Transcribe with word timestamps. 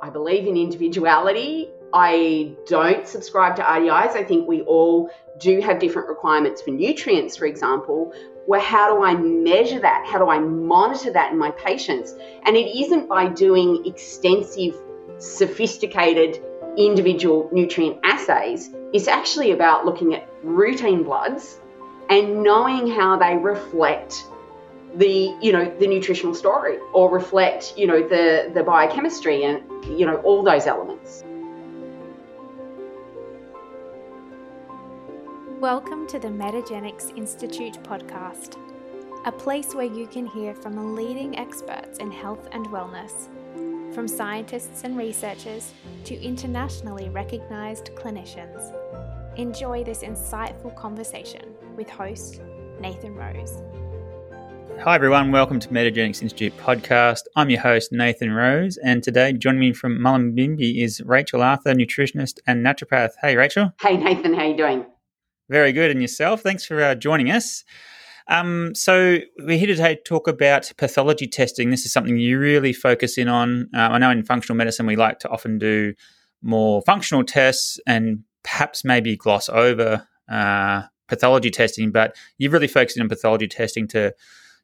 I 0.00 0.10
believe 0.10 0.46
in 0.46 0.56
individuality. 0.56 1.70
I 1.92 2.54
don't 2.66 3.06
subscribe 3.06 3.56
to 3.56 3.62
RDIs. 3.62 4.12
I 4.14 4.22
think 4.22 4.46
we 4.46 4.62
all 4.62 5.10
do 5.38 5.60
have 5.60 5.78
different 5.78 6.08
requirements 6.08 6.62
for 6.62 6.70
nutrients, 6.70 7.36
for 7.36 7.46
example. 7.46 8.12
Well, 8.46 8.60
how 8.60 8.94
do 8.94 9.02
I 9.02 9.14
measure 9.14 9.80
that? 9.80 10.06
How 10.06 10.18
do 10.18 10.28
I 10.28 10.38
monitor 10.38 11.12
that 11.12 11.32
in 11.32 11.38
my 11.38 11.50
patients? 11.52 12.14
And 12.44 12.56
it 12.56 12.78
isn't 12.78 13.08
by 13.08 13.28
doing 13.28 13.84
extensive, 13.86 14.74
sophisticated 15.18 16.42
individual 16.76 17.48
nutrient 17.52 17.98
assays. 18.04 18.70
It's 18.92 19.08
actually 19.08 19.50
about 19.50 19.84
looking 19.84 20.14
at 20.14 20.28
routine 20.42 21.02
bloods 21.02 21.60
and 22.08 22.42
knowing 22.42 22.88
how 22.88 23.16
they 23.16 23.36
reflect 23.36 24.24
the 24.96 25.36
you 25.40 25.52
know 25.52 25.64
the 25.78 25.86
nutritional 25.86 26.34
story 26.34 26.78
or 26.92 27.10
reflect 27.10 27.74
you 27.76 27.86
know 27.86 28.00
the 28.00 28.50
the 28.54 28.62
biochemistry 28.62 29.44
and 29.44 29.62
you 29.98 30.06
know 30.06 30.16
all 30.22 30.42
those 30.42 30.66
elements 30.66 31.24
Welcome 35.60 36.06
to 36.06 36.20
the 36.20 36.28
Metagenics 36.28 37.18
Institute 37.18 37.82
podcast, 37.82 38.56
a 39.24 39.32
place 39.32 39.74
where 39.74 39.92
you 39.92 40.06
can 40.06 40.24
hear 40.24 40.54
from 40.54 40.94
leading 40.94 41.36
experts 41.36 41.98
in 41.98 42.12
health 42.12 42.46
and 42.52 42.64
wellness, 42.68 43.26
from 43.92 44.06
scientists 44.06 44.84
and 44.84 44.96
researchers 44.96 45.74
to 46.04 46.14
internationally 46.22 47.08
recognized 47.08 47.86
clinicians. 47.96 48.72
Enjoy 49.36 49.82
this 49.82 50.04
insightful 50.04 50.76
conversation 50.76 51.52
with 51.74 51.90
host 51.90 52.40
Nathan 52.78 53.16
Rose. 53.16 53.60
Hi, 54.76 54.94
everyone. 54.94 55.32
Welcome 55.32 55.58
to 55.60 55.68
Metagenics 55.68 56.22
Institute 56.22 56.56
podcast. 56.56 57.22
I'm 57.34 57.50
your 57.50 57.60
host, 57.60 57.90
Nathan 57.90 58.32
Rose, 58.32 58.76
and 58.76 59.02
today 59.02 59.32
joining 59.32 59.60
me 59.60 59.72
from 59.72 59.98
Mullumbimby 59.98 60.82
is 60.82 61.00
Rachel 61.00 61.42
Arthur, 61.42 61.74
nutritionist 61.74 62.38
and 62.46 62.64
naturopath. 62.64 63.10
Hey, 63.20 63.36
Rachel. 63.36 63.72
Hey, 63.80 63.96
Nathan. 63.96 64.34
How 64.34 64.42
are 64.42 64.46
you 64.46 64.56
doing? 64.56 64.86
Very 65.48 65.72
good. 65.72 65.90
And 65.90 66.00
yourself? 66.00 66.42
Thanks 66.42 66.64
for 66.64 66.80
uh, 66.80 66.94
joining 66.94 67.30
us. 67.30 67.64
Um, 68.28 68.74
so 68.74 69.18
we're 69.38 69.58
here 69.58 69.68
today 69.68 69.96
to 69.96 70.02
talk 70.02 70.28
about 70.28 70.70
pathology 70.76 71.26
testing. 71.26 71.70
This 71.70 71.84
is 71.84 71.92
something 71.92 72.16
you 72.18 72.38
really 72.38 72.72
focus 72.72 73.18
in 73.18 73.28
on. 73.28 73.70
Uh, 73.74 73.78
I 73.78 73.98
know 73.98 74.10
in 74.10 74.22
functional 74.24 74.56
medicine 74.56 74.86
we 74.86 74.96
like 74.96 75.18
to 75.20 75.28
often 75.30 75.58
do 75.58 75.94
more 76.42 76.82
functional 76.82 77.24
tests 77.24 77.80
and 77.86 78.22
perhaps 78.42 78.84
maybe 78.84 79.16
gloss 79.16 79.48
over 79.48 80.06
uh, 80.30 80.82
pathology 81.08 81.50
testing, 81.50 81.90
but 81.90 82.14
you've 82.36 82.52
really 82.52 82.68
focused 82.68 82.96
in 82.96 83.02
on 83.02 83.08
pathology 83.08 83.48
testing 83.48 83.88
to 83.88 84.14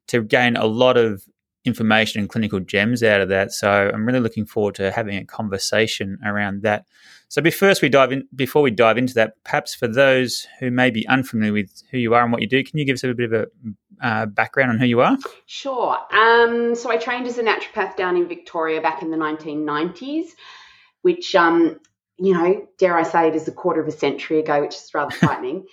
to 0.08 0.22
gain 0.22 0.56
a 0.56 0.66
lot 0.66 0.96
of 0.96 1.24
information 1.64 2.20
and 2.20 2.28
clinical 2.28 2.60
gems 2.60 3.02
out 3.02 3.20
of 3.20 3.28
that. 3.30 3.52
So 3.52 3.90
I'm 3.92 4.04
really 4.04 4.20
looking 4.20 4.44
forward 4.44 4.74
to 4.76 4.90
having 4.90 5.16
a 5.16 5.24
conversation 5.24 6.18
around 6.24 6.62
that. 6.62 6.84
So 7.28 7.40
before 7.40 7.72
we 7.80 7.88
dive 7.88 8.12
in, 8.12 8.28
before 8.34 8.62
we 8.62 8.70
dive 8.70 8.98
into 8.98 9.14
that, 9.14 9.42
perhaps 9.44 9.74
for 9.74 9.88
those 9.88 10.46
who 10.60 10.70
may 10.70 10.90
be 10.90 11.08
unfamiliar 11.08 11.52
with 11.52 11.82
who 11.90 11.98
you 11.98 12.14
are 12.14 12.22
and 12.22 12.32
what 12.32 12.42
you 12.42 12.48
do, 12.48 12.62
can 12.62 12.78
you 12.78 12.84
give 12.84 12.94
us 12.94 13.04
a 13.04 13.14
bit 13.14 13.32
of 13.32 13.48
a 14.02 14.06
uh, 14.06 14.26
background 14.26 14.70
on 14.70 14.78
who 14.78 14.86
you 14.86 15.00
are? 15.00 15.16
Sure. 15.46 15.98
Um, 16.12 16.74
so 16.74 16.90
I 16.90 16.96
trained 16.98 17.26
as 17.26 17.38
a 17.38 17.42
naturopath 17.42 17.96
down 17.96 18.16
in 18.16 18.28
Victoria 18.28 18.80
back 18.80 19.02
in 19.02 19.10
the 19.10 19.16
1990s, 19.16 20.26
which, 21.02 21.34
um, 21.34 21.80
you 22.18 22.34
know, 22.34 22.68
dare 22.78 22.96
I 22.96 23.02
say 23.02 23.28
it 23.28 23.34
is 23.34 23.48
a 23.48 23.52
quarter 23.52 23.80
of 23.80 23.88
a 23.88 23.92
century 23.92 24.38
ago, 24.38 24.60
which 24.60 24.74
is 24.74 24.90
rather 24.92 25.10
frightening. 25.16 25.64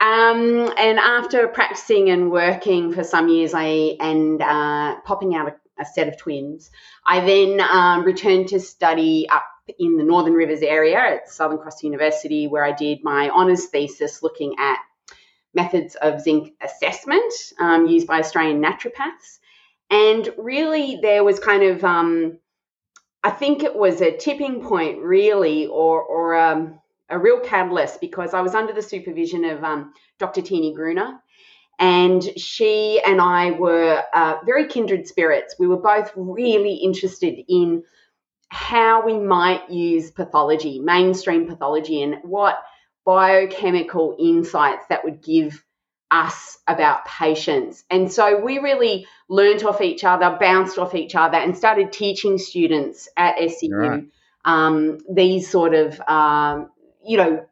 Um, 0.00 0.72
and 0.78 0.98
after 0.98 1.48
practicing 1.48 2.10
and 2.10 2.30
working 2.30 2.92
for 2.92 3.02
some 3.02 3.28
years, 3.28 3.52
I 3.52 3.96
and 3.98 4.40
uh, 4.40 5.00
popping 5.00 5.34
out 5.34 5.48
a, 5.48 5.82
a, 5.82 5.84
set 5.84 6.06
of 6.06 6.16
twins, 6.16 6.70
I 7.04 7.20
then 7.20 7.60
um, 7.60 8.04
returned 8.04 8.48
to 8.48 8.60
study 8.60 9.28
up 9.28 9.44
in 9.78 9.96
the 9.96 10.04
Northern 10.04 10.34
Rivers 10.34 10.62
area 10.62 10.98
at 10.98 11.28
Southern 11.28 11.58
Cross 11.58 11.82
University, 11.82 12.46
where 12.46 12.64
I 12.64 12.72
did 12.72 13.02
my 13.02 13.28
honours 13.30 13.66
thesis 13.66 14.22
looking 14.22 14.54
at 14.58 14.78
methods 15.52 15.96
of 15.96 16.20
zinc 16.20 16.52
assessment 16.60 17.32
um, 17.58 17.86
used 17.86 18.06
by 18.06 18.20
Australian 18.20 18.62
naturopaths. 18.62 19.38
And 19.90 20.28
really, 20.38 21.00
there 21.02 21.24
was 21.24 21.40
kind 21.40 21.62
of, 21.64 21.82
um, 21.82 22.38
I 23.24 23.30
think 23.30 23.64
it 23.64 23.74
was 23.74 24.00
a 24.00 24.16
tipping 24.16 24.62
point, 24.62 25.00
really, 25.00 25.66
or, 25.66 26.02
or 26.02 26.36
um, 26.38 26.78
a 27.08 27.18
real 27.18 27.40
catalyst 27.40 28.00
because 28.00 28.34
I 28.34 28.40
was 28.40 28.54
under 28.54 28.72
the 28.72 28.82
supervision 28.82 29.44
of 29.44 29.64
um, 29.64 29.92
Dr. 30.18 30.42
Tini 30.42 30.74
Gruner. 30.74 31.20
And 31.78 32.22
she 32.36 33.00
and 33.06 33.20
I 33.20 33.52
were 33.52 34.02
uh, 34.12 34.38
very 34.44 34.66
kindred 34.66 35.06
spirits. 35.06 35.54
We 35.58 35.68
were 35.68 35.80
both 35.80 36.10
really 36.16 36.74
interested 36.74 37.40
in 37.48 37.84
how 38.48 39.04
we 39.04 39.18
might 39.18 39.70
use 39.70 40.10
pathology, 40.10 40.80
mainstream 40.80 41.46
pathology, 41.46 42.02
and 42.02 42.16
what 42.22 42.58
biochemical 43.04 44.16
insights 44.18 44.86
that 44.88 45.04
would 45.04 45.22
give 45.22 45.64
us 46.10 46.58
about 46.66 47.04
patients. 47.04 47.84
And 47.90 48.10
so 48.10 48.40
we 48.40 48.58
really 48.58 49.06
learnt 49.28 49.64
off 49.64 49.80
each 49.80 50.04
other, 50.04 50.36
bounced 50.40 50.78
off 50.78 50.94
each 50.94 51.14
other, 51.14 51.36
and 51.36 51.56
started 51.56 51.92
teaching 51.92 52.38
students 52.38 53.08
at 53.16 53.36
SCU 53.36 53.70
right. 53.72 54.04
um, 54.44 54.98
these 55.10 55.50
sort 55.50 55.74
of 55.74 56.00
um, 56.08 56.70
you 57.08 57.16
know, 57.16 57.46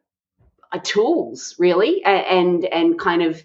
tools 0.83 1.57
really, 1.59 2.05
and 2.05 2.65
and 2.65 2.99
kind 2.99 3.23
of 3.23 3.43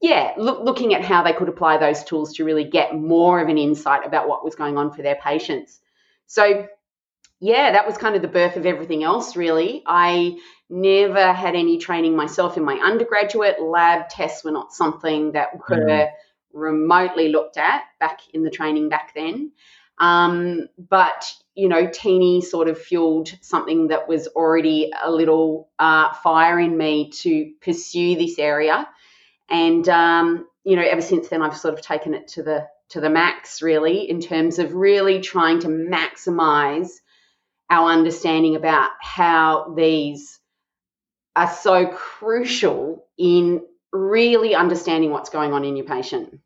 yeah, 0.00 0.34
look, 0.36 0.62
looking 0.62 0.94
at 0.94 1.04
how 1.04 1.22
they 1.22 1.32
could 1.32 1.48
apply 1.48 1.78
those 1.78 2.04
tools 2.04 2.34
to 2.34 2.44
really 2.44 2.64
get 2.64 2.94
more 2.94 3.40
of 3.40 3.48
an 3.48 3.56
insight 3.56 4.06
about 4.06 4.28
what 4.28 4.44
was 4.44 4.54
going 4.54 4.76
on 4.76 4.92
for 4.92 5.02
their 5.02 5.16
patients. 5.16 5.80
So 6.26 6.66
yeah, 7.40 7.72
that 7.72 7.86
was 7.86 7.98
kind 7.98 8.16
of 8.16 8.22
the 8.22 8.28
birth 8.28 8.56
of 8.56 8.66
everything 8.66 9.04
else, 9.04 9.36
really. 9.36 9.82
I 9.86 10.38
never 10.68 11.32
had 11.32 11.54
any 11.54 11.78
training 11.78 12.16
myself 12.16 12.56
in 12.56 12.64
my 12.64 12.74
undergraduate. 12.74 13.60
Lab 13.60 14.08
tests 14.08 14.42
were 14.42 14.52
not 14.52 14.72
something 14.72 15.32
that 15.32 15.54
were 15.54 15.76
mm. 15.76 16.08
remotely 16.52 17.28
looked 17.28 17.56
at 17.56 17.82
back 18.00 18.20
in 18.32 18.42
the 18.42 18.50
training 18.50 18.88
back 18.88 19.12
then. 19.14 19.52
Um, 19.98 20.68
but 20.78 21.30
you 21.56 21.68
know, 21.68 21.88
Tini 21.90 22.42
sort 22.42 22.68
of 22.68 22.78
fueled 22.78 23.32
something 23.40 23.88
that 23.88 24.06
was 24.06 24.28
already 24.28 24.92
a 25.02 25.10
little 25.10 25.70
uh, 25.78 26.12
fire 26.12 26.60
in 26.60 26.76
me 26.76 27.10
to 27.10 27.52
pursue 27.62 28.14
this 28.14 28.38
area. 28.38 28.86
And 29.48 29.88
um, 29.88 30.46
you 30.64 30.76
know, 30.76 30.82
ever 30.82 31.00
since 31.00 31.28
then, 31.28 31.42
I've 31.42 31.56
sort 31.56 31.74
of 31.74 31.80
taken 31.80 32.14
it 32.14 32.28
to 32.28 32.42
the 32.42 32.68
to 32.90 33.00
the 33.00 33.10
max, 33.10 33.62
really, 33.62 34.08
in 34.08 34.20
terms 34.20 34.58
of 34.58 34.74
really 34.74 35.20
trying 35.20 35.60
to 35.60 35.68
maximize 35.68 36.90
our 37.70 37.90
understanding 37.90 38.54
about 38.54 38.90
how 39.00 39.74
these 39.76 40.38
are 41.34 41.50
so 41.50 41.86
crucial 41.86 43.06
in 43.18 43.62
really 43.92 44.54
understanding 44.54 45.10
what's 45.10 45.30
going 45.30 45.52
on 45.52 45.64
in 45.64 45.76
your 45.76 45.86
patient. 45.86 46.38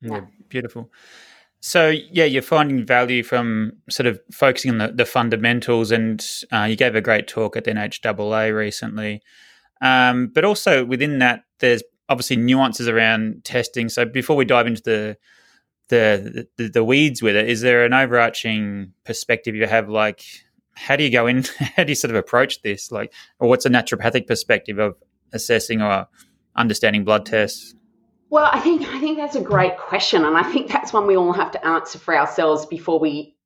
Yeah, 0.00 0.22
beautiful. 0.48 0.90
So 1.66 1.88
yeah, 1.88 2.26
you're 2.26 2.42
finding 2.42 2.86
value 2.86 3.24
from 3.24 3.72
sort 3.90 4.06
of 4.06 4.20
focusing 4.30 4.70
on 4.70 4.78
the, 4.78 4.92
the 4.92 5.04
fundamentals, 5.04 5.90
and 5.90 6.24
uh, 6.52 6.62
you 6.62 6.76
gave 6.76 6.94
a 6.94 7.00
great 7.00 7.26
talk 7.26 7.56
at 7.56 7.64
the 7.64 7.72
NHAA 7.72 8.54
recently. 8.56 9.20
Um, 9.82 10.28
but 10.28 10.44
also 10.44 10.84
within 10.84 11.18
that, 11.18 11.42
there's 11.58 11.82
obviously 12.08 12.36
nuances 12.36 12.86
around 12.86 13.42
testing. 13.42 13.88
So 13.88 14.04
before 14.04 14.36
we 14.36 14.44
dive 14.44 14.68
into 14.68 14.82
the 14.82 15.16
the, 15.88 16.46
the, 16.56 16.68
the 16.68 16.84
weeds 16.84 17.20
with 17.20 17.34
it, 17.34 17.50
is 17.50 17.62
there 17.62 17.84
an 17.84 17.92
overarching 17.92 18.92
perspective 19.04 19.56
you 19.56 19.66
have? 19.66 19.88
Like, 19.88 20.22
how 20.76 20.94
do 20.94 21.02
you 21.02 21.10
go 21.10 21.26
in? 21.26 21.42
How 21.58 21.82
do 21.82 21.90
you 21.90 21.96
sort 21.96 22.12
of 22.12 22.16
approach 22.16 22.62
this? 22.62 22.92
Like, 22.92 23.12
or 23.40 23.48
what's 23.48 23.66
a 23.66 23.70
naturopathic 23.70 24.28
perspective 24.28 24.78
of 24.78 24.94
assessing 25.32 25.82
or 25.82 26.06
understanding 26.54 27.02
blood 27.04 27.26
tests? 27.26 27.74
Well, 28.28 28.48
I 28.52 28.60
think 28.60 28.82
I 28.88 28.98
think 28.98 29.18
that's 29.18 29.36
a 29.36 29.40
great 29.40 29.78
question, 29.78 30.24
and 30.24 30.36
I 30.36 30.42
think 30.42 30.70
that's 30.70 30.92
one 30.92 31.06
we 31.06 31.16
all 31.16 31.32
have 31.32 31.52
to 31.52 31.64
answer 31.64 31.98
for 31.98 32.16
ourselves 32.16 32.66
before 32.66 32.98
we 32.98 33.36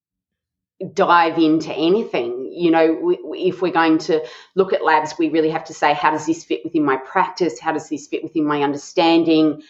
dive 0.94 1.38
into 1.38 1.72
anything. 1.72 2.50
You 2.50 2.70
know, 2.70 2.94
we, 2.94 3.18
if 3.48 3.60
we're 3.60 3.72
going 3.72 3.98
to 3.98 4.26
look 4.54 4.72
at 4.72 4.82
labs, 4.84 5.14
we 5.18 5.28
really 5.28 5.50
have 5.50 5.64
to 5.64 5.74
say, 5.74 5.92
how 5.92 6.10
does 6.10 6.26
this 6.26 6.44
fit 6.44 6.62
within 6.64 6.84
my 6.84 6.96
practice? 6.96 7.60
How 7.60 7.72
does 7.72 7.88
this 7.90 8.06
fit 8.06 8.22
within 8.22 8.46
my 8.46 8.62
understanding? 8.62 9.62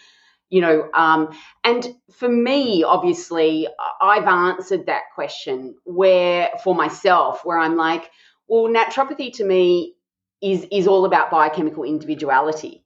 You 0.49 0.61
know, 0.61 0.89
um, 0.93 1.35
and 1.65 1.93
for 2.13 2.29
me, 2.29 2.83
obviously, 2.83 3.67
I've 4.01 4.27
answered 4.27 4.85
that 4.85 5.03
question 5.13 5.75
where 5.83 6.51
for 6.63 6.73
myself, 6.73 7.43
where 7.43 7.59
I'm 7.59 7.75
like, 7.75 8.09
well, 8.47 8.63
naturopathy 8.63 9.33
to 9.33 9.43
me 9.45 9.95
is 10.41 10.65
is 10.71 10.87
all 10.87 11.05
about 11.05 11.31
biochemical 11.31 11.83
individuality 11.83 12.83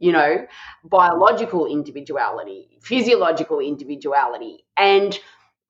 you 0.00 0.12
know, 0.12 0.46
biological 0.82 1.66
individuality, 1.66 2.78
physiological 2.82 3.60
individuality. 3.60 4.64
And 4.76 5.16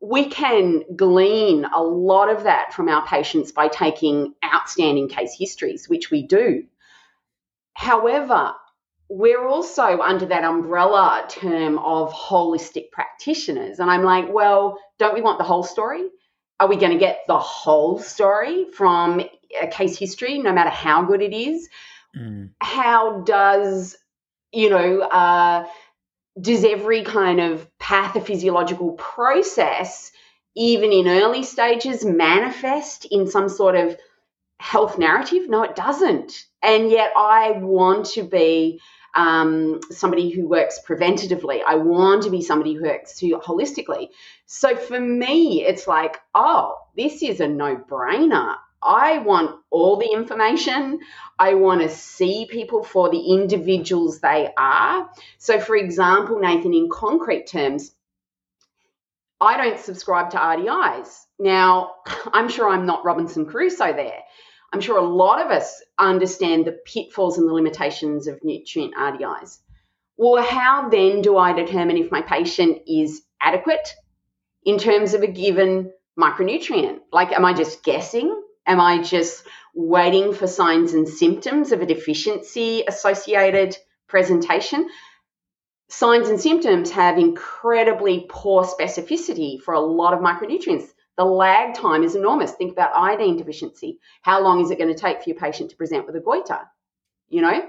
we 0.01 0.27
can 0.31 0.83
glean 0.97 1.67
a 1.67 1.83
lot 1.83 2.31
of 2.31 2.45
that 2.45 2.73
from 2.73 2.89
our 2.89 3.07
patients 3.07 3.53
by 3.53 3.69
taking 3.69 4.35
outstanding 4.43 5.09
case 5.09 5.37
histories, 5.39 5.89
which 5.89 6.11
we 6.11 6.27
do. 6.27 6.65
However, 7.75 8.55
we're 9.11 9.47
also 9.47 10.01
under 10.01 10.27
that 10.27 10.45
umbrella 10.45 11.27
term 11.29 11.79
of 11.79 12.13
holistic 12.13 12.91
practitioners. 12.93 13.79
And 13.79 13.91
I'm 13.91 14.05
like, 14.05 14.33
well, 14.33 14.79
don't 14.99 15.15
we 15.15 15.21
want 15.21 15.39
the 15.39 15.45
whole 15.45 15.65
story? 15.65 16.09
are 16.61 16.69
we 16.69 16.77
going 16.77 16.93
to 16.93 16.99
get 16.99 17.23
the 17.27 17.39
whole 17.39 17.99
story 17.99 18.67
from 18.71 19.23
a 19.61 19.67
case 19.69 19.99
history, 19.99 20.39
no 20.39 20.53
matter 20.53 20.71
how 20.71 21.03
good 21.03 21.23
it 21.23 21.33
is? 21.33 21.69
Mm. 22.17 22.51
How 22.61 23.23
does, 23.23 23.97
you 24.53 24.71
know, 24.71 25.01
uh, 25.01 25.67
does 26.41 26.65
every 26.65 27.03
kind 27.03 27.41
of 27.41 27.69
pathophysiological 27.79 28.97
process, 28.97 30.13
even 30.55 30.93
in 30.93 31.09
early 31.09 31.43
stages, 31.43 32.05
manifest 32.05 33.05
in 33.05 33.29
some 33.29 33.49
sort 33.49 33.77
of 33.77 33.97
health 34.59 34.99
narrative? 34.99 35.49
No, 35.49 35.63
it 35.63 35.77
doesn't. 35.77 36.47
And 36.63 36.91
yet 36.91 37.13
I 37.17 37.53
want 37.53 38.07
to 38.11 38.23
be 38.23 38.81
um, 39.15 39.81
somebody 39.91 40.31
who 40.31 40.47
works 40.47 40.79
preventatively. 40.87 41.61
I 41.67 41.77
want 41.77 42.25
to 42.25 42.31
be 42.31 42.43
somebody 42.43 42.75
who 42.75 42.85
works 42.85 43.21
holistically. 43.21 44.11
So 44.47 44.77
for 44.77 45.01
me, 45.01 45.65
it's 45.65 45.87
like, 45.87 46.19
oh, 46.35 46.77
this 46.97 47.23
is 47.23 47.41
a 47.41 47.49
no 47.49 47.77
brainer. 47.77 48.57
I 48.83 49.19
want 49.19 49.61
all 49.71 49.97
the 49.97 50.11
information. 50.11 51.01
I 51.39 51.55
want 51.55 51.83
to 51.83 51.89
see 51.89 52.47
people 52.51 52.83
for 52.83 53.11
the 53.11 53.21
individuals 53.21 54.21
they 54.21 54.49
are. 54.57 55.11
So, 55.39 55.61
for 55.61 55.77
example, 55.77 56.39
Nathan, 56.39 56.73
in 56.73 56.89
concrete 56.91 57.47
terms, 57.47 57.93
I 59.41 59.57
don't 59.57 59.79
subscribe 59.79 60.31
to 60.31 60.39
RDIs. 60.39 61.25
Now, 61.39 61.97
I'm 62.33 62.49
sure 62.49 62.69
I'm 62.69 62.87
not 62.87 63.05
Robinson 63.05 63.47
Crusoe 63.47 63.93
there. 63.93 64.21
I'm 64.73 64.81
sure 64.81 64.99
a 64.99 65.03
lot 65.03 65.45
of 65.45 65.51
us 65.51 65.83
understand 65.99 66.65
the 66.65 66.79
pitfalls 66.85 67.39
and 67.39 67.49
the 67.49 67.53
limitations 67.53 68.29
of 68.29 68.45
nutrient 68.45 68.95
RDIs. 68.95 69.59
Well, 70.17 70.43
how 70.43 70.91
then 70.91 71.23
do 71.23 71.37
I 71.37 71.53
determine 71.53 71.97
if 71.97 72.13
my 72.13 72.23
patient 72.23 72.83
is 72.87 73.23
adequate 73.41 73.95
in 74.65 74.79
terms 74.79 75.15
of 75.15 75.23
a 75.23 75.27
given 75.27 75.93
micronutrient? 76.19 77.01
Like, 77.13 77.33
am 77.33 77.45
I 77.45 77.55
just 77.55 77.83
guessing? 77.83 78.41
Am 78.71 78.81
I 78.81 79.03
just 79.03 79.45
waiting 79.75 80.33
for 80.33 80.47
signs 80.47 80.95
and 80.95 81.09
symptoms 81.09 81.73
of 81.73 81.83
a 81.83 81.87
deficiency 81.87 82.85
associated 82.87 83.77
presentation? 84.07 84.89
Signs 85.89 86.29
and 86.29 86.41
symptoms 86.41 86.93
have 86.93 87.19
incredibly 87.19 88.27
poor 88.29 88.63
specificity 88.63 89.61
for 89.61 89.75
a 89.75 89.81
lot 89.81 90.15
of 90.15 90.21
micronutrients. 90.21 90.87
The 91.17 91.25
lag 91.25 91.75
time 91.75 92.05
is 92.05 92.15
enormous. 92.15 92.53
Think 92.53 92.71
about 92.71 92.95
iodine 92.95 93.37
deficiency. 93.37 93.99
How 94.23 94.41
long 94.41 94.61
is 94.61 94.71
it 94.71 94.79
going 94.79 94.95
to 94.95 95.01
take 95.01 95.21
for 95.21 95.31
your 95.31 95.41
patient 95.41 95.71
to 95.71 95.77
present 95.77 96.07
with 96.07 96.15
a 96.15 96.21
goiter? 96.21 96.61
You 97.29 97.43
know? 97.43 97.69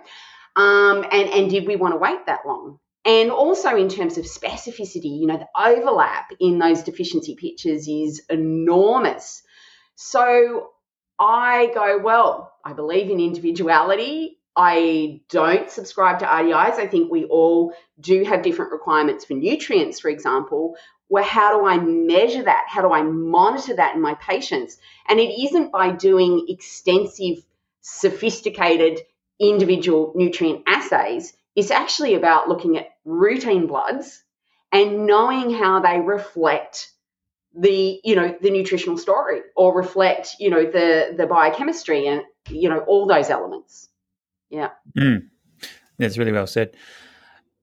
Um, 0.55 1.03
and, 1.11 1.29
and 1.29 1.49
did 1.49 1.65
we 1.65 1.77
want 1.77 1.95
to 1.95 1.97
wait 1.97 2.27
that 2.27 2.45
long? 2.45 2.77
And 3.05 3.31
also 3.31 3.75
in 3.75 3.89
terms 3.89 4.19
of 4.19 4.25
specificity, 4.25 5.19
you 5.19 5.25
know, 5.25 5.37
the 5.37 5.49
overlap 5.59 6.29
in 6.39 6.59
those 6.59 6.83
deficiency 6.83 7.33
pictures 7.33 7.87
is 7.87 8.21
enormous. 8.29 9.41
So 9.95 10.69
I 11.21 11.71
go, 11.75 11.99
well, 11.99 12.51
I 12.65 12.73
believe 12.73 13.11
in 13.11 13.19
individuality. 13.19 14.39
I 14.55 15.21
don't 15.29 15.69
subscribe 15.69 16.19
to 16.19 16.25
RDIs. 16.25 16.73
I 16.73 16.87
think 16.87 17.11
we 17.11 17.25
all 17.25 17.73
do 17.99 18.23
have 18.23 18.41
different 18.41 18.71
requirements 18.71 19.23
for 19.23 19.35
nutrients, 19.35 19.99
for 19.99 20.09
example. 20.09 20.75
Well, 21.09 21.23
how 21.23 21.59
do 21.59 21.65
I 21.65 21.77
measure 21.77 22.43
that? 22.43 22.65
How 22.67 22.81
do 22.81 22.91
I 22.91 23.03
monitor 23.03 23.75
that 23.75 23.95
in 23.95 24.01
my 24.01 24.15
patients? 24.15 24.77
And 25.07 25.19
it 25.19 25.29
isn't 25.43 25.71
by 25.71 25.91
doing 25.91 26.47
extensive, 26.49 27.43
sophisticated 27.81 28.99
individual 29.39 30.13
nutrient 30.15 30.63
assays. 30.65 31.33
It's 31.55 31.71
actually 31.71 32.15
about 32.15 32.49
looking 32.49 32.77
at 32.77 32.89
routine 33.05 33.67
bloods 33.67 34.23
and 34.71 35.05
knowing 35.05 35.51
how 35.51 35.81
they 35.81 35.99
reflect 35.99 36.91
the 37.53 37.99
you 38.03 38.15
know 38.15 38.35
the 38.41 38.49
nutritional 38.49 38.97
story 38.97 39.41
or 39.55 39.75
reflect 39.75 40.35
you 40.39 40.49
know 40.49 40.63
the 40.63 41.13
the 41.17 41.27
biochemistry 41.27 42.07
and 42.07 42.23
you 42.49 42.69
know 42.69 42.79
all 42.81 43.05
those 43.05 43.29
elements. 43.29 43.89
Yeah. 44.49 44.69
Mm. 44.97 45.27
that's 45.97 46.17
really 46.17 46.31
well 46.31 46.47
said. 46.47 46.75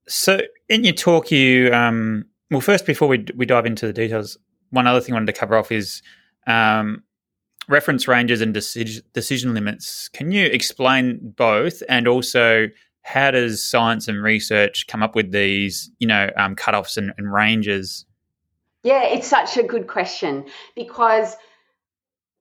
So 0.08 0.40
in 0.68 0.84
your 0.84 0.94
talk 0.94 1.30
you 1.30 1.72
um 1.72 2.24
well 2.50 2.60
first 2.60 2.86
before 2.86 3.08
we, 3.08 3.24
we 3.34 3.46
dive 3.46 3.66
into 3.66 3.86
the 3.86 3.92
details 3.92 4.38
one 4.70 4.86
other 4.86 5.00
thing 5.00 5.14
i 5.14 5.16
wanted 5.16 5.32
to 5.32 5.38
cover 5.38 5.56
off 5.56 5.72
is 5.72 6.02
um, 6.46 7.02
reference 7.68 8.08
ranges 8.08 8.40
and 8.40 8.54
decision, 8.54 9.02
decision 9.12 9.54
limits. 9.54 10.08
Can 10.08 10.32
you 10.32 10.46
explain 10.46 11.34
both? 11.36 11.82
And 11.88 12.08
also 12.08 12.68
how 13.02 13.30
does 13.30 13.62
science 13.62 14.08
and 14.08 14.22
research 14.22 14.86
come 14.86 15.02
up 15.02 15.14
with 15.14 15.32
these 15.32 15.90
you 15.98 16.06
know 16.06 16.30
um, 16.36 16.54
cutoffs 16.56 16.96
and, 16.96 17.12
and 17.16 17.32
ranges 17.32 18.04
yeah, 18.88 19.02
it's 19.02 19.28
such 19.28 19.58
a 19.58 19.62
good 19.62 19.86
question 19.86 20.46
because 20.74 21.36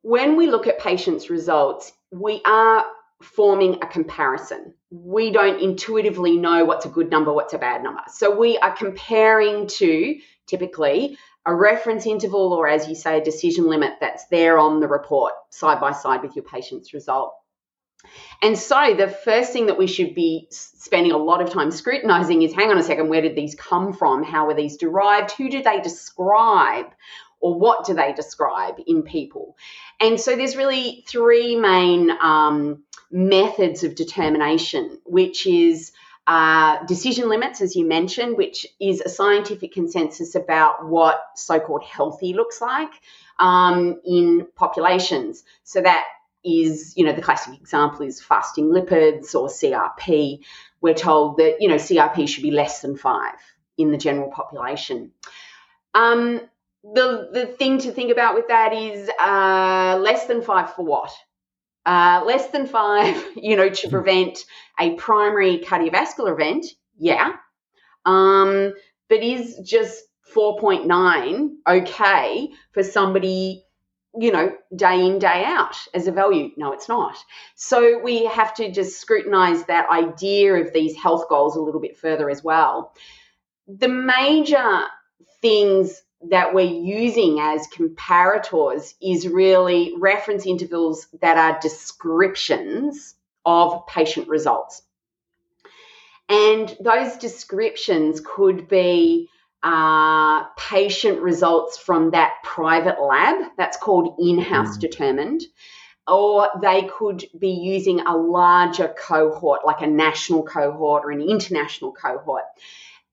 when 0.01 0.37
we 0.37 0.47
look 0.47 0.65
at 0.65 0.79
patients' 0.79 1.29
results, 1.29 1.91
we 2.09 2.41
are 2.45 2.85
forming 3.21 3.79
a 3.81 3.87
comparison. 3.87 4.73
We 4.89 5.29
don't 5.31 5.61
intuitively 5.61 6.37
know 6.37 6.63
what's 6.63 6.85
a 6.85 6.89
good 6.89 7.11
number, 7.11 7.33
what's 7.33 7.53
a 7.53 7.57
bad 7.57 7.83
number. 7.83 7.99
So 8.13 8.33
we 8.33 8.57
are 8.59 8.73
comparing 8.73 9.67
to 9.79 10.19
typically 10.45 11.17
a 11.45 11.53
reference 11.53 12.05
interval 12.05 12.53
or, 12.53 12.65
as 12.65 12.87
you 12.87 12.95
say, 12.95 13.17
a 13.17 13.23
decision 13.23 13.67
limit 13.67 13.95
that's 13.99 14.25
there 14.27 14.57
on 14.57 14.79
the 14.79 14.87
report 14.87 15.33
side 15.49 15.81
by 15.81 15.91
side 15.91 16.23
with 16.23 16.33
your 16.37 16.45
patient's 16.45 16.93
result. 16.93 17.33
And 18.41 18.57
so 18.57 18.93
the 18.95 19.07
first 19.07 19.51
thing 19.51 19.67
that 19.67 19.77
we 19.77 19.87
should 19.87 20.13
be 20.13 20.47
spending 20.51 21.11
a 21.11 21.17
lot 21.17 21.41
of 21.41 21.49
time 21.49 21.71
scrutinizing 21.71 22.43
is 22.43 22.53
hang 22.53 22.69
on 22.69 22.77
a 22.77 22.83
second, 22.83 23.09
where 23.09 23.21
did 23.21 23.35
these 23.35 23.55
come 23.55 23.93
from? 23.93 24.23
How 24.23 24.45
were 24.45 24.53
these 24.53 24.77
derived? 24.77 25.31
Who 25.31 25.49
do 25.49 25.63
they 25.63 25.81
describe? 25.81 26.87
Or 27.39 27.59
what 27.59 27.85
do 27.85 27.93
they 27.93 28.13
describe 28.13 28.75
in 28.85 29.03
people? 29.03 29.57
And 29.99 30.19
so 30.19 30.35
there's 30.35 30.55
really 30.55 31.03
three 31.07 31.55
main 31.55 32.11
um, 32.11 32.83
methods 33.11 33.83
of 33.83 33.95
determination, 33.95 34.99
which 35.05 35.45
is 35.45 35.91
uh, 36.25 36.83
decision 36.85 37.29
limits, 37.29 37.61
as 37.61 37.75
you 37.75 37.87
mentioned, 37.87 38.37
which 38.37 38.67
is 38.79 39.01
a 39.01 39.09
scientific 39.09 39.71
consensus 39.71 40.35
about 40.35 40.85
what 40.85 41.21
so 41.35 41.59
called 41.59 41.83
healthy 41.83 42.33
looks 42.33 42.59
like 42.59 42.91
um, 43.39 44.01
in 44.05 44.45
populations. 44.55 45.43
So 45.63 45.81
that 45.81 46.05
is, 46.47 46.93
you 46.95 47.05
know, 47.05 47.13
the 47.13 47.21
classic 47.21 47.59
example 47.59 48.05
is 48.05 48.21
fasting 48.21 48.65
lipids 48.65 49.35
or 49.35 49.47
CRP. 49.47 50.39
We're 50.81 50.93
told 50.93 51.37
that, 51.37 51.57
you 51.59 51.67
know, 51.67 51.75
CRP 51.75 52.27
should 52.29 52.43
be 52.43 52.51
less 52.51 52.81
than 52.81 52.97
five 52.97 53.35
in 53.77 53.91
the 53.91 53.97
general 53.97 54.31
population. 54.31 55.11
Um, 55.93 56.41
the, 56.83 57.29
the 57.33 57.45
thing 57.45 57.79
to 57.79 57.91
think 57.91 58.11
about 58.11 58.35
with 58.35 58.47
that 58.47 58.73
is 58.73 59.09
uh, 59.19 59.99
less 60.01 60.25
than 60.25 60.41
five 60.41 60.73
for 60.73 60.85
what? 60.85 61.11
Uh, 61.85 62.23
less 62.25 62.47
than 62.49 62.67
five, 62.67 63.23
you 63.35 63.55
know, 63.55 63.69
to 63.69 63.89
prevent 63.89 64.39
a 64.79 64.93
primary 64.95 65.59
cardiovascular 65.59 66.33
event, 66.33 66.65
yeah. 66.97 67.33
Um, 68.05 68.73
but 69.09 69.23
is 69.23 69.59
just 69.65 70.03
4.9 70.35 71.49
okay 71.67 72.49
for 72.71 72.83
somebody 72.83 73.63
you 74.15 74.31
know, 74.31 74.55
day 74.75 75.05
in, 75.05 75.19
day 75.19 75.43
out 75.45 75.75
as 75.93 76.07
a 76.07 76.11
value. 76.11 76.49
No, 76.57 76.73
it's 76.73 76.89
not. 76.89 77.17
So 77.55 77.99
we 77.99 78.25
have 78.25 78.53
to 78.55 78.71
just 78.71 78.99
scrutinize 78.99 79.65
that 79.65 79.89
idea 79.89 80.55
of 80.55 80.73
these 80.73 80.95
health 80.95 81.29
goals 81.29 81.55
a 81.55 81.61
little 81.61 81.81
bit 81.81 81.97
further 81.97 82.29
as 82.29 82.43
well. 82.43 82.93
The 83.67 83.89
major 83.89 84.85
things 85.41 86.01
that 86.29 86.53
we're 86.53 86.65
using 86.65 87.39
as 87.39 87.67
comparators 87.67 88.95
is 89.01 89.27
really 89.27 89.93
reference 89.99 90.45
intervals 90.45 91.07
that 91.21 91.37
are 91.37 91.59
descriptions 91.59 93.15
of 93.45 93.85
patient 93.87 94.27
results. 94.27 94.81
And 96.29 96.75
those 96.81 97.17
descriptions 97.17 98.21
could 98.25 98.67
be 98.67 99.29
uh, 99.67 100.45
patient 100.57 101.19
results 101.19 101.77
from 101.77 102.11
that 102.11 102.35
private 102.41 103.01
lab. 103.01 103.51
That's 103.57 103.75
called 103.75 104.15
in 104.17 104.39
house 104.39 104.77
mm. 104.77 104.79
determined. 104.79 105.41
Or 106.07 106.47
they 106.61 106.83
could 106.83 107.25
be 107.37 107.49
using 107.49 107.99
a 107.99 108.15
larger 108.15 108.87
cohort, 108.87 109.65
like 109.65 109.81
a 109.81 109.87
national 109.87 110.43
cohort 110.43 111.03
or 111.03 111.11
an 111.11 111.21
international 111.21 111.91
cohort. 111.91 112.43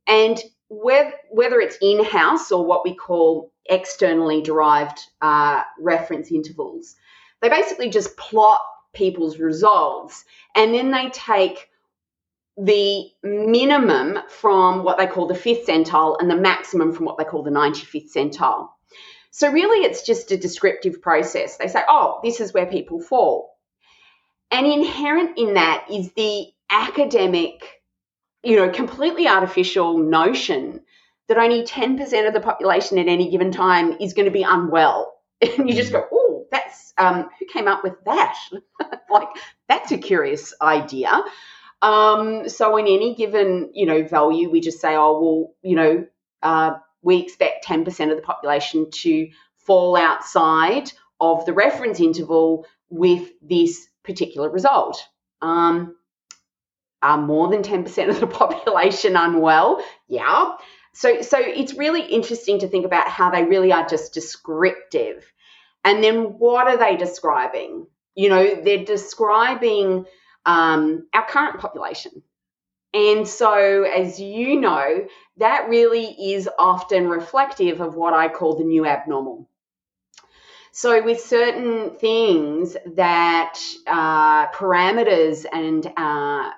And 0.06 0.40
whether, 0.68 1.12
whether 1.28 1.58
it's 1.58 1.76
in 1.82 2.04
house 2.04 2.52
or 2.52 2.64
what 2.64 2.84
we 2.84 2.94
call 2.94 3.52
externally 3.68 4.40
derived 4.40 5.00
uh, 5.20 5.64
reference 5.80 6.30
intervals, 6.30 6.94
they 7.42 7.48
basically 7.48 7.90
just 7.90 8.16
plot 8.16 8.60
people's 8.92 9.40
results 9.40 10.24
and 10.54 10.72
then 10.72 10.92
they 10.92 11.10
take 11.10 11.68
the 12.56 13.10
minimum 13.22 14.18
from 14.28 14.84
what 14.84 14.98
they 14.98 15.06
call 15.06 15.26
the 15.26 15.34
fifth 15.34 15.66
centile 15.66 16.16
and 16.20 16.30
the 16.30 16.36
maximum 16.36 16.92
from 16.92 17.06
what 17.06 17.18
they 17.18 17.24
call 17.24 17.42
the 17.42 17.50
95th 17.50 18.12
centile. 18.14 18.68
So, 19.30 19.50
really, 19.50 19.84
it's 19.84 20.02
just 20.02 20.30
a 20.30 20.36
descriptive 20.36 21.02
process. 21.02 21.56
They 21.56 21.66
say, 21.66 21.82
oh, 21.88 22.20
this 22.22 22.40
is 22.40 22.54
where 22.54 22.66
people 22.66 23.00
fall. 23.00 23.56
And 24.50 24.66
inherent 24.66 25.36
in 25.36 25.54
that 25.54 25.86
is 25.90 26.12
the 26.12 26.46
academic, 26.70 27.82
you 28.44 28.56
know, 28.56 28.70
completely 28.70 29.26
artificial 29.26 29.98
notion 29.98 30.82
that 31.26 31.38
only 31.38 31.64
10% 31.64 32.28
of 32.28 32.34
the 32.34 32.40
population 32.40 32.98
at 32.98 33.08
any 33.08 33.30
given 33.30 33.50
time 33.50 33.96
is 34.00 34.12
going 34.12 34.26
to 34.26 34.30
be 34.30 34.44
unwell 34.44 35.14
And 35.58 35.68
you 35.68 35.74
just 35.74 35.92
go, 35.92 36.06
oh, 36.12 36.46
that's 36.50 36.92
um, 36.98 37.28
who 37.38 37.46
came 37.46 37.68
up 37.68 37.82
with 37.82 37.94
that? 38.04 38.38
like, 39.10 39.28
that's 39.68 39.92
a 39.92 39.98
curious 39.98 40.54
idea. 40.60 41.22
Um, 41.82 42.48
so 42.48 42.76
in 42.76 42.86
any 42.86 43.14
given, 43.14 43.70
you 43.74 43.86
know, 43.86 44.04
value, 44.06 44.50
we 44.50 44.60
just 44.60 44.80
say, 44.80 44.96
oh, 44.96 45.20
well, 45.20 45.54
you 45.62 45.76
know, 45.76 46.06
uh, 46.42 46.74
we 47.02 47.18
expect 47.18 47.66
10% 47.66 48.10
of 48.10 48.16
the 48.16 48.22
population 48.22 48.90
to 48.90 49.28
fall 49.56 49.96
outside 49.96 50.90
of 51.20 51.44
the 51.46 51.52
reference 51.52 52.00
interval 52.00 52.66
with 52.88 53.30
this 53.42 53.86
particular 54.02 54.50
result. 54.50 55.02
Um, 55.42 55.96
are 57.02 57.18
more 57.18 57.48
than 57.48 57.62
10% 57.62 58.08
of 58.08 58.20
the 58.20 58.26
population 58.42 59.16
unwell? 59.16 59.84
Yeah. 60.08 60.56
So, 60.94 61.22
so 61.22 61.38
it's 61.38 61.74
really 61.74 62.02
interesting 62.02 62.60
to 62.60 62.68
think 62.68 62.86
about 62.86 63.08
how 63.08 63.30
they 63.30 63.44
really 63.44 63.72
are 63.72 63.86
just 63.86 64.14
descriptive. 64.14 65.30
And 65.84 66.02
then 66.02 66.38
what 66.38 66.66
are 66.66 66.78
they 66.78 66.96
describing? 66.96 67.86
You 68.14 68.28
know, 68.30 68.62
they're 68.62 68.84
describing 68.84 70.06
um, 70.46 71.06
our 71.12 71.26
current 71.26 71.60
population. 71.60 72.22
And 72.92 73.26
so, 73.26 73.82
as 73.82 74.20
you 74.20 74.60
know, 74.60 75.06
that 75.38 75.68
really 75.68 76.04
is 76.04 76.48
often 76.58 77.08
reflective 77.08 77.80
of 77.80 77.96
what 77.96 78.14
I 78.14 78.28
call 78.28 78.56
the 78.56 78.64
new 78.64 78.86
abnormal. 78.86 79.48
So, 80.70 81.02
with 81.02 81.20
certain 81.20 81.90
things 81.90 82.76
that 82.94 83.60
uh, 83.86 84.48
parameters 84.48 85.44
and 85.52 85.86
uh, 85.96 86.50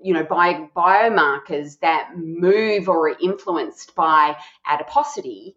you 0.00 0.14
know 0.14 0.24
bio- 0.24 0.70
biomarkers 0.76 1.78
that 1.80 2.12
move 2.16 2.88
or 2.88 3.10
are 3.10 3.16
influenced 3.20 3.96
by 3.96 4.36
adiposity, 4.64 5.56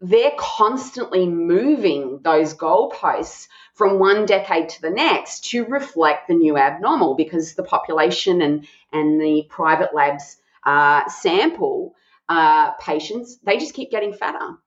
they're 0.00 0.32
constantly 0.38 1.26
moving 1.26 2.20
those 2.22 2.54
goalposts 2.54 3.48
from 3.78 3.98
one 3.98 4.26
decade 4.26 4.68
to 4.68 4.82
the 4.82 4.90
next 4.90 5.44
to 5.46 5.64
reflect 5.64 6.28
the 6.28 6.34
new 6.34 6.58
abnormal 6.58 7.14
because 7.14 7.54
the 7.54 7.62
population 7.62 8.42
and 8.42 8.66
and 8.92 9.20
the 9.20 9.46
private 9.48 9.94
labs 9.94 10.36
uh, 10.66 11.08
sample 11.08 11.94
uh, 12.28 12.72
patients 12.72 13.38
they 13.44 13.56
just 13.56 13.72
keep 13.72 13.90
getting 13.90 14.12
fatter 14.12 14.58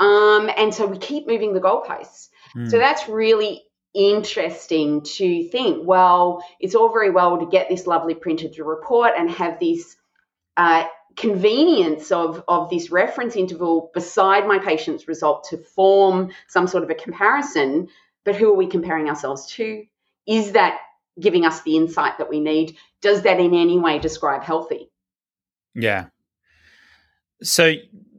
um, 0.00 0.50
and 0.56 0.72
so 0.72 0.86
we 0.86 0.98
keep 0.98 1.26
moving 1.26 1.52
the 1.52 1.60
goalposts. 1.60 2.28
Mm. 2.56 2.70
So 2.70 2.76
hmm. 2.76 2.80
that's 2.80 3.08
really 3.08 3.64
interesting 3.94 5.02
to 5.02 5.48
think. 5.48 5.86
Well, 5.86 6.44
it's 6.60 6.74
all 6.74 6.92
very 6.92 7.10
well 7.10 7.38
to 7.38 7.46
get 7.46 7.68
this 7.68 7.86
lovely 7.86 8.14
printed 8.14 8.56
report 8.58 9.12
and 9.16 9.30
have 9.30 9.58
this 9.58 9.96
uh, 10.56 10.84
convenience 11.16 12.12
of, 12.12 12.44
of 12.46 12.70
this 12.70 12.90
reference 12.90 13.34
interval 13.34 13.90
beside 13.92 14.46
my 14.46 14.58
patient's 14.58 15.08
result 15.08 15.48
to 15.50 15.58
form 15.58 16.30
some 16.46 16.68
sort 16.68 16.84
of 16.84 16.90
a 16.90 16.94
comparison. 16.94 17.88
But 18.24 18.36
who 18.36 18.52
are 18.52 18.56
we 18.56 18.66
comparing 18.66 19.08
ourselves 19.08 19.46
to? 19.52 19.84
Is 20.26 20.52
that 20.52 20.78
giving 21.20 21.44
us 21.44 21.62
the 21.62 21.76
insight 21.76 22.18
that 22.18 22.28
we 22.28 22.40
need? 22.40 22.76
Does 23.00 23.22
that 23.22 23.40
in 23.40 23.54
any 23.54 23.78
way 23.78 23.98
describe 23.98 24.42
healthy? 24.42 24.90
Yeah. 25.74 26.06
So 27.42 27.74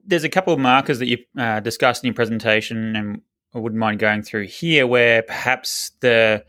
there's 0.06 0.24
a 0.24 0.30
couple 0.30 0.54
of 0.54 0.60
markers 0.60 1.00
that 1.00 1.08
you 1.08 1.18
uh, 1.38 1.60
discussed 1.60 2.04
in 2.04 2.08
your 2.08 2.16
presentation, 2.16 2.96
and 2.96 3.22
I 3.54 3.60
wouldn't 3.60 3.80
mind 3.80 4.00
going 4.00 4.24
through 4.24 4.48
here, 4.48 4.88
where 4.88 5.22
perhaps 5.22 5.92
the, 6.00 6.44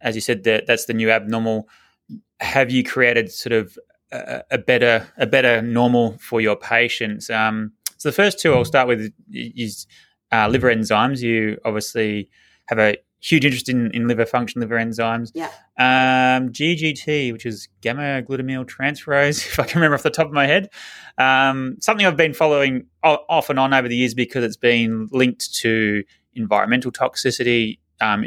as 0.00 0.14
you 0.14 0.20
said, 0.20 0.44
that 0.44 0.66
that's 0.66 0.86
the 0.86 0.94
new 0.94 1.10
abnormal. 1.10 1.68
Have 2.40 2.70
you 2.70 2.82
created 2.82 3.30
sort 3.30 3.52
of 3.52 3.78
a, 4.12 4.58
better 4.58 5.06
a 5.16 5.26
better 5.26 5.62
normal 5.62 6.18
for 6.18 6.40
your 6.40 6.56
patients? 6.56 7.30
Um, 7.30 7.72
so 7.96 8.08
the 8.08 8.14
first 8.14 8.40
two 8.40 8.54
I'll 8.54 8.64
start 8.64 8.88
with 8.88 9.12
is 9.32 9.86
uh, 10.32 10.48
liver 10.48 10.74
enzymes. 10.74 11.20
You 11.20 11.58
obviously 11.64 12.30
have 12.70 12.78
a 12.78 12.96
huge 13.20 13.44
interest 13.44 13.68
in, 13.68 13.90
in 13.90 14.08
liver 14.08 14.24
function, 14.24 14.60
liver 14.60 14.76
enzymes. 14.76 15.30
Yeah. 15.34 15.50
Um, 15.78 16.50
GGT, 16.50 17.32
which 17.32 17.44
is 17.44 17.68
gamma 17.82 18.22
glutamyl 18.22 18.64
transferase, 18.64 19.46
if 19.46 19.58
I 19.60 19.64
can 19.64 19.80
remember 19.80 19.96
off 19.96 20.02
the 20.02 20.10
top 20.10 20.26
of 20.26 20.32
my 20.32 20.46
head. 20.46 20.70
Um, 21.18 21.76
something 21.80 22.06
I've 22.06 22.16
been 22.16 22.32
following 22.32 22.86
off 23.02 23.50
and 23.50 23.58
on 23.58 23.74
over 23.74 23.88
the 23.88 23.96
years 23.96 24.14
because 24.14 24.42
it's 24.42 24.56
been 24.56 25.08
linked 25.12 25.54
to 25.56 26.02
environmental 26.34 26.90
toxicity 26.90 27.78
um, 28.00 28.26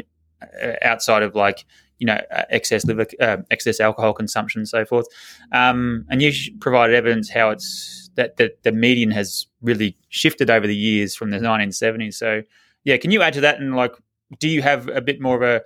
outside 0.82 1.22
of 1.22 1.34
like 1.34 1.64
you 1.98 2.06
know 2.06 2.20
uh, 2.30 2.42
excess 2.50 2.84
liver, 2.84 3.06
uh, 3.20 3.38
excess 3.50 3.80
alcohol 3.80 4.12
consumption, 4.12 4.60
and 4.60 4.68
so 4.68 4.84
forth. 4.84 5.06
Um, 5.52 6.04
and 6.10 6.22
you 6.22 6.32
provided 6.60 6.94
evidence 6.94 7.30
how 7.30 7.50
it's 7.50 8.10
that, 8.16 8.36
that 8.36 8.62
the 8.62 8.72
median 8.72 9.10
has 9.10 9.46
really 9.62 9.96
shifted 10.08 10.50
over 10.50 10.66
the 10.66 10.76
years 10.76 11.16
from 11.16 11.30
the 11.30 11.38
1970s. 11.38 12.14
So 12.14 12.42
yeah, 12.84 12.96
can 12.96 13.10
you 13.10 13.22
add 13.22 13.32
to 13.32 13.40
that 13.40 13.58
and 13.58 13.74
like 13.74 13.92
do 14.38 14.48
you 14.48 14.62
have 14.62 14.88
a 14.88 15.00
bit 15.00 15.20
more 15.20 15.36
of 15.36 15.42
a 15.42 15.62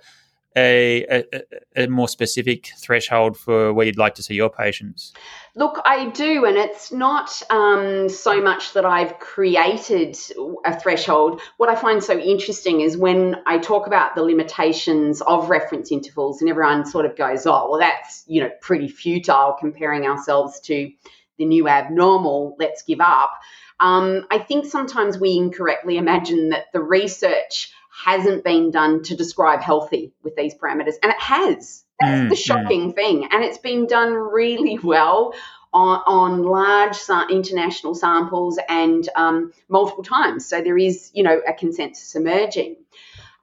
a, 0.57 1.05
a, 1.09 1.83
a, 1.83 1.87
more 1.87 2.07
specific 2.07 2.71
threshold 2.77 3.37
for 3.37 3.73
where 3.73 3.85
you'd 3.85 3.97
like 3.97 4.15
to 4.15 4.23
see 4.23 4.33
your 4.33 4.49
patients? 4.49 5.13
Look, 5.55 5.79
I 5.85 6.09
do, 6.09 6.45
and 6.45 6.57
it's 6.57 6.91
not 6.91 7.41
um, 7.49 8.09
so 8.09 8.41
much 8.41 8.73
that 8.73 8.85
I've 8.85 9.19
created 9.19 10.17
a 10.65 10.79
threshold. 10.79 11.41
What 11.57 11.69
I 11.69 11.75
find 11.75 12.03
so 12.03 12.17
interesting 12.17 12.81
is 12.81 12.97
when 12.97 13.37
I 13.45 13.59
talk 13.59 13.87
about 13.87 14.15
the 14.15 14.23
limitations 14.23 15.21
of 15.21 15.49
reference 15.49 15.91
intervals, 15.91 16.41
and 16.41 16.49
everyone 16.49 16.85
sort 16.85 17.05
of 17.05 17.15
goes, 17.15 17.45
"Oh, 17.45 17.69
well, 17.69 17.79
that's 17.79 18.23
you 18.27 18.41
know 18.41 18.49
pretty 18.61 18.87
futile 18.87 19.55
comparing 19.59 20.05
ourselves 20.05 20.59
to 20.61 20.91
the 21.37 21.45
new 21.45 21.67
abnormal. 21.67 22.55
Let's 22.59 22.81
give 22.83 23.01
up." 23.01 23.31
Um, 23.79 24.25
I 24.29 24.39
think 24.39 24.65
sometimes 24.65 25.17
we 25.17 25.37
incorrectly 25.37 25.97
imagine 25.97 26.49
that 26.49 26.65
the 26.73 26.81
research 26.81 27.71
hasn't 28.05 28.43
been 28.43 28.71
done 28.71 29.03
to 29.03 29.15
describe 29.15 29.61
healthy 29.61 30.13
with 30.23 30.35
these 30.35 30.55
parameters. 30.55 30.95
And 31.03 31.11
it 31.11 31.19
has. 31.19 31.83
That's 31.99 32.21
mm, 32.21 32.29
the 32.29 32.35
shocking 32.35 32.91
mm. 32.91 32.95
thing. 32.95 33.27
And 33.31 33.43
it's 33.43 33.57
been 33.57 33.87
done 33.87 34.13
really 34.13 34.79
well 34.83 35.33
on, 35.73 36.01
on 36.07 36.43
large 36.43 36.97
international 37.29 37.95
samples 37.95 38.57
and 38.69 39.07
um, 39.15 39.51
multiple 39.67 40.03
times. 40.03 40.45
So 40.45 40.61
there 40.61 40.77
is, 40.77 41.11
you 41.13 41.23
know, 41.23 41.41
a 41.47 41.53
consensus 41.53 42.15
emerging. 42.15 42.77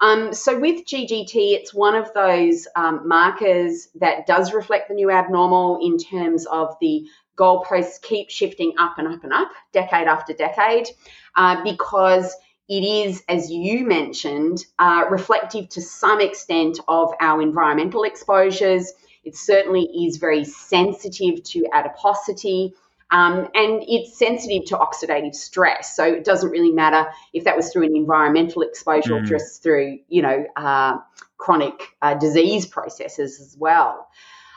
Um, 0.00 0.32
so 0.34 0.58
with 0.58 0.84
GGT, 0.84 1.34
it's 1.34 1.72
one 1.72 1.94
of 1.94 2.12
those 2.12 2.66
um, 2.76 3.08
markers 3.08 3.88
that 3.96 4.26
does 4.26 4.52
reflect 4.52 4.88
the 4.88 4.94
new 4.94 5.10
abnormal 5.10 5.78
in 5.82 5.98
terms 5.98 6.46
of 6.46 6.76
the 6.80 7.06
goalposts 7.36 8.00
keep 8.02 8.30
shifting 8.30 8.74
up 8.78 8.98
and 8.98 9.08
up 9.08 9.22
and 9.22 9.32
up, 9.32 9.50
decade 9.72 10.06
after 10.06 10.32
decade, 10.32 10.88
uh, 11.34 11.62
because 11.62 12.34
it 12.68 12.82
is, 12.82 13.22
as 13.28 13.50
you 13.50 13.86
mentioned, 13.86 14.64
uh, 14.78 15.04
reflective 15.08 15.68
to 15.70 15.80
some 15.80 16.20
extent 16.20 16.80
of 16.88 17.12
our 17.20 17.40
environmental 17.40 18.02
exposures. 18.02 18.92
It 19.24 19.36
certainly 19.36 19.82
is 19.82 20.16
very 20.16 20.44
sensitive 20.44 21.42
to 21.44 21.66
adiposity. 21.72 22.74
Um, 23.10 23.48
and 23.54 23.84
it's 23.86 24.18
sensitive 24.18 24.64
to 24.66 24.78
oxidative 24.78 25.34
stress. 25.34 25.94
So 25.94 26.04
it 26.04 26.24
doesn't 26.24 26.50
really 26.50 26.72
matter 26.72 27.08
if 27.32 27.44
that 27.44 27.56
was 27.56 27.72
through 27.72 27.84
an 27.84 27.94
environmental 27.94 28.62
exposure 28.62 29.12
mm. 29.12 29.22
or 29.22 29.24
just 29.24 29.62
through, 29.62 30.00
you 30.08 30.22
know, 30.22 30.44
uh, 30.56 30.98
chronic 31.38 31.94
uh, 32.02 32.14
disease 32.14 32.66
processes 32.66 33.40
as 33.40 33.56
well. 33.56 34.08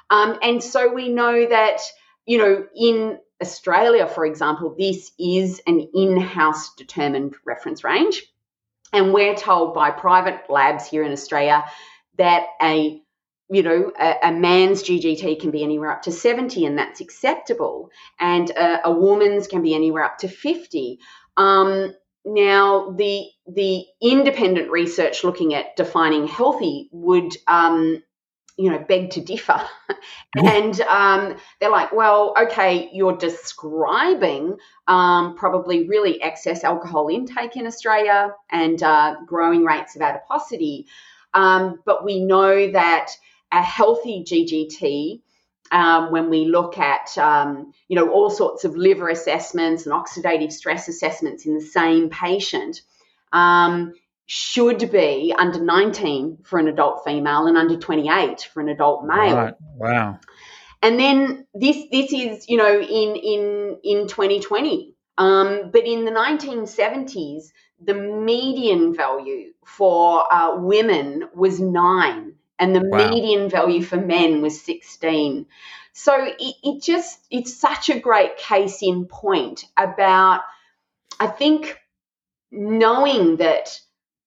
Um, 0.10 0.39
and 0.42 0.63
so 0.63 0.92
we 0.92 1.10
know 1.10 1.48
that, 1.48 1.80
you 2.30 2.38
know, 2.38 2.64
in 2.76 3.18
Australia, 3.42 4.06
for 4.06 4.24
example, 4.24 4.76
this 4.78 5.12
is 5.18 5.62
an 5.66 5.90
in 5.96 6.16
house 6.20 6.76
determined 6.76 7.34
reference 7.44 7.84
range. 7.84 8.22
And 8.94 9.16
we're 9.16 9.34
told 9.34 9.74
by 9.74 9.90
private 9.90 10.42
labs 10.48 10.88
here 10.88 11.02
in 11.02 11.12
Australia 11.12 11.64
that 12.20 12.46
a 12.62 13.02
you 13.52 13.64
know, 13.64 13.92
a, 14.00 14.16
a, 14.22 14.32
man's 14.32 14.84
GGT 14.84 15.40
can 15.40 15.50
be 15.50 15.64
anywhere 15.64 15.92
up 15.92 16.04
to 16.04 16.12
70, 16.12 16.68
and 16.68 16.78
that's 16.78 17.02
acceptable. 17.02 17.90
And 18.20 18.48
a, 18.52 18.88
a 18.90 18.92
woman's 18.92 19.48
can 19.48 19.64
be 19.64 19.74
anywhere 19.74 20.04
up 20.04 20.20
to 20.20 20.28
50. 20.28 21.00
Um, 21.36 21.96
now, 22.26 22.92
the 22.92 23.26
the 23.48 23.86
independent 24.04 24.70
research 24.70 25.24
looking 25.24 25.56
at 25.56 25.76
defining 25.76 26.28
healthy 26.28 26.90
would 26.92 27.36
um, 27.48 28.04
you 28.60 28.70
know, 28.70 28.78
beg 28.78 29.12
to 29.12 29.22
differ. 29.22 29.62
and 30.36 30.82
um, 30.82 31.38
they're 31.60 31.72
like, 31.72 31.94
well, 31.94 32.36
okay, 32.38 32.89
you're 32.92 33.16
describing 33.16 34.58
um, 34.86 35.38
probably 35.38 35.88
really 35.88 36.22
excess 36.22 36.66
alcohol 36.66 37.08
intake 37.08 37.56
in 37.56 37.66
Australia 37.66 38.36
and 38.51 38.84
uh, 38.84 39.16
growing 39.25 39.63
rates 39.63 39.96
of 39.96 40.01
adiposity. 40.01 40.88
Um, 41.34 41.80
but 41.86 42.04
we 42.04 42.20
know 42.20 42.70
that 42.74 43.12
a 43.50 43.63
healthy 43.63 44.25
GGT, 44.28 45.22
um, 45.72 46.12
when 46.12 46.30
we 46.30 46.44
look 46.44 46.78
at, 46.78 47.18
um, 47.18 47.72
you 47.88 47.96
know, 47.96 48.12
all 48.12 48.30
sorts 48.30 48.66
of 48.66 48.75
liver 48.75 49.08
assessments 49.08 49.86
and 49.86 49.96
oxidative 49.96 50.51
stress 50.51 50.89
assessments 50.89 51.46
in 51.46 51.56
the 51.56 51.62
same 51.62 52.10
patient, 52.10 52.82
um, 53.32 53.94
should 54.32 54.92
be 54.92 55.34
under 55.36 55.60
19 55.60 56.38
for 56.44 56.60
an 56.60 56.68
adult 56.68 57.04
female 57.04 57.48
and 57.48 57.58
under 57.58 57.76
28 57.76 58.48
for 58.54 58.62
an 58.62 58.70
adult 58.70 59.04
male. 59.04 59.36
Right. 59.36 59.54
Wow. 59.76 60.20
And 60.84 61.00
then 61.00 61.48
this 61.56 61.78
this 61.92 62.14
is 62.14 62.48
you 62.48 62.58
know 62.58 62.80
in 62.80 63.16
in 63.16 63.78
in 63.84 64.08
2020 64.08 64.94
Um, 65.18 65.72
but 65.74 65.84
in 65.84 66.06
the 66.06 66.12
1970s, 66.12 67.52
the 67.84 67.96
median 67.96 68.96
value 68.96 69.54
for 69.66 70.32
uh, 70.32 70.58
women 70.58 71.24
was 71.34 71.60
nine, 71.60 72.36
and 72.60 72.76
the 72.76 72.84
wow. 72.86 73.10
median 73.10 73.50
value 73.50 73.82
for 73.82 73.98
men 73.98 74.44
was 74.44 74.62
16. 74.62 75.48
So 75.94 76.14
it, 76.24 76.56
it 76.64 76.84
just, 76.84 77.20
it's 77.32 77.60
such 77.60 77.90
a 77.90 78.00
great 78.00 78.38
case 78.38 78.84
in 78.84 79.06
point 79.08 79.66
about, 79.76 80.42
I 81.20 81.28
think, 81.28 81.78
knowing 82.52 83.38
that 83.38 83.80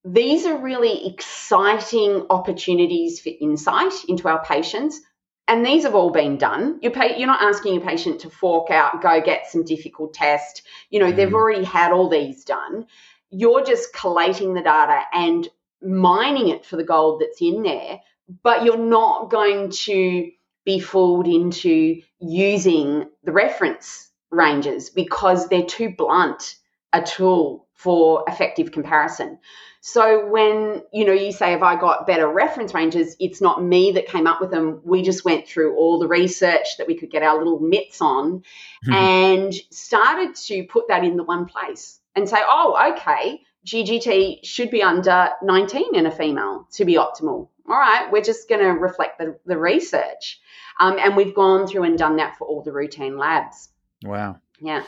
these 0.04 0.46
are 0.46 0.58
really 0.58 1.06
exciting 1.06 2.26
opportunities 2.28 3.20
for 3.20 3.30
insight 3.40 3.92
into 4.08 4.28
our 4.28 4.44
patients. 4.44 5.00
And 5.48 5.64
these 5.66 5.84
have 5.84 5.94
all 5.94 6.10
been 6.10 6.38
done. 6.38 6.78
You're, 6.82 6.92
pay, 6.92 7.18
you're 7.18 7.26
not 7.26 7.42
asking 7.42 7.76
a 7.76 7.80
patient 7.80 8.20
to 8.20 8.30
fork 8.30 8.70
out, 8.70 9.02
go 9.02 9.20
get 9.20 9.48
some 9.48 9.64
difficult 9.64 10.14
test. 10.14 10.62
You 10.90 11.00
know, 11.00 11.12
mm. 11.12 11.16
they've 11.16 11.34
already 11.34 11.64
had 11.64 11.92
all 11.92 12.08
these 12.08 12.44
done. 12.44 12.86
You're 13.30 13.64
just 13.64 13.92
collating 13.92 14.54
the 14.54 14.62
data 14.62 15.00
and 15.12 15.48
mining 15.82 16.48
it 16.48 16.64
for 16.64 16.76
the 16.76 16.84
gold 16.84 17.20
that's 17.20 17.40
in 17.40 17.62
there, 17.62 18.00
but 18.42 18.64
you're 18.64 18.76
not 18.76 19.30
going 19.30 19.70
to 19.70 20.30
be 20.64 20.78
fooled 20.78 21.26
into 21.26 22.00
using 22.20 23.08
the 23.24 23.32
reference 23.32 24.10
ranges 24.30 24.90
because 24.90 25.48
they're 25.48 25.64
too 25.64 25.94
blunt 25.96 26.56
a 26.92 27.02
tool 27.02 27.66
for 27.74 28.24
effective 28.28 28.72
comparison. 28.72 29.38
So 29.80 30.26
when 30.28 30.82
you 30.92 31.04
know 31.04 31.12
you 31.12 31.32
say 31.32 31.50
have 31.50 31.64
I 31.64 31.74
got 31.74 32.06
better 32.06 32.28
reference 32.28 32.72
ranges, 32.72 33.16
it's 33.18 33.40
not 33.40 33.62
me 33.62 33.92
that 33.92 34.06
came 34.06 34.28
up 34.28 34.40
with 34.40 34.52
them. 34.52 34.80
We 34.84 35.02
just 35.02 35.24
went 35.24 35.48
through 35.48 35.74
all 35.74 35.98
the 35.98 36.06
research 36.06 36.76
that 36.78 36.86
we 36.86 36.96
could 36.96 37.10
get 37.10 37.24
our 37.24 37.36
little 37.36 37.58
mitts 37.58 38.00
on 38.00 38.44
mm-hmm. 38.86 38.92
and 38.92 39.54
started 39.70 40.36
to 40.36 40.64
put 40.64 40.86
that 40.88 41.02
in 41.02 41.16
the 41.16 41.24
one 41.24 41.46
place 41.46 41.98
and 42.14 42.28
say, 42.28 42.38
"Oh, 42.40 42.94
okay, 42.94 43.40
GGT 43.66 44.44
should 44.44 44.70
be 44.70 44.82
under 44.82 45.30
19 45.42 45.96
in 45.96 46.06
a 46.06 46.12
female 46.12 46.68
to 46.74 46.84
be 46.84 46.94
optimal." 46.94 47.48
All 47.68 47.78
right, 47.78 48.08
we're 48.12 48.22
just 48.22 48.48
going 48.48 48.60
to 48.60 48.70
reflect 48.70 49.18
the, 49.18 49.38
the 49.46 49.56
research. 49.56 50.40
Um, 50.78 50.98
and 50.98 51.16
we've 51.16 51.34
gone 51.34 51.66
through 51.66 51.84
and 51.84 51.98
done 51.98 52.16
that 52.16 52.36
for 52.36 52.46
all 52.46 52.62
the 52.62 52.72
routine 52.72 53.18
labs. 53.18 53.68
Wow. 54.04 54.38
Yeah. 54.60 54.84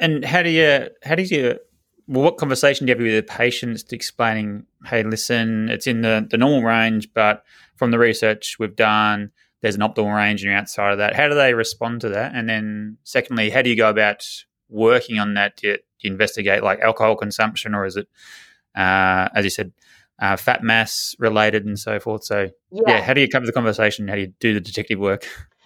And 0.00 0.24
how 0.24 0.42
do 0.42 0.50
you 0.50 0.88
how 1.04 1.14
do 1.14 1.22
you 1.22 1.58
well, 2.10 2.24
what 2.24 2.38
conversation 2.38 2.86
do 2.86 2.90
you 2.90 2.96
have 2.96 3.02
with 3.04 3.24
the 3.24 3.32
patients 3.32 3.84
explaining, 3.92 4.66
hey, 4.84 5.04
listen, 5.04 5.68
it's 5.68 5.86
in 5.86 6.00
the, 6.00 6.26
the 6.28 6.36
normal 6.36 6.64
range, 6.64 7.08
but 7.14 7.44
from 7.76 7.92
the 7.92 8.00
research 8.00 8.56
we've 8.58 8.74
done, 8.74 9.30
there's 9.62 9.76
an 9.76 9.80
optimal 9.80 10.16
range 10.16 10.42
and 10.42 10.50
you're 10.50 10.58
outside 10.58 10.90
of 10.90 10.98
that. 10.98 11.14
How 11.14 11.28
do 11.28 11.36
they 11.36 11.54
respond 11.54 12.00
to 12.00 12.08
that? 12.08 12.34
And 12.34 12.48
then 12.48 12.98
secondly, 13.04 13.48
how 13.48 13.62
do 13.62 13.70
you 13.70 13.76
go 13.76 13.88
about 13.88 14.26
working 14.68 15.20
on 15.20 15.34
that? 15.34 15.56
Do 15.56 15.68
you, 15.68 15.74
do 15.74 15.82
you 16.00 16.10
investigate 16.10 16.64
like 16.64 16.80
alcohol 16.80 17.14
consumption 17.14 17.76
or 17.76 17.86
is 17.86 17.96
it, 17.96 18.08
uh, 18.74 19.28
as 19.32 19.44
you 19.44 19.50
said, 19.50 19.70
uh, 20.20 20.34
fat 20.36 20.64
mass 20.64 21.14
related 21.20 21.64
and 21.64 21.78
so 21.78 22.00
forth? 22.00 22.24
So 22.24 22.50
yeah. 22.72 22.82
yeah, 22.88 23.02
how 23.02 23.14
do 23.14 23.20
you 23.20 23.28
cover 23.28 23.46
the 23.46 23.52
conversation? 23.52 24.08
How 24.08 24.16
do 24.16 24.22
you 24.22 24.32
do 24.40 24.52
the 24.52 24.60
detective 24.60 24.98
work? 24.98 25.28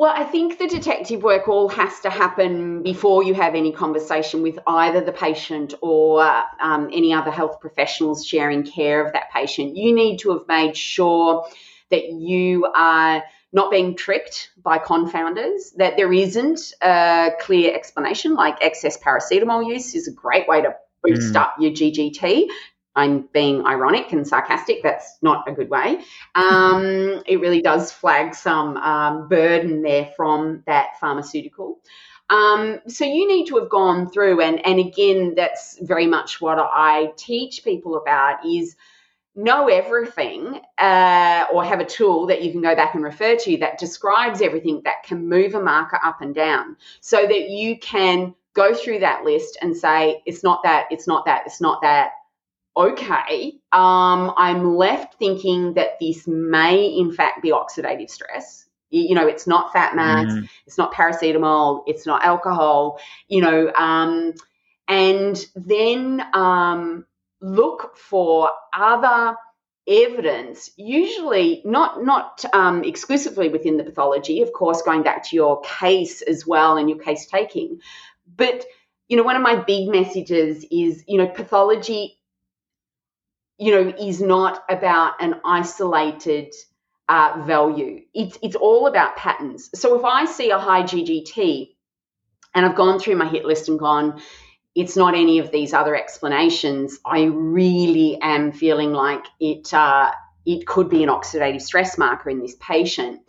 Well, 0.00 0.14
I 0.16 0.24
think 0.24 0.58
the 0.58 0.66
detective 0.66 1.22
work 1.22 1.46
all 1.46 1.68
has 1.68 2.00
to 2.00 2.08
happen 2.08 2.82
before 2.82 3.22
you 3.22 3.34
have 3.34 3.54
any 3.54 3.70
conversation 3.70 4.40
with 4.40 4.58
either 4.66 5.02
the 5.02 5.12
patient 5.12 5.74
or 5.82 6.22
um, 6.58 6.88
any 6.90 7.12
other 7.12 7.30
health 7.30 7.60
professionals 7.60 8.24
sharing 8.24 8.62
care 8.62 9.04
of 9.04 9.12
that 9.12 9.30
patient. 9.30 9.76
You 9.76 9.94
need 9.94 10.16
to 10.20 10.30
have 10.30 10.48
made 10.48 10.74
sure 10.74 11.46
that 11.90 12.12
you 12.12 12.64
are 12.74 13.22
not 13.52 13.70
being 13.70 13.94
tricked 13.94 14.52
by 14.62 14.78
confounders, 14.78 15.74
that 15.76 15.98
there 15.98 16.10
isn't 16.10 16.72
a 16.80 17.32
clear 17.38 17.74
explanation, 17.74 18.32
like 18.32 18.56
excess 18.62 18.96
paracetamol 18.96 19.68
use 19.68 19.94
is 19.94 20.08
a 20.08 20.12
great 20.12 20.48
way 20.48 20.62
to 20.62 20.76
boost 21.04 21.34
mm. 21.34 21.36
up 21.36 21.56
your 21.60 21.72
GGT. 21.72 22.46
I'm 23.00 23.28
being 23.32 23.64
ironic 23.66 24.12
and 24.12 24.26
sarcastic. 24.26 24.82
That's 24.82 25.18
not 25.22 25.48
a 25.48 25.52
good 25.52 25.70
way. 25.70 26.00
Um, 26.34 27.22
it 27.26 27.40
really 27.40 27.62
does 27.62 27.90
flag 27.90 28.34
some 28.34 28.76
um, 28.76 29.28
burden 29.28 29.82
there 29.82 30.12
from 30.16 30.62
that 30.66 31.00
pharmaceutical. 31.00 31.80
Um, 32.28 32.80
so 32.86 33.04
you 33.04 33.26
need 33.26 33.46
to 33.46 33.58
have 33.58 33.70
gone 33.70 34.08
through, 34.10 34.40
and 34.40 34.64
and 34.64 34.78
again, 34.78 35.34
that's 35.34 35.78
very 35.80 36.06
much 36.06 36.40
what 36.40 36.58
I 36.58 37.12
teach 37.16 37.64
people 37.64 37.96
about 37.96 38.46
is 38.46 38.76
know 39.34 39.68
everything 39.68 40.60
uh, 40.78 41.46
or 41.52 41.64
have 41.64 41.80
a 41.80 41.84
tool 41.84 42.26
that 42.26 42.42
you 42.42 42.52
can 42.52 42.60
go 42.60 42.74
back 42.74 42.94
and 42.94 43.02
refer 43.02 43.36
to 43.36 43.56
that 43.58 43.78
describes 43.78 44.42
everything 44.42 44.82
that 44.84 45.02
can 45.04 45.28
move 45.28 45.54
a 45.54 45.62
marker 45.62 45.98
up 46.04 46.20
and 46.20 46.34
down 46.34 46.76
so 47.00 47.16
that 47.16 47.48
you 47.48 47.78
can 47.78 48.34
go 48.54 48.74
through 48.74 48.98
that 48.98 49.24
list 49.24 49.56
and 49.62 49.76
say 49.76 50.20
it's 50.26 50.42
not 50.42 50.62
that 50.64 50.86
it's 50.90 51.06
not 51.06 51.24
that 51.24 51.42
it's 51.46 51.60
not 51.60 51.80
that 51.82 52.10
okay, 52.76 53.54
um, 53.72 54.32
I'm 54.36 54.76
left 54.76 55.18
thinking 55.18 55.74
that 55.74 55.98
this 56.00 56.26
may 56.26 56.86
in 56.86 57.12
fact 57.12 57.42
be 57.42 57.50
oxidative 57.50 58.10
stress. 58.10 58.66
You 58.90 59.14
know, 59.14 59.28
it's 59.28 59.46
not 59.46 59.72
fat 59.72 59.94
mass, 59.94 60.32
mm. 60.32 60.48
it's 60.66 60.76
not 60.76 60.92
paracetamol, 60.92 61.84
it's 61.86 62.06
not 62.06 62.24
alcohol, 62.24 63.00
you 63.28 63.40
know, 63.40 63.72
um, 63.72 64.34
and 64.88 65.46
then 65.54 66.20
um, 66.34 67.06
look 67.40 67.96
for 67.96 68.50
other 68.72 69.36
evidence 69.88 70.70
usually 70.76 71.62
not 71.64 72.04
not 72.04 72.44
um, 72.52 72.84
exclusively 72.84 73.48
within 73.48 73.76
the 73.76 73.82
pathology 73.82 74.42
of 74.42 74.52
course 74.52 74.82
going 74.82 75.02
back 75.02 75.24
to 75.24 75.34
your 75.34 75.60
case 75.62 76.22
as 76.22 76.46
well 76.46 76.76
and 76.76 76.88
your 76.88 76.98
case 76.98 77.26
taking 77.26 77.80
but 78.36 78.64
you 79.08 79.16
know 79.16 79.22
one 79.22 79.36
of 79.36 79.42
my 79.42 79.56
big 79.56 79.88
messages 79.88 80.64
is 80.70 81.02
you 81.08 81.18
know 81.18 81.26
pathology 81.26 82.19
you 83.60 83.72
know, 83.72 83.94
is 84.00 84.22
not 84.22 84.64
about 84.70 85.22
an 85.22 85.34
isolated 85.44 86.54
uh, 87.10 87.42
value. 87.46 88.00
It's 88.14 88.38
it's 88.42 88.56
all 88.56 88.86
about 88.86 89.16
patterns. 89.16 89.68
So 89.74 89.98
if 89.98 90.04
I 90.04 90.24
see 90.24 90.50
a 90.50 90.58
high 90.58 90.82
GGT 90.82 91.68
and 92.54 92.64
I've 92.64 92.74
gone 92.74 92.98
through 92.98 93.16
my 93.16 93.28
hit 93.28 93.44
list 93.44 93.68
and 93.68 93.78
gone, 93.78 94.22
it's 94.74 94.96
not 94.96 95.14
any 95.14 95.40
of 95.40 95.52
these 95.52 95.74
other 95.74 95.94
explanations. 95.94 96.98
I 97.04 97.24
really 97.24 98.18
am 98.22 98.52
feeling 98.52 98.92
like 98.92 99.24
it 99.38 99.74
uh, 99.74 100.10
it 100.46 100.66
could 100.66 100.88
be 100.88 101.02
an 101.02 101.10
oxidative 101.10 101.60
stress 101.60 101.98
marker 101.98 102.30
in 102.30 102.40
this 102.40 102.56
patient. 102.58 103.20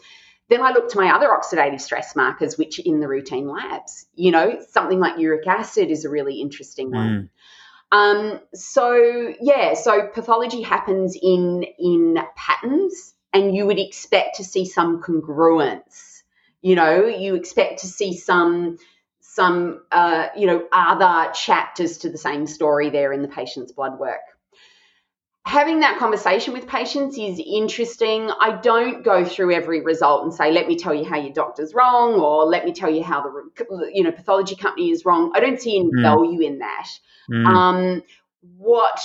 Then 0.48 0.62
I 0.62 0.72
look 0.72 0.90
to 0.92 0.98
my 0.98 1.14
other 1.14 1.28
oxidative 1.28 1.82
stress 1.82 2.16
markers, 2.16 2.58
which 2.58 2.80
in 2.80 3.02
the 3.02 3.08
routine 3.08 3.48
labs, 3.48 4.06
you 4.16 4.32
know, 4.32 4.62
something 4.70 5.00
like 5.00 5.20
uric 5.20 5.46
acid 5.46 5.92
is 5.92 6.06
a 6.06 6.10
really 6.10 6.40
interesting 6.40 6.92
one. 6.92 7.30
Um, 7.92 8.40
so 8.54 9.34
yeah, 9.42 9.74
so 9.74 10.08
pathology 10.08 10.62
happens 10.62 11.18
in 11.22 11.66
in 11.78 12.18
patterns, 12.36 13.14
and 13.34 13.56
you 13.56 13.66
would 13.66 13.80
expect 13.80 14.38
to 14.38 14.44
see 14.44 14.66
some 14.66 15.02
congruence. 15.02 16.24
You 16.62 16.76
know, 16.76 17.06
you 17.08 17.36
expect 17.36 17.80
to 17.80 17.88
see 17.88 18.16
some 18.16 18.78
some 19.20 19.84
uh, 19.92 20.28
you 20.38 20.48
know 20.48 20.68
other 20.72 21.32
chapters 21.34 22.00
to 22.00 22.10
the 22.10 22.18
same 22.18 22.48
story 22.48 22.90
there 22.90 23.12
in 23.12 23.22
the 23.22 23.28
patient's 23.28 23.74
blood 23.74 24.00
work. 24.00 24.22
Having 25.46 25.80
that 25.80 25.98
conversation 25.98 26.54
with 26.54 26.68
patients 26.68 27.18
is 27.18 27.42
interesting. 27.44 28.30
I 28.40 28.60
don't 28.62 29.04
go 29.04 29.26
through 29.26 29.54
every 29.54 29.82
result 29.82 30.24
and 30.24 30.34
say, 30.34 30.52
"Let 30.52 30.68
me 30.68 30.78
tell 30.78 30.94
you 30.94 31.04
how 31.04 31.18
your 31.18 31.34
doctor's 31.34 31.74
wrong," 31.74 32.14
or 32.14 32.46
"Let 32.46 32.64
me 32.64 32.74
tell 32.74 32.90
you 32.90 33.04
how 33.04 33.22
the 33.22 33.92
you 33.92 34.04
know 34.04 34.12
pathology 34.12 34.56
company 34.56 34.92
is 34.92 35.04
wrong." 35.04 35.32
I 35.34 35.40
don't 35.40 35.60
see 35.60 35.78
any 35.78 35.90
mm. 35.90 36.02
value 36.02 36.42
in 36.42 36.60
that. 36.60 36.88
Mm. 37.30 37.48
Um, 37.48 38.04
what 38.58 39.02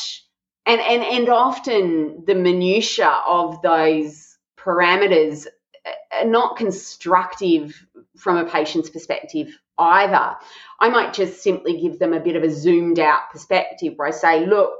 and 0.66 0.80
and 0.80 1.02
and 1.02 1.28
often 1.28 2.24
the 2.26 2.34
minutia 2.34 3.08
of 3.26 3.62
those 3.62 4.36
parameters 4.58 5.46
are 6.12 6.26
not 6.26 6.56
constructive 6.56 7.86
from 8.16 8.36
a 8.36 8.44
patient's 8.44 8.90
perspective 8.90 9.48
either. 9.78 10.36
I 10.80 10.88
might 10.88 11.12
just 11.12 11.42
simply 11.42 11.80
give 11.80 11.98
them 11.98 12.12
a 12.12 12.20
bit 12.20 12.36
of 12.36 12.42
a 12.42 12.50
zoomed 12.50 12.98
out 12.98 13.30
perspective 13.30 13.94
where 13.96 14.08
I 14.08 14.12
say, 14.12 14.46
look, 14.46 14.72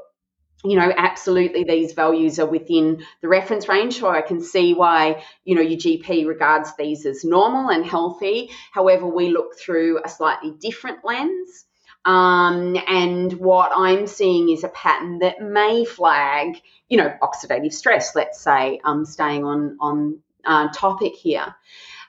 you 0.65 0.77
know, 0.77 0.93
absolutely 0.97 1.65
these 1.65 1.93
values 1.93 2.39
are 2.39 2.47
within 2.47 3.05
the 3.21 3.29
reference 3.29 3.69
range, 3.69 4.01
so 4.01 4.09
I 4.09 4.23
can 4.23 4.41
see 4.41 4.75
why, 4.75 5.23
you 5.45 5.55
know, 5.55 5.61
your 5.61 5.79
GP 5.79 6.27
regards 6.27 6.75
these 6.77 7.07
as 7.07 7.25
normal 7.25 7.71
and 7.71 7.85
healthy. 7.85 8.51
However, 8.73 9.07
we 9.07 9.29
look 9.29 9.59
through 9.59 10.01
a 10.05 10.09
slightly 10.09 10.53
different 10.59 11.05
lens. 11.05 11.65
Um, 12.05 12.77
and 12.87 13.33
what 13.35 13.73
I'm 13.75 14.07
seeing 14.07 14.49
is 14.49 14.63
a 14.63 14.69
pattern 14.69 15.19
that 15.19 15.41
may 15.41 15.85
flag, 15.85 16.61
you 16.89 16.99
know, 16.99 17.13
oxidative 17.21 17.73
stress, 17.73 18.15
let's 18.15 18.41
say, 18.41 18.81
um, 18.85 19.05
staying 19.05 19.45
on, 19.45 19.77
on 19.81 20.21
uh, 20.45 20.69
topic 20.73 21.15
here. 21.15 21.55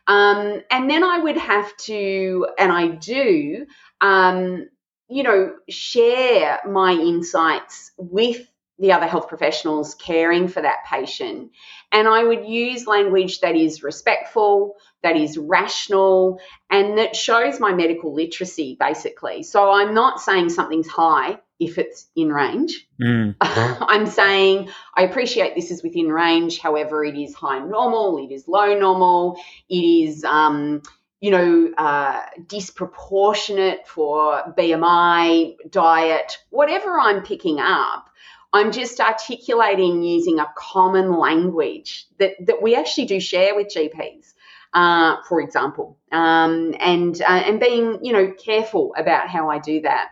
Um, 0.06 0.62
and 0.70 0.90
then 0.90 1.04
I 1.04 1.20
would 1.20 1.38
have 1.38 1.76
to, 1.78 2.48
and 2.58 2.72
I 2.72 2.88
do, 2.88 3.66
um, 4.00 4.70
you 5.10 5.24
know, 5.24 5.56
share 5.70 6.60
my 6.68 6.92
insights 6.92 7.92
with 7.98 8.48
the 8.80 8.92
other 8.92 9.08
health 9.08 9.28
professionals 9.28 9.96
caring 9.96 10.48
for 10.48 10.62
that 10.62 10.86
patient. 10.90 11.52
And 11.92 12.08
I 12.08 12.24
would 12.24 12.46
use 12.46 12.86
language 12.86 13.40
that 13.40 13.56
is 13.56 13.82
respectful, 13.82 14.76
that 15.02 15.16
is 15.16 15.38
rational 15.38 16.40
and 16.70 16.98
that 16.98 17.16
shows 17.16 17.60
my 17.60 17.74
medical 17.74 18.14
literacy, 18.14 18.78
basically. 18.80 19.44
So 19.44 19.72
I'm 19.72 19.94
not 19.94 20.22
saying 20.22 20.50
something's 20.50 20.88
high 20.88 21.40
if 21.60 21.80
it's 21.80 22.08
in 22.16 22.32
range. 22.32 22.88
Mm. 23.02 23.36
I'm 23.42 24.06
saying 24.06 24.70
I 24.96 25.04
appreciate 25.04 25.56
this 25.56 25.72
is 25.72 25.82
within 25.82 26.10
range. 26.10 26.60
However, 26.60 27.04
it 27.04 27.18
is 27.18 27.34
high 27.34 27.60
normal, 27.60 28.24
it 28.24 28.32
is 28.32 28.48
low 28.48 28.78
normal, 28.78 29.40
it 29.70 29.76
is, 29.76 30.24
um, 30.24 30.84
you 31.20 31.32
know, 31.32 31.72
uh, 31.78 32.22
disproportionate 32.46 33.88
for 33.88 34.54
BMI, 34.58 35.56
diet, 35.70 36.38
whatever 36.50 37.00
I'm 37.00 37.24
picking 37.24 37.60
up. 37.60 38.10
I'm 38.54 38.72
just 38.72 39.00
articulating 39.00 40.04
using 40.04 40.40
a 40.40 40.48
common 40.56 41.18
language 41.18 42.06
that, 42.20 42.34
that 42.46 42.62
we 42.62 42.76
actually 42.76 43.06
do 43.06 43.20
share 43.20 43.56
with 43.56 43.68
GPs. 43.68 44.34
Uh, 44.74 45.18
for 45.28 45.42
example, 45.42 45.98
um, 46.12 46.76
and 46.80 47.22
uh, 47.22 47.26
and 47.46 47.60
being 47.60 48.04
you 48.04 48.12
know 48.12 48.32
careful 48.34 48.94
about 48.98 49.30
how 49.30 49.50
I 49.50 49.60
do 49.60 49.82
that. 49.82 50.10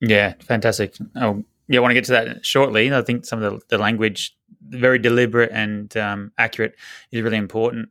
Yeah, 0.00 0.34
fantastic. 0.40 0.94
Oh, 1.16 1.44
yeah, 1.68 1.78
I 1.78 1.82
want 1.82 1.90
to 1.90 1.94
get 1.94 2.04
to 2.04 2.12
that 2.12 2.46
shortly. 2.46 2.92
I 2.92 3.02
think 3.02 3.26
some 3.26 3.42
of 3.42 3.52
the, 3.52 3.76
the 3.76 3.78
language, 3.78 4.36
very 4.62 4.98
deliberate 4.98 5.50
and 5.52 5.94
um, 5.96 6.32
accurate, 6.38 6.74
is 7.10 7.22
really 7.22 7.36
important. 7.36 7.90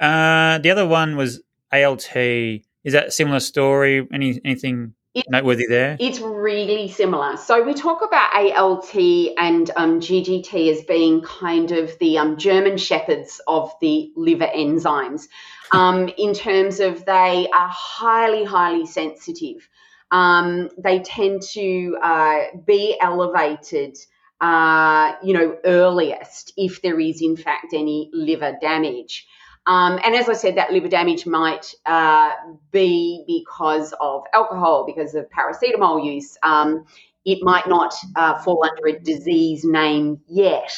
Uh, 0.00 0.58
the 0.58 0.70
other 0.70 0.86
one 0.86 1.16
was 1.16 1.42
ALT. 1.72 2.16
Is 2.16 2.92
that 2.92 3.08
a 3.08 3.10
similar 3.10 3.40
story? 3.40 4.06
Any 4.12 4.40
anything 4.44 4.94
it, 5.14 5.26
noteworthy 5.28 5.66
there? 5.68 5.96
It's 6.00 6.20
really 6.20 6.88
similar. 6.88 7.36
So 7.36 7.62
we 7.62 7.74
talk 7.74 8.02
about 8.02 8.34
ALT 8.34 8.94
and 8.94 9.70
um, 9.76 10.00
GGT 10.00 10.72
as 10.72 10.84
being 10.84 11.22
kind 11.22 11.72
of 11.72 11.98
the 11.98 12.18
um, 12.18 12.36
German 12.38 12.78
shepherds 12.78 13.40
of 13.46 13.72
the 13.80 14.12
liver 14.16 14.48
enzymes, 14.54 15.28
um, 15.72 16.08
in 16.16 16.34
terms 16.34 16.80
of 16.80 17.04
they 17.04 17.48
are 17.54 17.68
highly, 17.68 18.44
highly 18.44 18.86
sensitive 18.86 19.68
um, 20.10 20.70
they 20.76 21.00
tend 21.00 21.42
to 21.52 21.96
uh, 22.02 22.40
be 22.66 22.96
elevated, 23.00 23.96
uh, 24.40 25.12
you 25.22 25.32
know, 25.32 25.56
earliest 25.64 26.52
if 26.56 26.82
there 26.82 26.98
is 26.98 27.22
in 27.22 27.36
fact 27.36 27.72
any 27.72 28.10
liver 28.12 28.56
damage. 28.60 29.26
Um, 29.70 30.00
and 30.04 30.16
as 30.16 30.28
I 30.28 30.32
said, 30.32 30.56
that 30.56 30.72
liver 30.72 30.88
damage 30.88 31.26
might 31.26 31.72
uh, 31.86 32.32
be 32.72 33.22
because 33.28 33.94
of 34.00 34.24
alcohol, 34.34 34.84
because 34.84 35.14
of 35.14 35.30
paracetamol 35.30 36.04
use. 36.04 36.36
Um, 36.42 36.86
it 37.24 37.38
might 37.42 37.68
not 37.68 37.94
uh, 38.16 38.42
fall 38.42 38.64
under 38.64 38.88
a 38.88 38.98
disease 38.98 39.64
name 39.64 40.20
yet. 40.26 40.72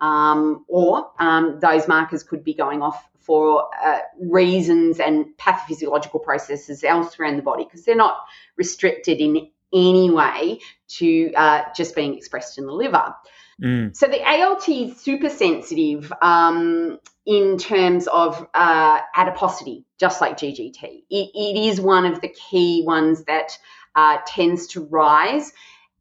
Um, 0.00 0.64
or 0.68 1.10
um, 1.18 1.58
those 1.60 1.88
markers 1.88 2.22
could 2.22 2.44
be 2.44 2.54
going 2.54 2.80
off 2.80 3.08
for 3.18 3.68
uh, 3.84 3.98
reasons 4.20 5.00
and 5.00 5.26
pathophysiological 5.36 6.22
processes 6.22 6.84
elsewhere 6.84 7.26
in 7.26 7.36
the 7.36 7.42
body 7.42 7.64
because 7.64 7.84
they're 7.84 7.96
not 7.96 8.18
restricted 8.56 9.18
in 9.18 9.50
any 9.72 10.10
way 10.10 10.60
to 10.86 11.32
uh, 11.34 11.62
just 11.74 11.96
being 11.96 12.16
expressed 12.16 12.56
in 12.56 12.66
the 12.66 12.72
liver. 12.72 13.12
Mm. 13.62 13.96
So 13.96 14.06
the 14.06 14.22
ALT 14.24 14.68
is 14.68 15.00
super 15.00 15.28
sensitive 15.28 16.12
um, 16.22 16.98
in 17.26 17.58
terms 17.58 18.06
of 18.06 18.46
uh, 18.54 19.00
adiposity, 19.14 19.84
just 19.98 20.20
like 20.20 20.38
GGT. 20.38 20.82
It, 20.82 21.30
it 21.34 21.68
is 21.68 21.80
one 21.80 22.06
of 22.06 22.20
the 22.20 22.28
key 22.28 22.82
ones 22.86 23.24
that 23.24 23.58
uh, 23.94 24.18
tends 24.26 24.68
to 24.68 24.84
rise. 24.84 25.52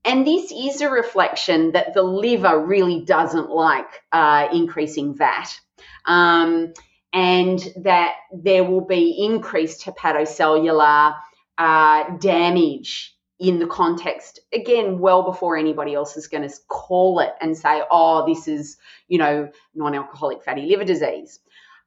And 0.06 0.26
this 0.26 0.52
is 0.52 0.82
a 0.82 0.90
reflection 0.90 1.72
that 1.72 1.94
the 1.94 2.04
liver 2.04 2.64
really 2.64 3.04
doesn't 3.04 3.50
like 3.50 4.04
uh, 4.12 4.48
increasing 4.54 5.16
VAT. 5.16 5.60
Um, 6.06 6.74
and 7.12 7.60
that 7.78 8.16
there 8.32 8.64
will 8.64 8.86
be 8.86 9.26
increased 9.26 9.84
hepatocellular 9.84 11.16
uh, 11.58 12.18
damage 12.18 13.17
in 13.40 13.60
the 13.60 13.68
context 13.68 14.40
again 14.52 15.00
well 15.00 15.24
before 15.24 15.58
anybody 15.58 15.94
else 15.94 16.18
is 16.18 16.28
going 16.28 16.48
to 16.48 16.56
call 16.68 17.20
it 17.20 17.34
and 17.40 17.56
say 17.56 17.84
oh 17.92 18.26
this 18.26 18.48
is 18.48 18.78
you 19.08 19.18
know 19.18 19.50
non-alcoholic 19.76 20.44
fatty 20.44 20.64
liver 20.64 20.84
disease 20.84 21.40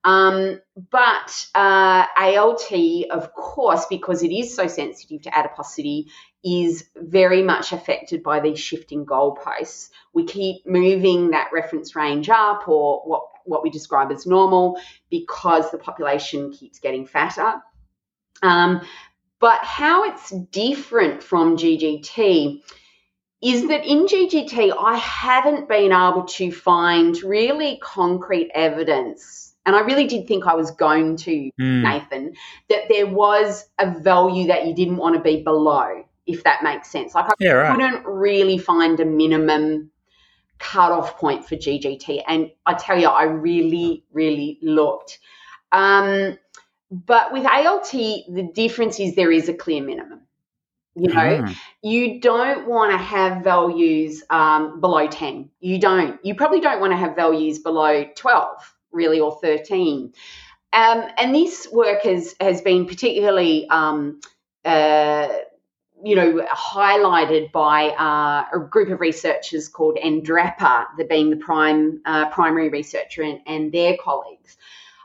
um, 0.03 0.61
but 0.91 1.47
uh, 1.55 2.07
ALT, 2.17 2.73
of 3.11 3.35
course, 3.35 3.85
because 3.87 4.23
it 4.23 4.33
is 4.33 4.55
so 4.55 4.67
sensitive 4.67 5.23
to 5.23 5.39
adiposity, 5.39 6.07
is 6.43 6.87
very 6.97 7.43
much 7.43 7.73
affected 7.73 8.23
by 8.23 8.41
these 8.41 8.59
shifting 8.59 9.05
goalposts. 9.05 9.91
We 10.15 10.25
keep 10.25 10.67
moving 10.67 11.33
that 11.33 11.51
reference 11.53 11.95
range 11.95 12.31
up, 12.31 12.67
or 12.67 13.03
what 13.05 13.25
what 13.45 13.63
we 13.63 13.71
describe 13.71 14.11
as 14.11 14.27
normal 14.27 14.81
because 15.11 15.71
the 15.71 15.79
population 15.79 16.53
keeps 16.53 16.79
getting 16.79 17.07
fatter. 17.07 17.61
Um, 18.43 18.81
but 19.41 19.65
how 19.65 20.05
it's 20.05 20.31
different 20.31 21.23
from 21.23 21.57
GGT 21.57 22.63
is 23.43 23.69
that 23.69 23.87
in 23.87 24.07
GGT, 24.07 24.73
I 24.79 24.97
haven't 24.97 25.67
been 25.67 25.93
able 25.93 26.25
to 26.25 26.53
find 26.53 27.21
really 27.23 27.79
concrete 27.83 28.51
evidence. 28.55 29.55
And 29.65 29.75
I 29.75 29.81
really 29.81 30.07
did 30.07 30.27
think 30.27 30.47
I 30.47 30.55
was 30.55 30.71
going 30.73 31.17
to, 31.19 31.51
mm. 31.59 31.83
Nathan, 31.83 32.35
that 32.69 32.89
there 32.91 33.07
was 33.07 33.67
a 33.79 33.99
value 33.99 34.49
that 34.49 34.67
you 34.67 34.75
didn't 34.75 34.99
want 34.99 35.15
to 35.17 35.23
be 35.23 35.43
below, 35.43 36.05
if 36.27 36.45
that 36.45 36.63
makes 36.63 36.91
sense. 36.91 37.15
Like 37.15 37.27
I 37.27 37.33
yeah, 37.39 37.53
right. 37.53 37.75
couldn't 37.75 38.05
really 38.05 38.59
find 38.59 39.01
a 39.01 39.07
minimum 39.07 39.91
cutoff 40.59 41.17
point 41.19 41.47
for 41.47 41.57
GGT. 41.57 42.23
And 42.29 42.51
I 42.67 42.75
tell 42.75 42.99
you, 42.99 43.09
I 43.09 43.25
really, 43.25 44.05
really 44.13 44.59
looked. 44.61 45.19
Um, 45.73 46.37
but 46.91 47.33
with 47.33 47.47
ALT, 47.47 47.91
the 47.93 48.51
difference 48.53 48.99
is 48.99 49.15
there 49.15 49.33
is 49.33 49.49
a 49.49 49.55
clear 49.55 49.83
minimum. 49.83 50.21
You 50.97 51.09
know, 51.09 51.43
mm. 51.43 51.57
you 51.83 52.21
don't 52.21 52.67
want 52.67 52.91
to 52.91 52.99
have 52.99 53.45
values 53.45 54.25
um, 54.29 54.81
below 54.81 55.07
10. 55.07 55.49
You 55.61 55.79
don't. 55.79 56.19
You 56.25 56.35
probably 56.35 56.61
don't 56.61 56.81
want 56.81 56.93
to 56.93 56.97
have 56.97 57.15
values 57.15 57.61
below 57.61 58.05
12, 58.17 58.75
really, 58.91 59.21
or 59.21 59.39
13. 59.41 60.13
Um, 60.73 61.05
and 61.17 61.35
this 61.35 61.69
work 61.71 62.03
has, 62.03 62.35
has 62.41 62.61
been 62.61 62.87
particularly 62.87 63.69
um, 63.69 64.21
uh, 64.65 65.29
you 66.03 66.17
know, 66.17 66.47
highlighted 66.51 67.53
by 67.53 67.91
uh, 67.91 68.57
a 68.57 68.59
group 68.59 68.91
of 68.91 69.01
researchers 69.01 69.69
called 69.69 69.99
Andrapa, 70.03 70.87
the 70.97 71.05
being 71.05 71.31
the 71.31 71.37
prime 71.37 72.01
uh, 72.05 72.31
primary 72.31 72.69
researcher 72.69 73.23
and, 73.23 73.41
and, 73.47 73.73
their 73.73 73.97
colleagues, 74.03 74.57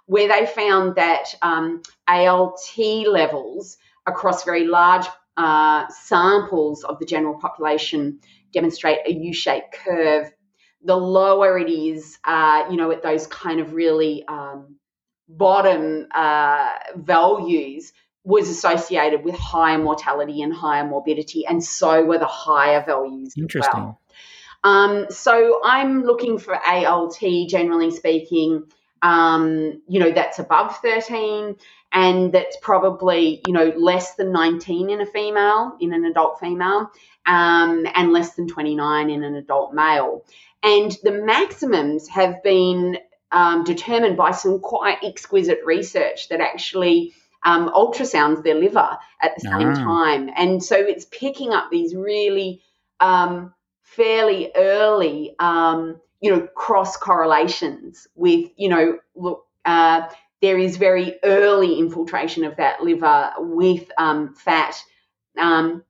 where 0.05 0.27
they 0.27 0.45
found 0.45 0.95
that 0.95 1.33
um, 1.41 1.81
ALT 2.07 2.77
levels 3.07 3.77
across 4.05 4.43
very 4.43 4.65
large 4.65 5.05
uh, 5.37 5.87
samples 5.89 6.83
of 6.83 6.99
the 6.99 7.05
general 7.05 7.39
population 7.39 8.19
demonstrate 8.53 8.99
a 9.05 9.11
U-shaped 9.11 9.73
curve. 9.73 10.31
The 10.83 10.95
lower 10.95 11.57
it 11.57 11.69
is, 11.69 12.17
uh, 12.23 12.65
you 12.69 12.77
know, 12.77 12.91
at 12.91 13.01
those 13.01 13.27
kind 13.27 13.59
of 13.59 13.73
really 13.73 14.23
um, 14.27 14.75
bottom 15.27 16.07
uh, 16.13 16.69
values, 16.95 17.91
was 18.23 18.49
associated 18.49 19.23
with 19.23 19.35
higher 19.35 19.77
mortality 19.77 20.41
and 20.41 20.51
higher 20.53 20.85
morbidity, 20.85 21.45
and 21.45 21.63
so 21.63 22.03
were 22.03 22.17
the 22.17 22.25
higher 22.25 22.83
values. 22.83 23.33
Interesting. 23.37 23.83
Well. 23.83 24.01
Um, 24.63 25.05
so 25.11 25.61
I'm 25.63 26.03
looking 26.03 26.39
for 26.39 26.55
ALT, 26.55 27.19
generally 27.47 27.91
speaking, 27.91 28.63
um, 29.01 29.81
you 29.87 29.99
know, 29.99 30.11
that's 30.11 30.39
above 30.39 30.77
13, 30.77 31.55
and 31.91 32.31
that's 32.31 32.57
probably, 32.61 33.41
you 33.47 33.53
know, 33.53 33.73
less 33.77 34.15
than 34.15 34.31
19 34.31 34.89
in 34.89 35.01
a 35.01 35.05
female, 35.05 35.77
in 35.79 35.93
an 35.93 36.05
adult 36.05 36.39
female, 36.39 36.91
um, 37.25 37.85
and 37.93 38.11
less 38.11 38.35
than 38.35 38.47
29 38.47 39.09
in 39.09 39.23
an 39.23 39.35
adult 39.35 39.73
male. 39.73 40.25
And 40.63 40.95
the 41.03 41.11
maximums 41.11 42.07
have 42.07 42.41
been 42.43 42.97
um, 43.31 43.63
determined 43.63 44.17
by 44.17 44.31
some 44.31 44.59
quite 44.59 44.97
exquisite 45.03 45.59
research 45.65 46.29
that 46.29 46.41
actually 46.41 47.13
um, 47.43 47.69
ultrasounds 47.69 48.43
their 48.43 48.55
liver 48.55 48.97
at 49.21 49.35
the 49.35 49.41
same 49.41 49.69
ah. 49.69 49.75
time. 49.75 50.29
And 50.35 50.63
so 50.63 50.75
it's 50.75 51.05
picking 51.05 51.51
up 51.51 51.69
these 51.69 51.95
really 51.95 52.61
um, 52.99 53.53
fairly 53.83 54.51
early, 54.55 55.35
um, 55.39 55.99
you 56.21 56.31
know, 56.31 56.47
cross 56.55 56.97
correlations 56.97 58.07
with, 58.15 58.49
you 58.55 58.69
know, 58.69 58.99
look, 59.15 59.45
uh, 59.65 60.07
there 60.41 60.57
is 60.57 60.77
very 60.77 61.15
early 61.23 61.79
infiltration 61.79 62.43
of 62.43 62.55
that 62.57 62.81
liver 62.83 63.31
with 63.39 63.89
um, 63.97 64.33
fat 64.35 64.75
um, 65.37 65.83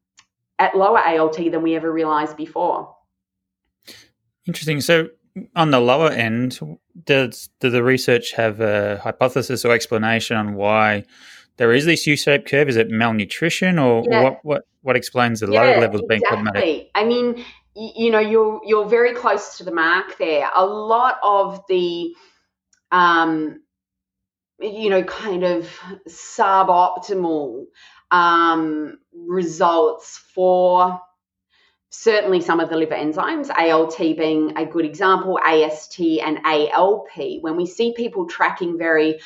at 0.59 0.75
lower 0.75 0.99
ALT 1.05 1.37
than 1.37 1.61
we 1.61 1.75
ever 1.75 1.91
realized 1.91 2.37
before. 2.37 2.95
Interesting. 4.47 4.81
So, 4.81 5.09
on 5.55 5.71
the 5.71 5.81
lower 5.81 6.11
end, 6.11 6.59
does, 7.03 7.49
does 7.59 7.73
the 7.73 7.83
research 7.83 8.31
have 8.33 8.61
a 8.61 8.99
hypothesis 9.03 9.65
or 9.65 9.73
explanation 9.73 10.37
on 10.37 10.53
why 10.53 11.03
there 11.57 11.73
is 11.73 11.85
this 11.85 12.07
U-shaped 12.07 12.49
curve? 12.49 12.69
Is 12.69 12.77
it 12.77 12.89
malnutrition, 12.89 13.79
or 13.79 14.03
yeah. 14.09 14.23
what? 14.23 14.39
What 14.43 14.61
what 14.81 14.95
explains 14.95 15.39
the 15.39 15.51
yeah, 15.51 15.61
low 15.61 15.79
levels 15.79 16.01
exactly. 16.01 16.07
being 16.07 16.21
problematic? 16.21 16.91
I 16.93 17.05
mean, 17.05 17.43
you 17.75 18.11
know, 18.11 18.19
you're 18.19 18.61
you're 18.65 18.87
very 18.87 19.13
close 19.13 19.57
to 19.57 19.63
the 19.63 19.73
mark 19.73 20.17
there. 20.17 20.49
A 20.55 20.65
lot 20.65 21.17
of 21.21 21.63
the 21.67 22.15
um, 22.91 23.61
you 24.59 24.89
know, 24.89 25.03
kind 25.03 25.43
of 25.43 25.69
suboptimal 26.07 27.65
um, 28.11 28.97
results 29.13 30.17
for 30.33 31.01
certainly 31.89 32.41
some 32.41 32.59
of 32.59 32.69
the 32.69 32.77
liver 32.77 32.95
enzymes, 32.95 33.49
ALT 33.49 33.97
being 33.97 34.57
a 34.57 34.65
good 34.65 34.85
example, 34.85 35.39
AST 35.45 35.99
and 35.99 36.39
ALP. 36.45 37.41
When 37.41 37.55
we 37.55 37.65
see 37.65 37.93
people 37.93 38.27
tracking 38.27 38.77
very 38.77 39.19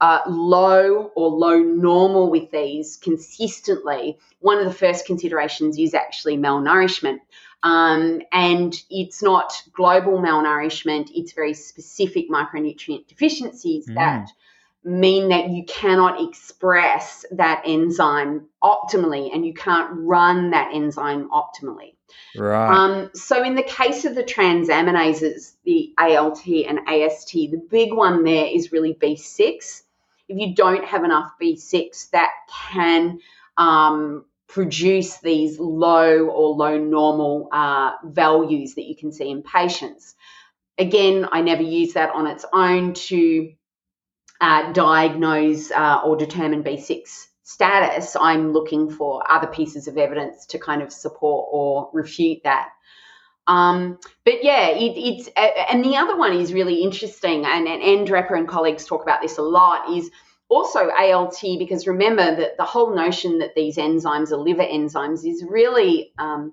uh, 0.00 0.20
low 0.26 1.10
or 1.14 1.28
low 1.30 1.58
normal 1.58 2.30
with 2.30 2.50
these 2.50 2.96
consistently, 2.96 4.18
one 4.38 4.58
of 4.58 4.64
the 4.64 4.72
first 4.72 5.06
considerations 5.06 5.78
is 5.78 5.94
actually 5.94 6.36
malnourishment. 6.36 7.18
Um, 7.62 8.22
and 8.32 8.74
it's 8.88 9.22
not 9.22 9.62
global 9.72 10.18
malnourishment, 10.18 11.10
it's 11.14 11.32
very 11.32 11.54
specific 11.54 12.30
micronutrient 12.30 13.06
deficiencies 13.06 13.86
mm. 13.86 13.94
that 13.94 14.30
mean 14.82 15.28
that 15.28 15.50
you 15.50 15.64
cannot 15.64 16.26
express 16.26 17.26
that 17.32 17.62
enzyme 17.66 18.46
optimally 18.62 19.34
and 19.34 19.44
you 19.44 19.52
can't 19.52 19.90
run 19.92 20.52
that 20.52 20.70
enzyme 20.72 21.28
optimally. 21.28 21.94
Right. 22.34 22.68
Um, 22.68 23.10
so, 23.14 23.42
in 23.44 23.54
the 23.54 23.62
case 23.62 24.04
of 24.04 24.14
the 24.14 24.24
transaminases, 24.24 25.52
the 25.64 25.92
ALT 25.98 26.44
and 26.46 26.80
AST, 26.88 27.32
the 27.32 27.62
big 27.70 27.92
one 27.92 28.24
there 28.24 28.46
is 28.46 28.72
really 28.72 28.94
B6. 28.94 29.82
If 30.28 30.38
you 30.38 30.54
don't 30.54 30.84
have 30.84 31.04
enough 31.04 31.32
B6, 31.40 32.10
that 32.10 32.30
can 32.72 33.20
um, 33.56 34.24
produce 34.52 35.18
these 35.18 35.58
low 35.60 36.26
or 36.26 36.54
low 36.54 36.76
normal 36.76 37.48
uh, 37.52 37.92
values 38.04 38.74
that 38.74 38.88
you 38.88 38.96
can 38.96 39.12
see 39.12 39.30
in 39.30 39.42
patients. 39.42 40.14
Again, 40.76 41.28
I 41.30 41.42
never 41.42 41.62
use 41.62 41.92
that 41.92 42.10
on 42.10 42.26
its 42.26 42.44
own 42.52 42.94
to 42.94 43.52
uh, 44.40 44.72
diagnose 44.72 45.70
uh, 45.70 46.00
or 46.04 46.16
determine 46.16 46.64
B6 46.64 47.26
status. 47.44 48.16
I'm 48.18 48.52
looking 48.52 48.90
for 48.90 49.22
other 49.30 49.46
pieces 49.46 49.86
of 49.86 49.98
evidence 49.98 50.46
to 50.46 50.58
kind 50.58 50.82
of 50.82 50.92
support 50.92 51.48
or 51.52 51.90
refute 51.92 52.40
that. 52.44 52.70
Um, 53.46 53.98
but 54.24 54.42
yeah, 54.44 54.68
it, 54.68 54.92
it's 54.96 55.28
and 55.36 55.84
the 55.84 55.96
other 55.96 56.16
one 56.16 56.32
is 56.34 56.52
really 56.52 56.82
interesting, 56.82 57.44
and, 57.44 57.66
and 57.66 57.82
Anne 57.82 58.06
Dreper 58.06 58.36
and 58.36 58.46
colleagues 58.46 58.84
talk 58.84 59.02
about 59.02 59.22
this 59.22 59.38
a 59.38 59.42
lot. 59.42 59.90
Is 59.90 60.10
also 60.50 60.90
ALT 60.90 61.40
because 61.58 61.86
remember 61.86 62.36
that 62.36 62.56
the 62.58 62.64
whole 62.64 62.94
notion 62.94 63.38
that 63.38 63.54
these 63.54 63.76
enzymes 63.76 64.32
are 64.32 64.36
liver 64.36 64.64
enzymes 64.64 65.24
is 65.24 65.44
really 65.48 66.12
um, 66.18 66.52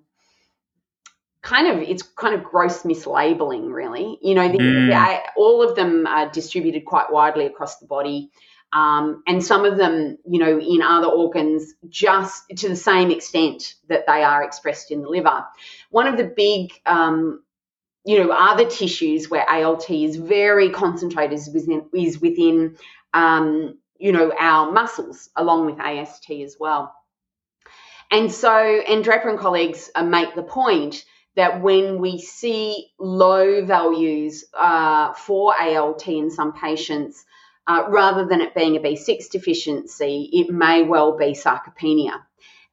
kind 1.42 1.68
of 1.68 1.82
it's 1.82 2.04
kind 2.04 2.36
of 2.36 2.44
gross 2.44 2.84
mislabeling 2.84 3.74
really. 3.74 4.20
You 4.22 4.36
know 4.36 4.48
the, 4.50 4.58
mm. 4.60 4.90
the, 4.90 5.20
all 5.36 5.68
of 5.68 5.76
them 5.76 6.06
are 6.06 6.30
distributed 6.30 6.86
quite 6.86 7.12
widely 7.12 7.46
across 7.48 7.80
the 7.80 7.88
body. 7.88 8.30
Um, 8.74 9.24
and 9.26 9.44
some 9.44 9.66
of 9.66 9.78
them 9.78 10.18
you 10.30 10.40
know 10.40 10.60
in 10.60 10.82
other 10.84 11.08
organs 11.08 11.74
just 11.90 12.44
to 12.56 12.70
the 12.70 12.76
same 12.76 13.10
extent 13.10 13.76
that 13.90 14.06
they 14.06 14.24
are 14.24 14.44
expressed 14.44 14.92
in 14.92 15.02
the 15.02 15.10
liver. 15.10 15.44
One 15.90 16.06
of 16.06 16.18
the 16.18 16.26
big 16.26 16.72
um, 16.86 17.42
you 18.06 18.20
know 18.20 18.32
other 18.32 18.70
tissues 18.70 19.28
where 19.28 19.50
alt 19.50 19.90
is 19.90 20.18
very 20.18 20.70
concentrated 20.70 21.34
is 21.34 21.50
within, 21.50 21.86
is 21.96 22.22
within 22.22 22.78
um, 23.14 23.80
you 24.00 24.12
know 24.12 24.32
our 24.38 24.72
muscles 24.72 25.30
along 25.36 25.66
with 25.66 25.80
ast 25.80 26.30
as 26.32 26.58
well 26.60 26.94
and 28.12 28.32
so 28.32 28.50
and 28.52 29.04
draper 29.04 29.30
and 29.30 29.40
colleagues 29.40 29.90
uh, 29.96 30.04
make 30.04 30.36
the 30.36 30.44
point 30.44 31.04
that 31.36 31.62
when 31.62 32.00
we 32.00 32.18
see 32.20 32.88
low 33.00 33.64
values 33.64 34.46
uh, 34.58 35.14
for 35.14 35.54
ALT 35.60 36.08
in 36.08 36.32
some 36.32 36.52
patients, 36.52 37.24
uh, 37.68 37.84
rather 37.90 38.26
than 38.26 38.42
it 38.42 38.56
being 38.56 38.76
a 38.76 38.80
B6 38.80 39.30
deficiency, 39.30 40.30
it 40.34 40.50
may 40.50 40.82
well 40.82 41.16
be 41.16 41.34
sarcopenia. 41.34 42.24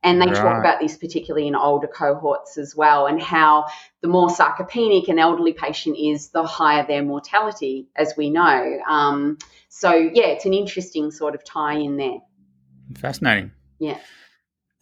And 0.04 0.20
they 0.20 0.26
right. 0.26 0.36
talk 0.36 0.58
about 0.58 0.80
this 0.80 0.96
particularly 0.98 1.48
in 1.48 1.56
older 1.56 1.86
cohorts 1.86 2.58
as 2.58 2.76
well, 2.76 3.06
and 3.06 3.20
how 3.20 3.66
the 4.02 4.08
more 4.08 4.28
sarcopenic 4.28 5.08
an 5.08 5.18
elderly 5.18 5.54
patient 5.54 5.96
is, 5.98 6.28
the 6.28 6.44
higher 6.44 6.86
their 6.86 7.02
mortality, 7.02 7.88
as 7.96 8.12
we 8.16 8.28
know. 8.28 8.78
Um, 8.86 9.38
so, 9.70 9.92
yeah, 9.94 10.26
it's 10.26 10.44
an 10.44 10.52
interesting 10.52 11.10
sort 11.10 11.34
of 11.34 11.42
tie 11.42 11.78
in 11.78 11.96
there. 11.96 12.18
Fascinating. 12.96 13.50
Yeah. 13.78 13.98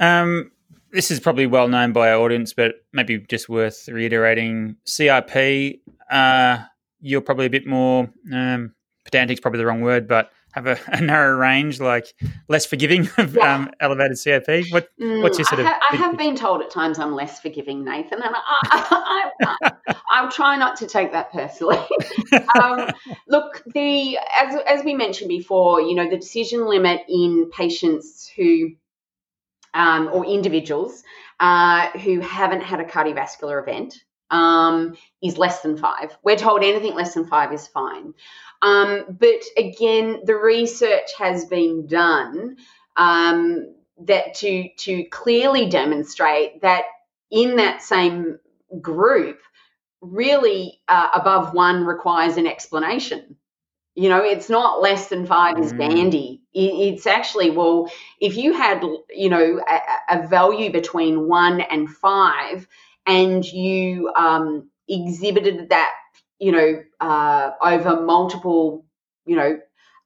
Um, 0.00 0.50
this 0.90 1.10
is 1.10 1.20
probably 1.20 1.46
well 1.46 1.68
known 1.68 1.92
by 1.92 2.10
our 2.10 2.20
audience, 2.20 2.52
but 2.52 2.74
maybe 2.92 3.18
just 3.18 3.48
worth 3.48 3.88
reiterating. 3.88 4.76
CRP, 4.86 5.80
uh, 6.10 6.64
you're 7.00 7.20
probably 7.20 7.46
a 7.46 7.50
bit 7.50 7.66
more 7.66 8.10
um, 8.32 8.74
pedantic, 9.04 9.36
is 9.36 9.40
probably 9.40 9.58
the 9.58 9.66
wrong 9.66 9.80
word, 9.80 10.06
but 10.06 10.30
have 10.52 10.66
a, 10.66 10.78
a 10.88 11.00
narrow 11.00 11.36
range, 11.36 11.80
like 11.80 12.14
less 12.48 12.64
forgiving 12.64 13.08
of 13.18 13.34
yeah. 13.34 13.54
um, 13.54 13.70
elevated 13.80 14.16
CRP. 14.16 14.72
What, 14.72 14.88
mm, 15.00 15.22
what's 15.22 15.38
your 15.38 15.46
sort 15.46 15.60
I 15.60 15.64
ha- 15.64 15.76
of? 15.76 15.82
I 15.90 15.96
have 15.96 16.18
been 16.18 16.36
told 16.36 16.62
at 16.62 16.70
times 16.70 16.98
I'm 16.98 17.14
less 17.14 17.40
forgiving, 17.40 17.84
Nathan, 17.84 18.22
and 18.22 18.34
I, 18.34 19.30
I, 20.10 20.22
will 20.22 20.30
try 20.30 20.56
not 20.56 20.76
to 20.76 20.86
take 20.86 21.12
that 21.12 21.32
personally. 21.32 21.78
um, 22.62 22.88
look, 23.28 23.62
the 23.74 24.18
as 24.36 24.56
as 24.66 24.84
we 24.84 24.94
mentioned 24.94 25.28
before, 25.28 25.80
you 25.80 25.94
know, 25.94 26.08
the 26.08 26.18
decision 26.18 26.66
limit 26.66 27.02
in 27.08 27.50
patients 27.50 28.30
who 28.36 28.70
um, 29.74 30.10
or 30.12 30.24
individuals 30.26 31.02
uh, 31.40 31.88
who 31.98 32.20
haven't 32.20 32.62
had 32.62 32.80
a 32.80 32.84
cardiovascular 32.84 33.60
event 33.60 33.94
um, 34.32 34.96
is 35.22 35.38
less 35.38 35.60
than 35.60 35.76
five. 35.76 36.16
We're 36.24 36.36
told 36.36 36.64
anything 36.64 36.94
less 36.94 37.14
than 37.14 37.26
five 37.26 37.52
is 37.52 37.68
fine. 37.68 38.14
Um, 38.62 39.04
but 39.08 39.42
again, 39.56 40.22
the 40.24 40.36
research 40.36 41.10
has 41.18 41.44
been 41.44 41.86
done 41.86 42.56
um, 42.96 43.74
that 43.98 44.34
to 44.36 44.68
to 44.78 45.04
clearly 45.04 45.68
demonstrate 45.68 46.62
that 46.62 46.84
in 47.30 47.56
that 47.56 47.82
same 47.82 48.38
group, 48.80 49.40
really 50.00 50.80
uh, 50.88 51.08
above 51.14 51.54
one 51.54 51.84
requires 51.84 52.36
an 52.36 52.46
explanation. 52.46 53.36
You 53.94 54.08
know, 54.08 54.22
it's 54.24 54.48
not 54.48 54.80
less 54.80 55.08
than 55.08 55.26
five 55.26 55.58
is 55.58 55.72
mm. 55.72 55.78
dandy. 55.78 56.40
It's 56.54 57.06
actually, 57.06 57.50
well, 57.50 57.90
if 58.20 58.36
you 58.36 58.54
had, 58.54 58.82
you 59.10 59.28
know, 59.28 59.60
a, 59.68 60.18
a 60.18 60.28
value 60.28 60.72
between 60.72 61.28
one 61.28 61.60
and 61.60 61.90
five 61.90 62.66
and 63.06 63.44
you 63.44 64.12
um, 64.14 64.70
exhibited 64.88 65.70
that, 65.70 65.92
you 66.38 66.52
know, 66.52 66.82
uh, 67.00 67.50
over 67.62 68.02
multiple, 68.02 68.84
you 69.26 69.36
know, 69.36 69.58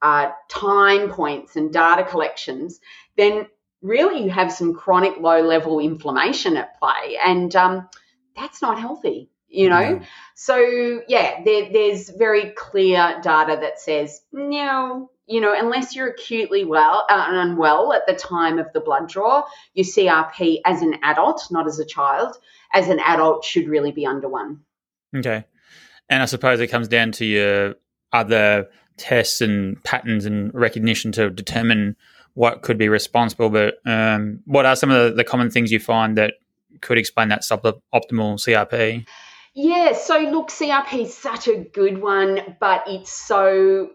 uh, 0.03 0.31
time 0.49 1.09
points 1.11 1.57
and 1.57 1.73
data 1.73 2.05
collections, 2.05 2.81
then 3.17 3.47
really 3.83 4.23
you 4.25 4.31
have 4.31 4.53
some 4.53 4.75
chronic 4.75 5.19
low 5.19 5.41
level 5.41 5.81
inflammation 5.81 6.57
at 6.57 6.79
play. 6.79 7.19
And 7.25 7.55
um, 7.57 7.89
that's 8.35 8.63
not 8.63 8.79
healthy 8.79 9.31
you 9.49 9.69
know 9.69 10.01
so 10.35 11.03
yeah 11.09 11.43
there, 11.45 11.71
there's 11.73 12.11
very 12.11 12.51
clear 12.51 13.21
data 13.23 13.59
that 13.61 13.81
says 13.81 14.21
no 14.33 15.11
you 15.27 15.41
know 15.41 15.55
unless 15.57 15.95
you're 15.95 16.09
acutely 16.09 16.65
well 16.65 17.07
uh, 17.11 17.27
unwell 17.29 17.93
at 17.93 18.07
the 18.07 18.15
time 18.15 18.59
of 18.59 18.73
the 18.73 18.81
blood 18.81 19.09
draw 19.09 19.43
your 19.75 19.85
crp 19.85 20.61
as 20.65 20.83
an 20.83 20.95
adult 21.03 21.47
not 21.51 21.67
as 21.67 21.79
a 21.79 21.85
child 21.85 22.37
as 22.73 22.89
an 22.89 23.01
adult 23.01 23.45
should 23.45 23.69
really 23.69 23.93
be 23.93 24.07
under 24.07 24.29
one. 24.29 24.61
Okay. 25.15 25.45
And 26.09 26.23
i 26.23 26.27
suppose 26.27 26.61
it 26.61 26.69
comes 26.69 26.89
down 26.89 27.13
to 27.13 27.25
your 27.25 27.75
other 28.13 28.69
tests 28.97 29.41
and 29.41 29.83
patterns 29.85 30.27
and 30.27 30.53
recognition 30.55 31.13
to 31.13 31.31
determine 31.31 31.97
what 32.35 32.63
could 32.63 32.79
be 32.79 32.89
responsible. 32.89 33.51
But 33.51 33.77
um, 33.87 34.41
what 34.45 34.67
are 34.67 34.77
some 34.77 34.91
of 34.91 35.11
the, 35.11 35.17
the 35.17 35.25
common 35.25 35.51
things 35.51 35.73
you 35.73 35.81
find 35.81 36.17
that 36.19 36.35
could 36.81 36.99
explain 36.99 37.29
that 37.29 37.43
suboptimal 37.43 37.81
crp 38.13 39.07
yeah, 39.59 39.95
so 39.95 40.19
look, 40.19 40.51
CRP 40.51 41.05
is 41.05 41.17
such 41.17 41.49
a 41.49 41.57
good 41.57 42.03
one, 42.03 42.57
but 42.61 42.85
it's 42.87 43.11
so 43.11 43.89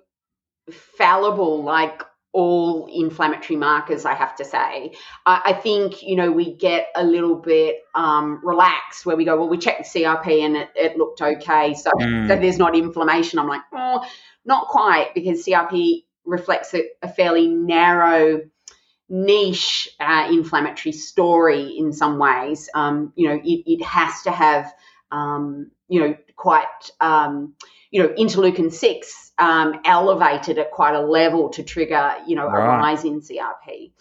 fallible, 0.70 1.64
like 1.64 2.04
all 2.34 2.88
inflammatory 2.94 3.58
markers, 3.58 4.06
I 4.06 4.14
have 4.14 4.36
to 4.38 4.46
say. 4.46 4.94
I, 5.26 5.42
I 5.46 5.54
think, 5.54 6.02
you 6.02 6.16
know, 6.16 6.32
we 6.32 6.56
get 6.56 6.88
a 6.96 7.04
little 7.04 7.36
bit 7.36 7.78
um, 7.94 8.40
relaxed 8.44 9.06
where 9.06 9.18
we 9.18 9.26
go, 9.26 9.38
well, 9.38 9.50
we 9.50 9.58
checked 9.58 9.92
the 9.94 10.02
CRP 10.02 10.46
and 10.46 10.56
it, 10.56 10.70
it 10.76 10.98
looked 10.98 11.22
okay. 11.22 11.74
So, 11.74 11.92
mm. 11.92 12.28
so 12.28 12.36
there's 12.38 12.58
not 12.58 12.76
inflammation. 12.76 13.40
I'm 13.40 13.48
like, 13.48 13.62
oh, 13.74 14.06
not 14.46 14.68
quite, 14.68 15.14
because 15.14 15.46
CRP 15.46 16.04
reflects 16.26 16.74
a, 16.74 16.84
a 17.02 17.10
fairly 17.10 17.48
narrow 17.48 18.42
niche 19.10 19.90
uh, 20.00 20.30
inflammatory 20.32 20.94
story 20.94 21.76
in 21.78 21.92
some 21.92 22.18
ways. 22.18 22.70
Um, 22.74 23.12
you 23.16 23.28
know, 23.28 23.36
it, 23.44 23.64
it 23.66 23.84
has 23.84 24.22
to 24.22 24.32
have 24.32 24.74
um, 25.12 25.72
you 25.88 26.00
know, 26.00 26.16
quite, 26.36 26.66
um, 27.00 27.54
you 27.92 28.02
know, 28.02 28.10
interleukin 28.10 28.72
6 28.72 29.31
um, 29.42 29.82
elevated 29.84 30.60
at 30.60 30.72
quite 30.72 30.94
a 30.94 31.02
level 31.02 31.50
to 31.50 31.64
trigger, 31.64 32.16
you 32.28 32.36
know, 32.36 32.46
right. 32.46 32.64
a 32.64 32.78
rise 32.78 33.04
in 33.04 33.20
CRP. 33.20 33.92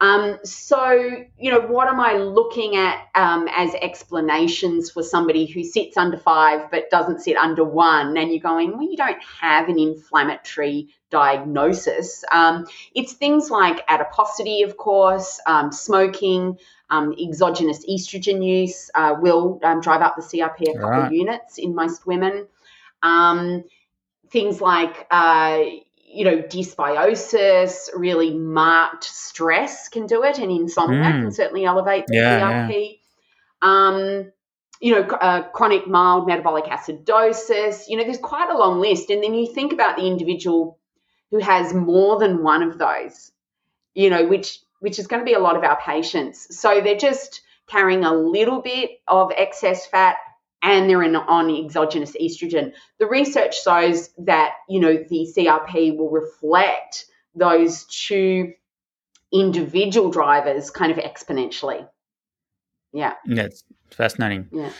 Um, 0.00 0.38
so, 0.42 0.92
you 1.38 1.50
know, 1.50 1.60
what 1.60 1.86
am 1.86 2.00
I 2.00 2.14
looking 2.14 2.76
at 2.76 3.08
um, 3.14 3.46
as 3.54 3.74
explanations 3.74 4.90
for 4.90 5.02
somebody 5.02 5.44
who 5.44 5.62
sits 5.62 5.98
under 5.98 6.16
five 6.16 6.70
but 6.70 6.88
doesn't 6.88 7.20
sit 7.20 7.36
under 7.36 7.62
one? 7.62 8.16
And 8.16 8.30
you're 8.30 8.40
going, 8.40 8.72
well, 8.72 8.90
you 8.90 8.96
don't 8.96 9.22
have 9.22 9.68
an 9.68 9.78
inflammatory 9.78 10.88
diagnosis. 11.10 12.24
Um, 12.32 12.66
it's 12.94 13.12
things 13.12 13.50
like 13.50 13.84
adiposity, 13.88 14.62
of 14.62 14.78
course, 14.78 15.38
um, 15.44 15.70
smoking, 15.70 16.56
um, 16.88 17.14
exogenous 17.20 17.84
estrogen 17.84 18.42
use 18.42 18.90
uh, 18.94 19.16
will 19.20 19.60
um, 19.62 19.82
drive 19.82 20.00
up 20.00 20.16
the 20.16 20.22
CRP 20.22 20.62
a 20.62 20.72
couple 20.72 20.88
right. 20.88 21.06
of 21.06 21.12
units 21.12 21.58
in 21.58 21.74
most 21.74 22.06
women. 22.06 22.46
Things 24.30 24.60
like, 24.60 25.06
uh, 25.10 25.60
you 26.12 26.24
know, 26.24 26.38
dysbiosis, 26.38 27.88
really 27.94 28.34
marked 28.34 29.04
stress 29.04 29.88
can 29.88 30.06
do 30.06 30.24
it, 30.24 30.38
and 30.38 30.50
insomnia 30.50 31.00
mm. 31.00 31.22
can 31.22 31.32
certainly 31.32 31.64
elevate 31.64 32.06
the 32.06 32.16
yeah, 32.16 32.40
CRP. 32.40 32.90
Yeah. 32.90 32.96
Um, 33.62 34.32
you 34.80 34.94
know, 34.94 35.02
uh, 35.02 35.42
chronic 35.50 35.86
mild 35.86 36.26
metabolic 36.26 36.64
acidosis. 36.64 37.84
You 37.88 37.96
know, 37.96 38.04
there's 38.04 38.18
quite 38.18 38.50
a 38.50 38.56
long 38.56 38.80
list, 38.80 39.10
and 39.10 39.22
then 39.22 39.34
you 39.34 39.52
think 39.52 39.72
about 39.72 39.96
the 39.96 40.06
individual 40.06 40.78
who 41.30 41.38
has 41.38 41.72
more 41.72 42.18
than 42.18 42.42
one 42.42 42.62
of 42.62 42.78
those. 42.78 43.30
You 43.94 44.10
know, 44.10 44.26
which 44.26 44.60
which 44.80 44.98
is 44.98 45.06
going 45.06 45.20
to 45.20 45.26
be 45.26 45.34
a 45.34 45.38
lot 45.38 45.56
of 45.56 45.62
our 45.62 45.78
patients. 45.80 46.58
So 46.58 46.80
they're 46.80 46.96
just 46.96 47.42
carrying 47.68 48.04
a 48.04 48.14
little 48.14 48.60
bit 48.62 49.00
of 49.06 49.30
excess 49.36 49.86
fat 49.86 50.16
and 50.62 50.88
they're 50.88 51.02
in, 51.02 51.16
on 51.16 51.50
exogenous 51.50 52.16
estrogen. 52.20 52.72
The 52.98 53.06
research 53.06 53.62
shows 53.62 54.10
that, 54.18 54.52
you 54.68 54.80
know, 54.80 54.96
the 55.08 55.32
CRP 55.36 55.96
will 55.96 56.10
reflect 56.10 57.06
those 57.34 57.84
two 57.84 58.52
individual 59.32 60.10
drivers 60.10 60.70
kind 60.70 60.92
of 60.92 60.98
exponentially. 60.98 61.88
Yeah. 62.92 63.14
Yeah, 63.24 63.44
it's 63.44 63.64
fascinating. 63.90 64.48
Yeah. 64.52 64.70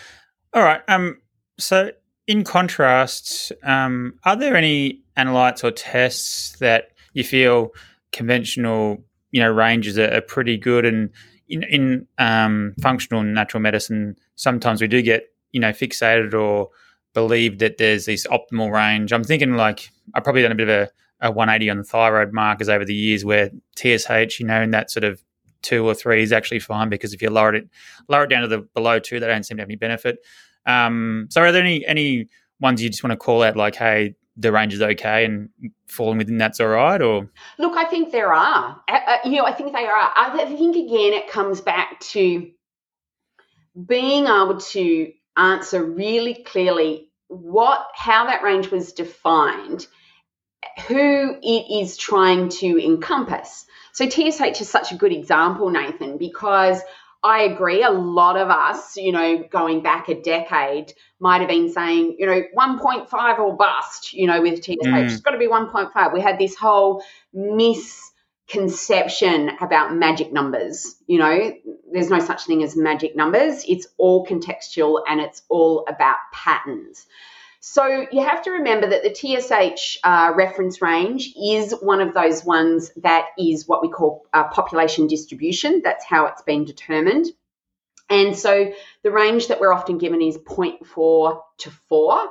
All 0.53 0.63
right. 0.63 0.83
Um, 0.89 1.21
so 1.59 1.93
in 2.27 2.45
contrast, 2.45 3.53
um, 3.63 4.15
are 4.25 4.37
there 4.37 4.57
any 4.57 5.03
analytes 5.17 5.65
or 5.65 5.71
tests 5.71 6.57
that 6.59 6.91
you 7.13 7.25
feel 7.25 7.71
conventional, 8.13 9.05
you 9.31 9.41
know, 9.41 9.51
ranges 9.51 9.99
are, 9.99 10.13
are 10.13 10.21
pretty 10.21 10.57
good 10.57 10.85
and 10.85 11.11
in, 11.49 11.65
in 11.65 12.07
um, 12.19 12.75
functional 12.81 13.23
natural 13.23 13.61
medicine, 13.61 14.17
sometimes 14.37 14.81
we 14.81 14.87
do 14.87 15.03
get 15.03 15.30
you 15.53 15.61
know 15.61 15.71
fixated 15.71 16.35
or 16.35 16.71
believe 17.15 17.59
that 17.59 17.79
there's 17.79 18.07
this 18.07 18.27
optimal 18.27 18.73
range. 18.73 19.13
I'm 19.13 19.25
thinking 19.25 19.55
like 19.55 19.91
I've 20.15 20.25
probably 20.25 20.43
done 20.43 20.53
a 20.53 20.57
bit 20.57 20.69
of 20.69 20.89
a, 21.21 21.29
a 21.29 21.31
180 21.31 21.71
on 21.71 21.79
the 21.79 21.85
thyroid 21.85 22.33
markers 22.33 22.69
over 22.69 22.85
the 22.85 22.95
years 22.95 23.25
where 23.25 23.51
TSH, 23.77 24.39
you 24.41 24.47
know, 24.47 24.63
in 24.63 24.71
that 24.71 24.91
sort 24.91 25.05
of 25.05 25.23
two 25.63 25.87
or 25.87 25.95
three 25.95 26.23
is 26.23 26.33
actually 26.33 26.61
fine 26.61 26.89
because 26.89 27.13
if 27.13 27.21
you 27.21 27.29
lower 27.29 27.55
it 27.55 27.69
lower 28.09 28.25
it 28.25 28.29
down 28.29 28.43
to 28.43 28.49
the 28.49 28.59
below 28.75 28.99
two, 28.99 29.21
they 29.21 29.27
don't 29.27 29.45
seem 29.45 29.57
to 29.57 29.63
have 29.63 29.69
any 29.69 29.77
benefit. 29.77 30.19
Um, 30.67 31.27
so 31.31 31.43
are 31.43 31.53
there 31.53 31.63
any 31.63 31.87
any 31.87 32.29
ones 32.61 32.83
you 32.83 32.91
just 32.91 33.03
want 33.03 33.13
to 33.13 33.17
call 33.17 33.43
out 33.43 33.57
like, 33.57 33.75
hey, 33.75 34.15
the 34.37 34.53
range 34.53 34.73
is 34.73 34.81
okay 34.81 35.25
and 35.25 35.51
falling 35.87 36.19
within 36.19 36.39
that's 36.39 36.61
all 36.61 36.69
right 36.69 37.03
or 37.03 37.29
look 37.59 37.77
i 37.77 37.85
think 37.85 38.11
there 38.13 38.33
are 38.33 38.81
uh, 38.89 39.17
you 39.25 39.33
know 39.33 39.45
i 39.45 39.53
think 39.53 39.73
they 39.73 39.85
are 39.85 40.13
i 40.17 40.45
think 40.57 40.77
again 40.77 41.13
it 41.13 41.29
comes 41.29 41.61
back 41.61 41.99
to 42.01 42.51
being 43.87 44.25
able 44.25 44.59
to 44.59 45.13
answer 45.41 45.83
really 45.83 46.35
clearly 46.35 47.09
what 47.29 47.87
how 47.95 48.27
that 48.27 48.43
range 48.43 48.71
was 48.71 48.93
defined, 48.93 49.87
who 50.89 51.37
it 51.43 51.83
is 51.83 51.97
trying 51.97 52.49
to 52.49 52.85
encompass. 52.85 53.67
So 53.93 54.09
TSH 54.09 54.61
is 54.61 54.69
such 54.69 54.93
a 54.93 54.97
good 54.97 55.13
example, 55.13 55.71
Nathan, 55.71 56.19
because 56.19 56.81
I 57.23 57.43
agree. 57.43 57.83
A 57.83 57.91
lot 57.91 58.37
of 58.37 58.49
us, 58.49 58.97
you 58.97 59.13
know, 59.13 59.45
going 59.51 59.83
back 59.83 60.09
a 60.09 60.21
decade, 60.21 60.95
might 61.19 61.41
have 61.41 61.49
been 61.49 61.71
saying, 61.71 62.17
you 62.19 62.27
know, 62.27 62.43
1.5 62.57 63.39
or 63.39 63.57
bust, 63.57 64.13
you 64.13 64.27
know, 64.27 64.41
with 64.41 64.65
TSH. 64.65 64.77
Mm. 64.83 65.05
It's 65.05 65.21
got 65.21 65.33
to 65.33 65.39
be 65.39 65.47
1.5. 65.47 66.13
We 66.15 66.21
had 66.21 66.39
this 66.39 66.57
whole 66.57 67.03
miss 67.33 68.10
conception 68.51 69.51
about 69.61 69.95
magic 69.95 70.33
numbers. 70.33 70.97
You 71.07 71.19
know, 71.21 71.53
there's 71.93 72.11
no 72.11 72.19
such 72.19 72.45
thing 72.45 72.63
as 72.63 72.77
magic 72.77 73.15
numbers. 73.15 73.65
It's 73.67 73.87
all 73.97 74.27
contextual 74.27 75.03
and 75.09 75.21
it's 75.21 75.43
all 75.49 75.87
about 75.89 76.17
patterns. 76.33 77.07
So 77.61 78.07
you 78.11 78.25
have 78.25 78.43
to 78.43 78.51
remember 78.53 78.89
that 78.89 79.03
the 79.03 79.15
TSH 79.15 79.99
uh, 80.03 80.33
reference 80.35 80.83
range 80.83 81.35
is 81.41 81.73
one 81.73 82.01
of 82.01 82.15
those 82.15 82.43
ones 82.43 82.91
that 83.03 83.27
is 83.39 83.69
what 83.69 83.83
we 83.83 83.89
call 83.89 84.27
uh, 84.33 84.49
population 84.49 85.07
distribution. 85.07 85.83
That's 85.85 86.05
how 86.05 86.27
it's 86.27 86.43
been 86.43 86.65
determined. 86.65 87.27
And 88.09 88.37
so 88.37 88.73
the 89.05 89.11
range 89.13 89.49
that 89.49 89.61
we're 89.61 89.73
often 89.73 89.99
given 89.99 90.21
is 90.23 90.39
0.4 90.39 91.41
to 91.59 91.71
4. 91.71 92.29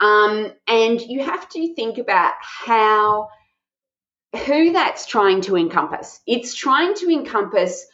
Um, 0.00 0.52
and 0.68 1.00
you 1.00 1.24
have 1.24 1.48
to 1.48 1.74
think 1.74 1.98
about 1.98 2.34
how 2.40 3.30
who 4.36 4.72
that's 4.72 5.06
trying 5.06 5.40
to 5.42 5.56
encompass. 5.56 6.20
It's 6.26 6.54
trying 6.54 6.94
to 6.94 7.10
encompass 7.10 7.86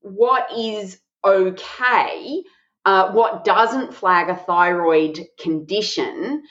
what 0.00 0.48
is 0.56 0.98
okay, 1.24 2.42
uh, 2.84 3.12
what 3.12 3.44
doesn't 3.44 3.94
flag 3.94 4.28
a 4.28 4.36
thyroid 4.36 5.20
condition 5.38 6.42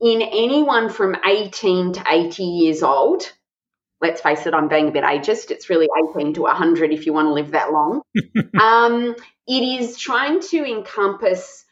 in 0.00 0.22
anyone 0.22 0.88
from 0.88 1.16
18 1.24 1.94
to 1.94 2.04
80 2.06 2.42
years 2.42 2.82
old. 2.82 3.22
Let's 4.00 4.22
face 4.22 4.46
it, 4.46 4.54
I'm 4.54 4.68
being 4.68 4.88
a 4.88 4.92
bit 4.92 5.04
ageist. 5.04 5.50
It's 5.50 5.68
really 5.68 5.86
18 6.16 6.34
to 6.34 6.42
100 6.42 6.92
if 6.92 7.04
you 7.04 7.12
want 7.12 7.26
to 7.26 7.34
live 7.34 7.50
that 7.50 7.70
long. 7.70 8.00
um, 8.60 9.14
it 9.46 9.62
is 9.62 9.98
trying 9.98 10.40
to 10.40 10.64
encompass 10.64 11.64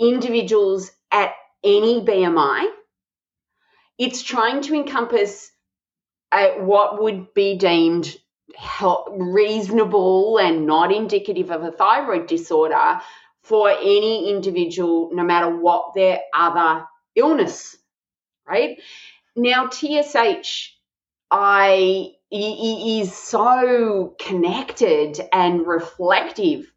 individuals 0.00 0.90
at 1.12 1.32
any 1.62 2.00
BMI 2.00 2.70
it's 3.98 4.22
trying 4.22 4.62
to 4.62 4.74
encompass 4.74 5.50
uh, 6.32 6.48
what 6.58 7.02
would 7.02 7.32
be 7.34 7.56
deemed 7.56 8.16
reasonable 9.10 10.38
and 10.38 10.66
not 10.66 10.92
indicative 10.92 11.50
of 11.50 11.62
a 11.62 11.72
thyroid 11.72 12.26
disorder 12.26 13.00
for 13.42 13.70
any 13.70 14.30
individual, 14.30 15.10
no 15.12 15.22
matter 15.22 15.48
what 15.48 15.94
their 15.94 16.20
other 16.34 16.86
illness, 17.14 17.76
right? 18.46 18.80
Now, 19.36 19.68
TSH, 19.68 20.70
I 21.30 22.12
is 22.30 23.14
so 23.14 24.16
connected 24.18 25.20
and 25.32 25.66
reflective 25.66 26.70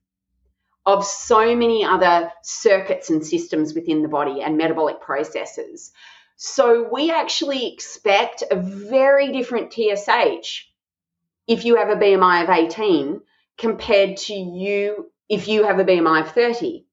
of 0.85 1.03
so 1.03 1.55
many 1.55 1.83
other 1.83 2.31
circuits 2.43 3.09
and 3.09 3.25
systems 3.25 3.73
within 3.73 4.01
the 4.01 4.07
body 4.07 4.41
and 4.41 4.57
metabolic 4.57 5.01
processes. 5.01 5.91
So 6.37 6.87
we 6.91 7.11
actually 7.11 7.73
expect 7.73 8.43
a 8.49 8.55
very 8.55 9.31
different 9.31 9.73
TSH 9.73 10.67
if 11.47 11.65
you 11.65 11.77
have 11.77 11.89
a 11.89 11.95
BMI 11.95 12.43
of 12.43 12.49
18 12.49 13.21
compared 13.57 14.17
to 14.17 14.33
you 14.33 15.11
if 15.27 15.47
you 15.47 15.63
have 15.65 15.79
a 15.79 15.83
BMI 15.83 16.21
of 16.21 16.31
30. 16.31 16.85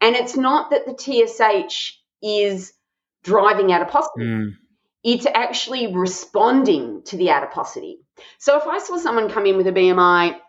And 0.00 0.16
it's 0.16 0.36
not 0.36 0.70
that 0.70 0.84
the 0.84 0.96
TSH 0.98 1.96
is 2.20 2.72
driving 3.22 3.72
adiposity. 3.72 4.24
Mm. 4.24 4.56
It's 5.04 5.26
actually 5.26 5.94
responding 5.94 7.02
to 7.04 7.16
the 7.16 7.30
adiposity. 7.30 8.00
So 8.38 8.56
if 8.56 8.66
I 8.66 8.78
saw 8.78 8.98
someone 8.98 9.30
come 9.30 9.46
in 9.46 9.56
with 9.56 9.68
a 9.68 9.72
BMI 9.72 10.40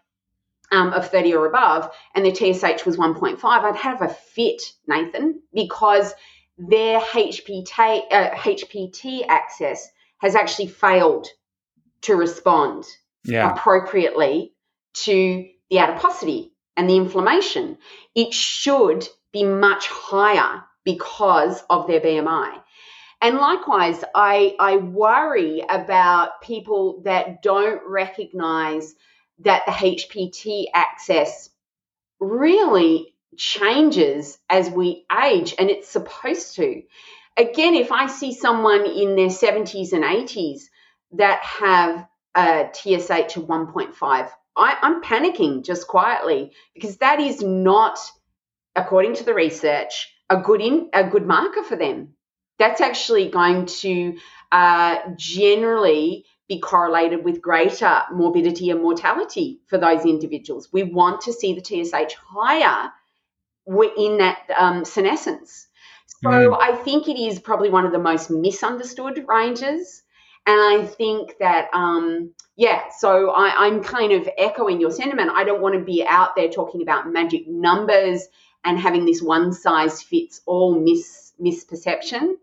um, 0.72 0.94
of 0.94 1.12
30 1.12 1.36
or 1.36 1.46
above 1.46 1.92
and 2.16 2.26
their 2.26 2.34
TSH 2.34 2.84
was 2.84 2.98
1.5, 2.98 3.44
I'd 3.44 3.76
have 3.76 4.02
a 4.02 4.10
fit, 4.10 4.74
Nathan, 4.88 5.44
because 5.54 6.16
their 6.60 7.00
HPT, 7.00 8.02
uh, 8.12 8.32
HPT 8.32 9.26
axis 9.28 9.90
has 10.18 10.36
actually 10.36 10.68
failed 10.68 11.28
to 12.02 12.16
respond 12.16 12.86
yeah. 13.24 13.52
appropriately 13.52 14.54
to 14.94 15.48
the 15.70 15.80
adiposity 15.80 16.52
and 16.76 16.90
the 16.90 16.98
inflammation. 16.98 17.78
It 18.14 18.34
should 18.34 19.08
be 19.32 19.46
much 19.46 19.88
higher 19.88 20.64
because 20.84 21.64
of 21.70 21.88
their 21.88 22.02
BMI. 22.02 22.62
And 23.22 23.38
likewise, 23.38 24.04
I, 24.16 24.56
I 24.60 24.78
worry 24.78 25.64
about 25.68 26.42
people 26.42 27.02
that 27.04 27.42
don't 27.42 27.82
recognize 27.86 28.96
that 29.40 29.66
the 29.66 29.72
HPT 29.72 30.66
axis 30.74 31.50
really 32.20 33.14
changes 33.38 34.38
as 34.50 34.70
we 34.70 35.06
age, 35.24 35.56
and 35.58 35.70
it's 35.70 35.90
supposed 35.90 36.56
to. 36.56 36.82
Again, 37.38 37.76
if 37.76 37.92
I 37.92 38.08
see 38.08 38.34
someone 38.34 38.86
in 38.86 39.16
their 39.16 39.30
70s 39.30 39.94
and 39.94 40.04
80s 40.04 40.64
that 41.14 41.42
have 41.44 42.08
a 42.36 42.70
TSH 42.74 43.38
of 43.38 43.44
1.5, 43.44 43.96
I, 44.02 44.30
I'm 44.56 45.02
panicking 45.02 45.64
just 45.64 45.88
quietly 45.88 46.52
because 46.74 46.98
that 46.98 47.20
is 47.20 47.42
not, 47.42 48.00
according 48.76 49.16
to 49.16 49.24
the 49.24 49.34
research, 49.34 50.14
a 50.30 50.38
good 50.38 50.62
in, 50.62 50.90
a 50.94 51.04
good 51.04 51.26
marker 51.26 51.64
for 51.64 51.76
them. 51.76 52.16
That's 52.58 52.82
actually 52.82 53.30
going 53.30 53.68
to 53.68 54.18
uh, 54.52 54.98
generally 55.16 56.26
be 56.50 56.60
correlated 56.60 57.24
with 57.24 57.42
greater 57.42 58.02
morbidity 58.12 58.70
and 58.72 58.82
mortality 58.82 59.62
for 59.68 59.78
those 59.78 60.04
individuals. 60.04 60.68
We 60.74 60.84
want 60.84 61.22
to 61.22 61.34
see 61.34 61.54
the 61.54 61.64
TSH 61.64 62.16
higher 62.16 62.92
in 63.98 64.18
that 64.18 64.40
um, 64.58 64.86
senescence. 64.86 65.68
So 66.22 66.30
mm. 66.30 66.58
I 66.60 66.76
think 66.76 67.08
it 67.08 67.18
is 67.18 67.40
probably 67.40 67.70
one 67.70 67.86
of 67.86 67.92
the 67.92 68.00
most 68.00 68.30
misunderstood 68.30 69.26
ranges. 69.28 70.04
And 70.46 70.60
I 70.60 70.86
think 70.86 71.36
that, 71.40 71.70
um, 71.74 72.34
yeah, 72.56 72.90
so 72.98 73.30
I, 73.30 73.68
I'm 73.68 73.84
kind 73.84 74.12
of 74.12 74.28
echoing 74.38 74.82
your 74.82 74.92
sentiment. 74.92 75.32
I 75.34 75.44
don't 75.44 75.62
want 75.62 75.76
to 75.76 75.82
be 75.84 76.04
out 76.06 76.36
there 76.36 76.50
talking 76.50 76.82
about 76.82 77.12
magic 77.12 77.48
numbers 77.48 78.28
and 78.66 78.78
having 78.78 79.06
this 79.06 79.22
one 79.22 79.54
size 79.54 80.02
fits 80.02 80.42
all 80.46 80.80
mis- 80.80 81.34
misperception. 81.42 82.34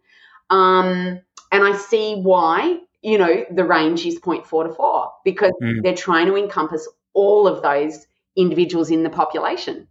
Um, 0.48 1.20
and 1.52 1.64
I 1.64 1.76
see 1.76 2.14
why, 2.14 2.78
you 3.02 3.18
know, 3.18 3.44
the 3.50 3.64
range 3.64 4.06
is 4.06 4.20
0.4 4.20 4.68
to 4.68 4.74
4 4.74 5.12
because 5.24 5.52
mm. 5.62 5.82
they're 5.82 5.94
trying 5.94 6.26
to 6.26 6.36
encompass 6.36 6.88
all 7.12 7.46
of 7.46 7.62
those 7.62 8.06
individuals 8.36 8.90
in 8.90 9.02
the 9.02 9.10
population. 9.10 9.88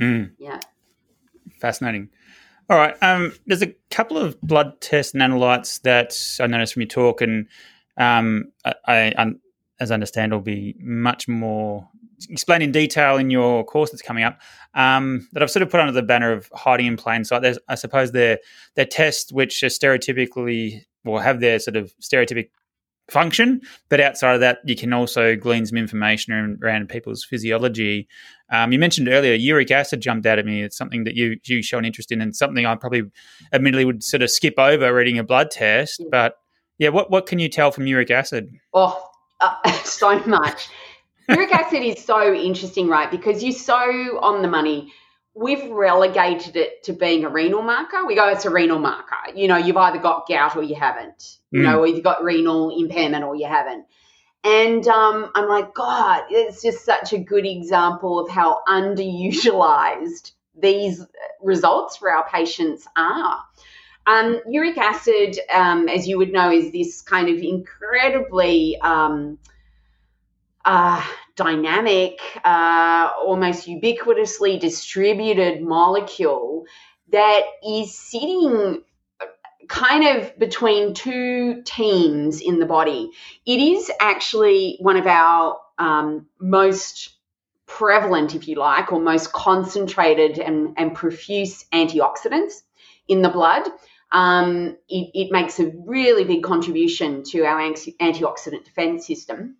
Mm. 0.00 0.32
Yeah. 0.38 0.60
Fascinating. 1.60 2.10
All 2.70 2.76
right. 2.76 2.94
Um, 3.02 3.34
there's 3.46 3.62
a 3.62 3.74
couple 3.90 4.18
of 4.18 4.40
blood 4.42 4.80
test 4.80 5.14
and 5.14 5.22
analytes 5.22 5.80
that 5.82 6.14
I 6.42 6.46
noticed 6.46 6.74
from 6.74 6.82
your 6.82 6.88
talk, 6.88 7.22
and 7.22 7.46
um, 7.96 8.52
I, 8.64 8.74
I, 9.16 9.32
as 9.80 9.90
I 9.90 9.94
understand, 9.94 10.32
will 10.32 10.40
be 10.40 10.76
much 10.78 11.28
more 11.28 11.88
explained 12.28 12.62
in 12.62 12.72
detail 12.72 13.16
in 13.16 13.30
your 13.30 13.64
course 13.64 13.90
that's 13.90 14.02
coming 14.02 14.24
up. 14.24 14.40
Um, 14.74 15.28
that 15.32 15.42
I've 15.42 15.50
sort 15.50 15.62
of 15.62 15.70
put 15.70 15.80
under 15.80 15.92
the 15.92 16.02
banner 16.02 16.32
of 16.32 16.50
hiding 16.52 16.86
in 16.86 16.96
plain 16.96 17.24
sight. 17.24 17.42
There's, 17.42 17.58
I 17.68 17.74
suppose, 17.74 18.12
they're, 18.12 18.38
they're 18.74 18.84
tests 18.84 19.32
which 19.32 19.62
are 19.62 19.68
stereotypically 19.68 20.84
or 21.04 21.22
have 21.22 21.40
their 21.40 21.58
sort 21.58 21.76
of 21.76 21.92
stereotypic 22.02 22.50
function. 23.10 23.60
But 23.88 24.00
outside 24.00 24.34
of 24.34 24.40
that, 24.40 24.58
you 24.64 24.76
can 24.76 24.92
also 24.92 25.36
glean 25.36 25.66
some 25.66 25.78
information 25.78 26.58
around 26.62 26.88
people's 26.88 27.24
physiology. 27.24 28.08
Um, 28.50 28.72
you 28.72 28.78
mentioned 28.78 29.08
earlier 29.08 29.34
uric 29.34 29.70
acid 29.70 30.00
jumped 30.00 30.26
out 30.26 30.38
at 30.38 30.46
me. 30.46 30.62
It's 30.62 30.76
something 30.76 31.04
that 31.04 31.14
you 31.14 31.36
you 31.44 31.62
show 31.62 31.78
an 31.78 31.84
interest 31.84 32.12
in, 32.12 32.20
and 32.20 32.34
something 32.34 32.66
I 32.66 32.74
probably 32.76 33.02
admittedly 33.52 33.84
would 33.84 34.02
sort 34.02 34.22
of 34.22 34.30
skip 34.30 34.58
over 34.58 34.92
reading 34.94 35.18
a 35.18 35.24
blood 35.24 35.50
test. 35.50 36.02
But 36.10 36.34
yeah, 36.78 36.90
what 36.90 37.10
what 37.10 37.26
can 37.26 37.38
you 37.38 37.48
tell 37.48 37.70
from 37.70 37.86
uric 37.86 38.10
acid? 38.10 38.50
Oh, 38.72 39.10
uh, 39.40 39.72
so 39.84 40.18
much. 40.20 40.68
uric 41.28 41.52
acid 41.52 41.82
is 41.82 42.02
so 42.02 42.32
interesting, 42.32 42.88
right? 42.88 43.10
Because 43.10 43.42
you're 43.42 43.52
so 43.52 44.18
on 44.20 44.42
the 44.42 44.48
money 44.48 44.92
we've 45.38 45.70
relegated 45.70 46.56
it 46.56 46.82
to 46.82 46.92
being 46.92 47.24
a 47.24 47.28
renal 47.28 47.62
marker. 47.62 48.04
We 48.04 48.16
go, 48.16 48.28
it's 48.28 48.44
a 48.44 48.50
renal 48.50 48.80
marker. 48.80 49.16
You 49.34 49.46
know, 49.46 49.56
you've 49.56 49.76
either 49.76 49.98
got 49.98 50.28
gout 50.28 50.56
or 50.56 50.64
you 50.64 50.74
haven't. 50.74 51.38
You 51.52 51.60
mm. 51.60 51.64
know, 51.64 51.78
or 51.80 51.86
you've 51.86 52.02
got 52.02 52.24
renal 52.24 52.76
impairment 52.76 53.22
or 53.22 53.36
you 53.36 53.46
haven't. 53.46 53.86
And 54.42 54.86
um, 54.88 55.30
I'm 55.34 55.48
like, 55.48 55.74
God, 55.74 56.24
it's 56.30 56.60
just 56.60 56.84
such 56.84 57.12
a 57.12 57.18
good 57.18 57.46
example 57.46 58.18
of 58.18 58.28
how 58.28 58.62
underutilized 58.68 60.32
these 60.60 61.06
results 61.40 61.96
for 61.96 62.10
our 62.10 62.28
patients 62.28 62.86
are. 62.96 63.40
Um, 64.06 64.40
uric 64.48 64.78
acid, 64.78 65.38
um, 65.52 65.88
as 65.88 66.08
you 66.08 66.18
would 66.18 66.32
know, 66.32 66.50
is 66.50 66.72
this 66.72 67.00
kind 67.00 67.28
of 67.28 67.38
incredibly 67.38 68.80
um, 68.80 69.38
uh, 70.64 71.04
dynamic, 71.38 72.20
uh, 72.44 73.10
almost 73.24 73.66
ubiquitously 73.66 74.60
distributed 74.60 75.62
molecule 75.62 76.64
that 77.10 77.42
is 77.66 77.96
sitting 77.96 78.82
uh, 79.20 79.24
kind 79.68 80.18
of 80.18 80.38
between 80.38 80.94
two 80.94 81.62
teams 81.64 82.40
in 82.40 82.58
the 82.58 82.66
body. 82.66 83.10
It 83.46 83.60
is 83.60 83.90
actually 84.00 84.76
one 84.80 84.96
of 84.96 85.06
our 85.06 85.58
um, 85.78 86.26
most 86.40 87.14
prevalent, 87.66 88.34
if 88.34 88.48
you 88.48 88.56
like, 88.56 88.92
or 88.92 89.00
most 89.00 89.32
concentrated 89.32 90.38
and, 90.40 90.74
and 90.76 90.94
profuse 90.94 91.64
antioxidants 91.72 92.62
in 93.06 93.22
the 93.22 93.28
blood. 93.28 93.68
Um, 94.10 94.76
it, 94.88 95.10
it, 95.14 95.30
makes 95.30 95.60
a 95.60 95.70
really 95.86 96.24
big 96.24 96.42
contribution 96.42 97.24
to 97.24 97.44
our 97.44 97.60
anti- 97.60 97.94
antioxidant 98.00 98.64
defense 98.64 99.06
system. 99.06 99.56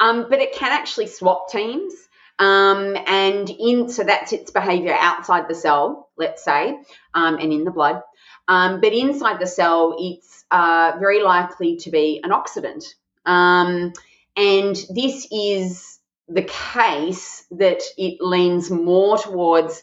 Um, 0.00 0.26
but 0.30 0.40
it 0.40 0.54
can 0.54 0.72
actually 0.72 1.08
swap 1.08 1.50
teams. 1.50 1.94
Um, 2.38 2.96
and 3.06 3.50
in 3.50 3.88
so 3.88 4.04
that's 4.04 4.32
its 4.32 4.52
behavior 4.52 4.96
outside 4.96 5.48
the 5.48 5.56
cell, 5.56 6.08
let's 6.16 6.44
say, 6.44 6.78
um, 7.14 7.36
and 7.38 7.52
in 7.52 7.64
the 7.64 7.72
blood. 7.72 8.00
Um, 8.46 8.80
but 8.80 8.92
inside 8.92 9.40
the 9.40 9.46
cell, 9.46 9.96
it's 9.98 10.44
uh, 10.50 10.92
very 11.00 11.22
likely 11.22 11.76
to 11.78 11.90
be 11.90 12.20
an 12.22 12.30
oxidant. 12.30 12.84
Um, 13.26 13.92
and 14.36 14.76
this 14.94 15.26
is 15.32 15.98
the 16.28 16.42
case 16.42 17.44
that 17.50 17.82
it 17.96 18.18
leans 18.20 18.70
more 18.70 19.18
towards 19.18 19.82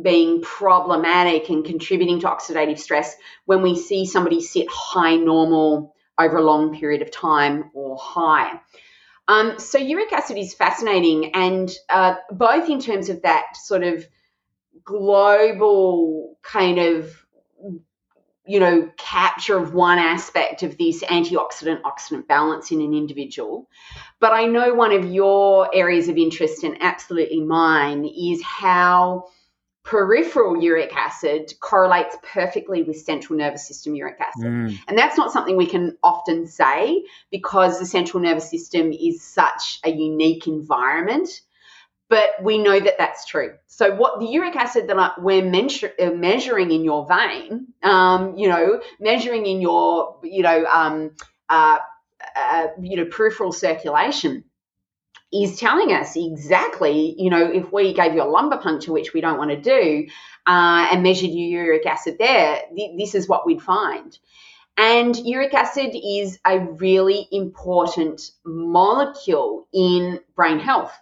being 0.00 0.42
problematic 0.42 1.48
and 1.48 1.64
contributing 1.64 2.20
to 2.20 2.26
oxidative 2.26 2.78
stress 2.78 3.16
when 3.46 3.62
we 3.62 3.76
see 3.76 4.04
somebody 4.04 4.40
sit 4.40 4.68
high 4.70 5.16
normal 5.16 5.94
over 6.18 6.36
a 6.36 6.42
long 6.42 6.78
period 6.78 7.02
of 7.02 7.10
time 7.10 7.70
or 7.74 7.96
high. 7.98 8.60
Um, 9.28 9.58
so 9.58 9.78
uric 9.78 10.12
acid 10.12 10.38
is 10.38 10.54
fascinating, 10.54 11.34
and 11.34 11.70
uh, 11.88 12.14
both 12.30 12.68
in 12.70 12.80
terms 12.80 13.08
of 13.08 13.22
that 13.22 13.56
sort 13.56 13.82
of 13.82 14.06
global 14.84 16.38
kind 16.42 16.78
of 16.78 17.12
you 18.46 18.60
know 18.60 18.88
capture 18.96 19.58
of 19.58 19.74
one 19.74 19.98
aspect 19.98 20.62
of 20.62 20.78
this 20.78 21.02
antioxidant 21.02 21.82
oxidant 21.82 22.28
balance 22.28 22.70
in 22.70 22.80
an 22.80 22.94
individual. 22.94 23.68
But 24.20 24.32
i 24.32 24.46
know 24.46 24.74
one 24.74 24.92
of 24.92 25.04
your 25.10 25.74
areas 25.74 26.08
of 26.08 26.16
interest 26.16 26.62
and 26.62 26.76
absolutely 26.80 27.40
mine 27.40 28.04
is 28.04 28.42
how 28.42 29.24
peripheral 29.86 30.60
uric 30.60 30.94
acid 30.96 31.52
correlates 31.60 32.16
perfectly 32.22 32.82
with 32.82 32.98
central 32.98 33.38
nervous 33.38 33.66
system 33.66 33.94
uric 33.94 34.18
acid. 34.20 34.50
Mm. 34.50 34.78
And 34.88 34.98
that's 34.98 35.16
not 35.16 35.32
something 35.32 35.56
we 35.56 35.66
can 35.66 35.96
often 36.02 36.48
say 36.48 37.04
because 37.30 37.78
the 37.78 37.86
central 37.86 38.20
nervous 38.20 38.50
system 38.50 38.92
is 38.92 39.22
such 39.22 39.78
a 39.84 39.90
unique 39.90 40.48
environment. 40.48 41.40
But 42.08 42.42
we 42.42 42.58
know 42.58 42.78
that 42.78 42.98
that's 42.98 43.26
true. 43.26 43.54
So, 43.66 43.94
what 43.94 44.20
the 44.20 44.26
uric 44.26 44.54
acid 44.54 44.88
that 44.88 45.20
we're 45.20 45.44
measure, 45.44 45.92
uh, 46.00 46.10
measuring 46.10 46.70
in 46.70 46.84
your 46.84 47.06
vein, 47.06 47.68
um, 47.82 48.36
you 48.36 48.48
know, 48.48 48.80
measuring 49.00 49.46
in 49.46 49.60
your, 49.60 50.18
you 50.22 50.42
know, 50.42 50.66
um, 50.66 51.12
uh, 51.48 51.78
uh, 52.36 52.66
you 52.80 52.96
know, 52.96 53.06
peripheral 53.06 53.50
circulation, 53.52 54.44
is 55.32 55.58
telling 55.58 55.92
us 55.92 56.16
exactly, 56.16 57.14
you 57.18 57.30
know, 57.30 57.50
if 57.50 57.72
we 57.72 57.92
gave 57.92 58.14
you 58.14 58.22
a 58.22 58.24
lumbar 58.24 58.60
puncture, 58.60 58.92
which 58.92 59.12
we 59.12 59.20
don't 59.20 59.38
want 59.38 59.50
to 59.50 59.60
do, 59.60 60.06
uh, 60.46 60.88
and 60.90 61.02
measured 61.02 61.30
your 61.30 61.64
uric 61.64 61.84
acid 61.86 62.16
there, 62.18 62.62
th- 62.74 62.96
this 62.96 63.14
is 63.14 63.28
what 63.28 63.46
we'd 63.46 63.62
find. 63.62 64.18
And 64.76 65.16
uric 65.16 65.54
acid 65.54 65.94
is 65.94 66.38
a 66.46 66.60
really 66.60 67.26
important 67.32 68.30
molecule 68.44 69.66
in 69.72 70.20
brain 70.34 70.58
health. 70.58 70.92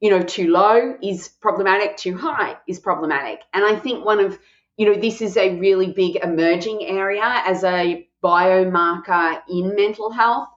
You 0.00 0.10
know, 0.10 0.22
too 0.22 0.48
low 0.48 0.96
is 1.02 1.28
problematic, 1.28 1.96
too 1.96 2.16
high 2.16 2.56
is 2.66 2.78
problematic. 2.78 3.40
And 3.52 3.64
I 3.64 3.76
think 3.76 4.04
one 4.04 4.20
of, 4.20 4.38
you 4.76 4.86
know, 4.86 4.98
this 4.98 5.20
is 5.20 5.36
a 5.36 5.58
really 5.58 5.92
big 5.92 6.16
emerging 6.16 6.86
area 6.86 7.42
as 7.44 7.64
a 7.64 8.08
biomarker 8.24 9.42
in 9.50 9.74
mental 9.74 10.10
health, 10.10 10.48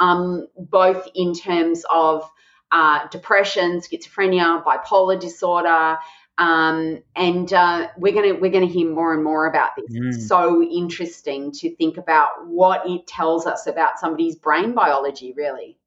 um, 0.00 0.48
both 0.56 1.06
in 1.14 1.34
terms 1.34 1.84
of 1.88 2.28
uh, 2.72 3.06
depression, 3.08 3.80
schizophrenia, 3.80 4.62
bipolar 4.64 5.18
disorder. 5.18 5.98
Um, 6.38 7.02
and 7.16 7.52
uh, 7.52 7.88
we're 7.96 8.12
gonna 8.12 8.34
we're 8.34 8.52
gonna 8.52 8.66
hear 8.66 8.88
more 8.88 9.12
and 9.12 9.24
more 9.24 9.46
about 9.46 9.70
this. 9.76 9.90
Mm. 9.90 10.14
It's 10.14 10.28
so 10.28 10.62
interesting 10.62 11.50
to 11.52 11.74
think 11.74 11.96
about 11.96 12.46
what 12.46 12.88
it 12.88 13.08
tells 13.08 13.44
us 13.44 13.66
about 13.66 13.98
somebody's 13.98 14.36
brain 14.36 14.72
biology, 14.72 15.34
really. 15.36 15.78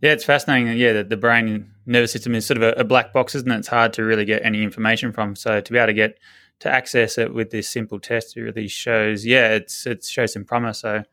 Yeah, 0.00 0.12
it's 0.12 0.24
fascinating. 0.24 0.76
Yeah, 0.78 0.94
the, 0.94 1.04
the 1.04 1.16
brain 1.16 1.70
nervous 1.86 2.12
system 2.12 2.34
is 2.34 2.46
sort 2.46 2.58
of 2.58 2.62
a, 2.62 2.80
a, 2.80 2.84
black 2.84 3.12
box, 3.12 3.34
isn't 3.34 3.50
it? 3.50 3.58
It's 3.58 3.68
hard 3.68 3.92
to 3.94 4.04
really 4.04 4.24
get 4.24 4.44
any 4.44 4.62
information 4.62 5.12
from. 5.12 5.36
So 5.36 5.60
to 5.60 5.72
be 5.72 5.78
able 5.78 5.86
to 5.88 5.92
get 5.94 6.18
to 6.60 6.70
access 6.70 7.18
it 7.18 7.32
with 7.32 7.50
this 7.50 7.68
simple 7.68 8.00
test, 8.00 8.36
it 8.36 8.42
really 8.42 8.68
shows. 8.68 9.26
Yeah, 9.26 9.48
it's 9.52 9.86
it 9.86 10.04
shows 10.04 10.32
some 10.32 10.44
promise. 10.44 10.78
So 10.78 11.04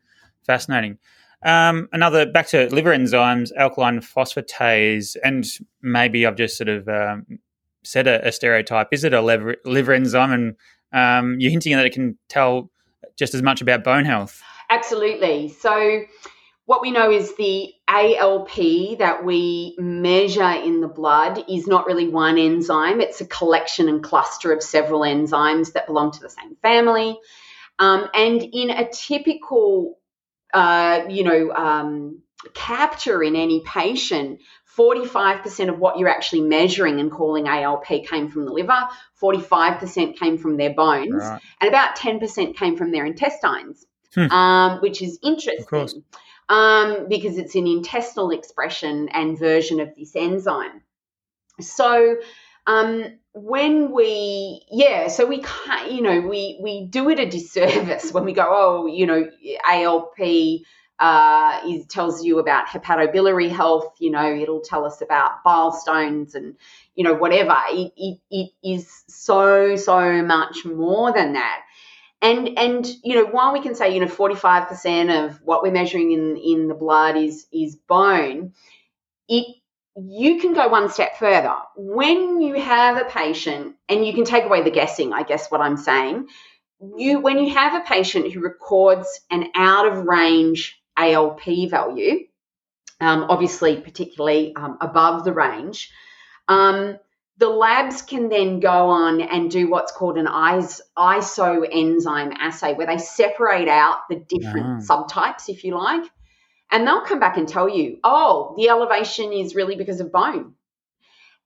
fascinating. 0.44 0.98
Um, 1.44 1.88
another 1.92 2.26
back 2.26 2.46
to 2.48 2.72
liver 2.72 2.90
enzymes, 2.90 3.50
alkaline 3.56 4.00
phosphatase, 4.00 5.16
and 5.24 5.44
maybe 5.80 6.24
I've 6.24 6.36
just 6.36 6.56
sort 6.56 6.68
of 6.68 6.88
um, 6.88 7.26
said 7.82 8.06
a, 8.06 8.28
a, 8.28 8.32
stereotype. 8.32 8.88
Is 8.92 9.02
it 9.02 9.12
a 9.12 9.20
liver, 9.20 9.56
liver 9.64 9.92
enzyme? 9.92 10.32
And 10.32 10.56
um, 10.92 11.40
you're 11.40 11.50
hinting 11.50 11.76
that 11.76 11.86
it 11.86 11.92
can 11.92 12.16
tell 12.28 12.70
just 13.16 13.34
as 13.34 13.42
much 13.42 13.60
about 13.60 13.82
bone 13.82 14.04
health. 14.04 14.40
Absolutely. 14.70 15.48
So, 15.48 16.02
what 16.66 16.80
we 16.80 16.92
know 16.92 17.10
is 17.10 17.34
the 17.36 17.72
ALP 17.88 18.98
that 18.98 19.24
we 19.24 19.74
measure 19.78 20.48
in 20.50 20.80
the 20.80 20.88
blood 20.88 21.44
is 21.48 21.66
not 21.66 21.86
really 21.86 22.08
one 22.08 22.38
enzyme, 22.38 23.00
it's 23.00 23.20
a 23.20 23.26
collection 23.26 23.88
and 23.88 24.02
cluster 24.02 24.52
of 24.52 24.62
several 24.62 25.00
enzymes 25.00 25.72
that 25.72 25.88
belong 25.88 26.12
to 26.12 26.20
the 26.20 26.30
same 26.30 26.56
family. 26.62 27.18
Um, 27.80 28.08
and 28.14 28.40
in 28.40 28.70
a 28.70 28.88
typical 28.88 29.98
uh, 30.52 31.02
you 31.08 31.24
know, 31.24 31.52
um, 31.52 32.22
capture 32.54 33.22
in 33.22 33.36
any 33.36 33.62
patient 33.64 34.40
45% 34.76 35.68
of 35.68 35.78
what 35.78 35.98
you're 35.98 36.08
actually 36.08 36.40
measuring 36.42 36.98
and 36.98 37.10
calling 37.10 37.46
ALP 37.46 37.86
came 37.86 38.30
from 38.30 38.46
the 38.46 38.52
liver, 38.52 38.88
45% 39.20 40.16
came 40.16 40.38
from 40.38 40.56
their 40.56 40.72
bones, 40.72 41.22
right. 41.22 41.40
and 41.60 41.68
about 41.68 41.96
10% 41.96 42.56
came 42.56 42.76
from 42.76 42.90
their 42.90 43.04
intestines, 43.04 43.84
hmm. 44.14 44.30
um, 44.30 44.80
which 44.80 45.02
is 45.02 45.18
interesting 45.22 46.04
um, 46.48 47.06
because 47.08 47.38
it's 47.38 47.54
an 47.54 47.66
intestinal 47.66 48.30
expression 48.30 49.08
and 49.10 49.38
version 49.38 49.80
of 49.80 49.94
this 49.94 50.16
enzyme. 50.16 50.82
So, 51.60 52.16
um, 52.66 53.04
when 53.34 53.92
we 53.92 54.62
yeah 54.70 55.08
so 55.08 55.26
we 55.26 55.40
can't 55.40 55.90
you 55.90 56.02
know 56.02 56.20
we 56.20 56.58
we 56.62 56.84
do 56.86 57.08
it 57.08 57.18
a 57.18 57.26
disservice 57.26 58.12
when 58.12 58.24
we 58.24 58.32
go 58.32 58.46
oh 58.48 58.86
you 58.86 59.06
know 59.06 59.24
alp 59.66 60.14
uh, 60.98 61.60
it 61.64 61.88
tells 61.88 62.24
you 62.24 62.38
about 62.38 62.68
hepatobiliary 62.68 63.50
health. 63.50 63.92
You 63.98 64.12
know, 64.12 64.32
it'll 64.32 64.60
tell 64.60 64.84
us 64.84 65.00
about 65.02 65.42
bile 65.42 65.72
stones 65.72 66.36
and 66.36 66.54
you 66.94 67.02
know 67.02 67.14
whatever. 67.14 67.56
It, 67.70 67.92
it, 67.96 68.18
it 68.30 68.50
is 68.62 69.02
so 69.08 69.74
so 69.74 70.22
much 70.22 70.64
more 70.64 71.12
than 71.12 71.32
that. 71.32 71.62
And 72.20 72.56
and 72.56 72.86
you 73.02 73.16
know 73.16 73.26
while 73.26 73.52
we 73.52 73.60
can 73.60 73.74
say 73.74 73.92
you 73.92 74.00
know 74.00 74.06
45% 74.06 75.26
of 75.26 75.40
what 75.42 75.64
we're 75.64 75.72
measuring 75.72 76.12
in 76.12 76.36
in 76.36 76.68
the 76.68 76.74
blood 76.74 77.16
is 77.16 77.46
is 77.52 77.74
bone, 77.74 78.52
it 79.28 79.56
you 79.96 80.40
can 80.40 80.54
go 80.54 80.68
one 80.68 80.88
step 80.88 81.16
further. 81.18 81.54
When 81.76 82.40
you 82.40 82.60
have 82.60 82.96
a 82.96 83.04
patient, 83.04 83.76
and 83.88 84.06
you 84.06 84.14
can 84.14 84.24
take 84.24 84.44
away 84.44 84.62
the 84.62 84.70
guessing, 84.70 85.12
I 85.12 85.22
guess 85.22 85.50
what 85.50 85.60
I'm 85.60 85.76
saying, 85.76 86.28
you 86.96 87.20
when 87.20 87.38
you 87.38 87.54
have 87.54 87.80
a 87.80 87.84
patient 87.84 88.32
who 88.32 88.40
records 88.40 89.20
an 89.30 89.48
out 89.54 89.86
of 89.86 90.04
range 90.04 90.80
ALP 90.96 91.70
value, 91.70 92.26
um, 93.00 93.26
obviously, 93.28 93.80
particularly 93.80 94.54
um, 94.56 94.78
above 94.80 95.24
the 95.24 95.32
range, 95.32 95.90
um, 96.48 96.98
the 97.38 97.48
labs 97.48 98.02
can 98.02 98.28
then 98.28 98.60
go 98.60 98.88
on 98.90 99.20
and 99.20 99.50
do 99.50 99.68
what's 99.68 99.90
called 99.92 100.16
an 100.16 100.26
iso 100.26 101.68
enzyme 101.70 102.32
assay, 102.38 102.74
where 102.74 102.86
they 102.86 102.98
separate 102.98 103.68
out 103.68 104.00
the 104.08 104.16
different 104.28 104.88
ah. 104.88 105.04
subtypes, 105.04 105.48
if 105.48 105.64
you 105.64 105.76
like, 105.76 106.04
and 106.72 106.86
they'll 106.86 107.02
come 107.02 107.20
back 107.20 107.36
and 107.36 107.46
tell 107.46 107.68
you, 107.68 107.98
oh, 108.02 108.54
the 108.56 108.70
elevation 108.70 109.32
is 109.32 109.54
really 109.54 109.76
because 109.76 110.00
of 110.00 110.10
bone. 110.10 110.54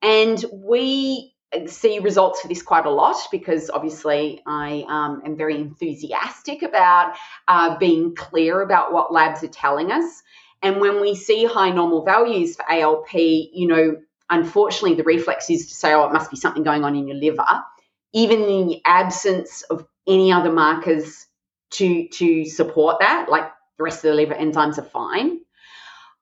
And 0.00 0.42
we 0.52 1.34
see 1.66 1.98
results 1.98 2.40
for 2.40 2.48
this 2.48 2.62
quite 2.62 2.86
a 2.86 2.90
lot 2.90 3.16
because 3.32 3.70
obviously 3.70 4.42
I 4.46 4.84
um, 4.88 5.22
am 5.24 5.36
very 5.36 5.56
enthusiastic 5.56 6.62
about 6.62 7.14
uh, 7.48 7.76
being 7.78 8.14
clear 8.14 8.60
about 8.60 8.92
what 8.92 9.12
labs 9.12 9.42
are 9.42 9.48
telling 9.48 9.90
us. 9.90 10.22
And 10.62 10.80
when 10.80 11.00
we 11.00 11.14
see 11.14 11.44
high 11.44 11.70
normal 11.70 12.04
values 12.04 12.56
for 12.56 12.70
ALP, 12.70 13.12
you 13.14 13.66
know, 13.66 13.96
unfortunately 14.30 14.94
the 14.94 15.04
reflex 15.04 15.50
is 15.50 15.68
to 15.68 15.74
say, 15.74 15.92
oh, 15.92 16.04
it 16.04 16.12
must 16.12 16.30
be 16.30 16.36
something 16.36 16.62
going 16.62 16.84
on 16.84 16.94
in 16.94 17.08
your 17.08 17.16
liver, 17.16 17.44
even 18.12 18.42
in 18.42 18.66
the 18.68 18.80
absence 18.84 19.62
of 19.62 19.86
any 20.06 20.32
other 20.32 20.52
markers 20.52 21.26
to 21.70 22.06
to 22.08 22.44
support 22.44 23.00
that, 23.00 23.26
like 23.28 23.50
the 23.78 23.84
rest 23.84 24.04
of 24.04 24.10
the 24.10 24.14
liver 24.14 24.34
enzymes 24.34 24.78
are 24.78 24.82
fine. 24.82 25.40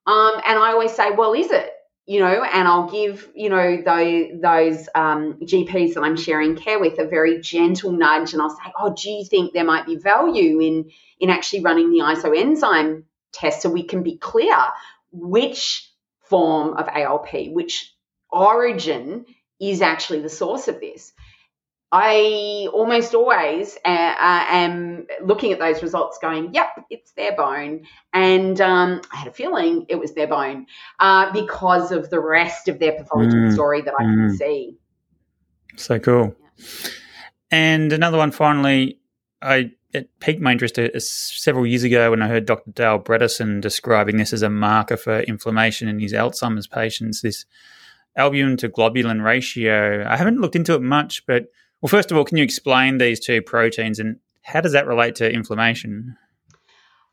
Um, 0.07 0.35
and 0.47 0.59
I 0.59 0.73
always 0.73 0.93
say, 0.93 1.11
well, 1.13 1.33
is 1.33 1.51
it? 1.51 1.71
you 2.07 2.21
know, 2.21 2.45
and 2.45 2.69
I'll 2.69 2.91
give, 2.91 3.31
you 3.35 3.49
know, 3.49 3.83
those, 3.83 4.41
those 4.41 4.89
um, 4.95 5.39
GPs 5.43 5.95
that 5.95 6.03
I'm 6.03 6.17
sharing 6.17 6.55
care 6.55 6.79
with 6.79 6.99
a 6.99 7.07
very 7.07 7.41
gentle 7.41 7.93
nudge 7.93 8.35
and 8.35 8.43
I'll 8.43 8.51
say, 8.51 8.73
oh, 8.79 8.95
do 8.95 9.09
you 9.09 9.25
think 9.25 9.53
there 9.53 9.65
might 9.65 9.87
be 9.87 9.97
value 9.97 10.61
in, 10.61 10.91
in 11.19 11.31
actually 11.31 11.61
running 11.61 11.91
the 11.91 12.01
isoenzyme 12.01 13.05
test 13.33 13.63
so 13.63 13.71
we 13.71 13.85
can 13.85 14.03
be 14.03 14.19
clear 14.19 14.57
which 15.13 15.91
form 16.29 16.77
of 16.77 16.89
ALP, 16.89 17.53
which 17.53 17.95
origin 18.31 19.25
is 19.61 19.81
actually 19.81 20.21
the 20.21 20.29
source 20.29 20.69
of 20.69 20.81
this. 20.81 21.13
I 21.97 22.67
almost 22.73 23.15
always 23.15 23.79
uh, 23.85 23.89
uh, 23.89 24.45
am 24.49 25.07
looking 25.23 25.53
at 25.53 25.61
those 25.61 25.81
results 25.81 26.19
going, 26.21 26.53
yep, 26.53 26.71
it's 26.91 27.13
their 27.13 27.37
bone. 27.37 27.87
And 28.13 28.61
um, 28.61 29.01
I 29.13 29.19
had 29.19 29.29
a 29.29 29.33
feeling 29.33 29.87
it 29.89 29.95
was 29.95 30.13
their 30.13 30.27
bone 30.27 30.67
uh, 30.99 31.33
because 31.33 31.93
of 31.93 32.11
the 32.11 32.19
rest 32.19 32.67
of 32.67 32.81
their 32.81 32.95
pathology 32.95 33.37
mm. 33.37 33.53
story 33.55 33.81
that 33.83 33.95
I 33.97 34.03
mm. 34.03 34.15
can 34.17 34.37
see. 34.37 34.77
So 35.77 36.01
cool. 36.01 36.35
Yeah. 36.59 36.91
And 37.53 37.93
another 37.93 38.19
one, 38.19 38.33
finally, 38.33 38.99
I 39.41 39.71
it 39.93 40.11
piqued 40.19 40.41
my 40.41 40.51
interest 40.51 40.77
uh, 40.81 40.99
several 40.99 41.65
years 41.65 41.85
ago 41.85 42.11
when 42.11 42.23
I 42.23 42.27
heard 42.27 42.45
Dr. 42.45 42.73
Dale 42.73 42.99
Bredesen 42.99 43.61
describing 43.61 44.17
this 44.17 44.33
as 44.33 44.43
a 44.43 44.51
marker 44.51 44.97
for 44.97 45.21
inflammation 45.21 45.87
in 45.87 46.01
his 46.01 46.13
Alzheimer's 46.13 46.67
patients, 46.67 47.21
this 47.21 47.47
albumin 48.17 48.57
to 48.57 48.69
globulin 48.69 49.25
ratio. 49.25 50.05
I 50.09 50.17
haven't 50.17 50.41
looked 50.41 50.57
into 50.57 50.75
it 50.75 50.83
much, 50.83 51.25
but 51.27 51.47
well, 51.81 51.89
first 51.89 52.11
of 52.11 52.17
all, 52.17 52.25
can 52.25 52.37
you 52.37 52.45
explain 52.45 52.99
these 52.99 53.21
two 53.21 53.43
proteins 53.43 53.99
and 53.99 54.17
how 54.43 54.61
does 54.61 54.73
that 54.73 54.87
relate 54.87 55.15
to 55.17 55.31
inflammation? 55.31 56.17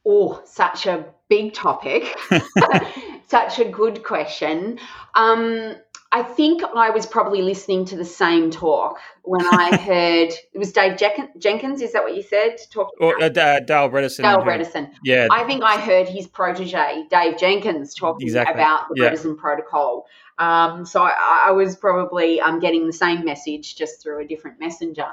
Oh, 0.05 0.41
such 0.45 0.86
a 0.86 1.05
big 1.30 1.53
topic. 1.53 2.16
such 3.28 3.59
a 3.59 3.66
good 3.66 4.03
question. 4.03 4.80
Um, 5.16 5.76
I 6.14 6.24
think 6.24 6.62
I 6.64 6.89
was 6.89 7.05
probably 7.05 7.41
listening 7.41 7.86
to 7.86 7.95
the 7.95 8.03
same 8.03 8.51
talk 8.51 8.99
when 9.24 9.45
I 9.45 9.78
heard 9.82 10.34
it 10.53 10.57
was 10.57 10.74
Dave 10.74 10.97
Jenkins. 10.97 11.82
Is 11.82 11.93
that 11.93 12.03
what 12.03 12.16
you 12.16 12.22
said? 12.22 12.57
Talking 12.70 12.97
or 12.99 13.24
uh, 13.24 13.30
Dale 13.30 13.89
Bredesen. 13.89 14.24
Dale 14.24 14.41
Bredesen. 14.41 14.91
Yeah. 15.05 15.28
I 15.32 15.45
think 15.45 15.64
I 15.64 15.80
heard 15.80 16.09
his 16.09 16.28
protege 16.28 17.05
Dave 17.09 17.38
Jenkins 17.38 17.95
talking 17.95 18.28
exactly. 18.28 18.55
about 18.55 18.89
the 18.89 19.01
yeah. 19.01 19.12
Bredesen 19.12 19.38
protocol. 19.38 20.05
Um, 20.38 20.86
so 20.86 21.02
I, 21.02 21.46
I, 21.48 21.52
was 21.52 21.76
probably 21.76 22.40
um, 22.42 22.60
getting 22.60 22.88
the 22.88 22.94
same 22.94 23.26
message 23.26 23.76
just 23.76 24.02
through 24.02 24.22
a 24.22 24.28
different 24.28 24.60
messenger. 24.60 25.08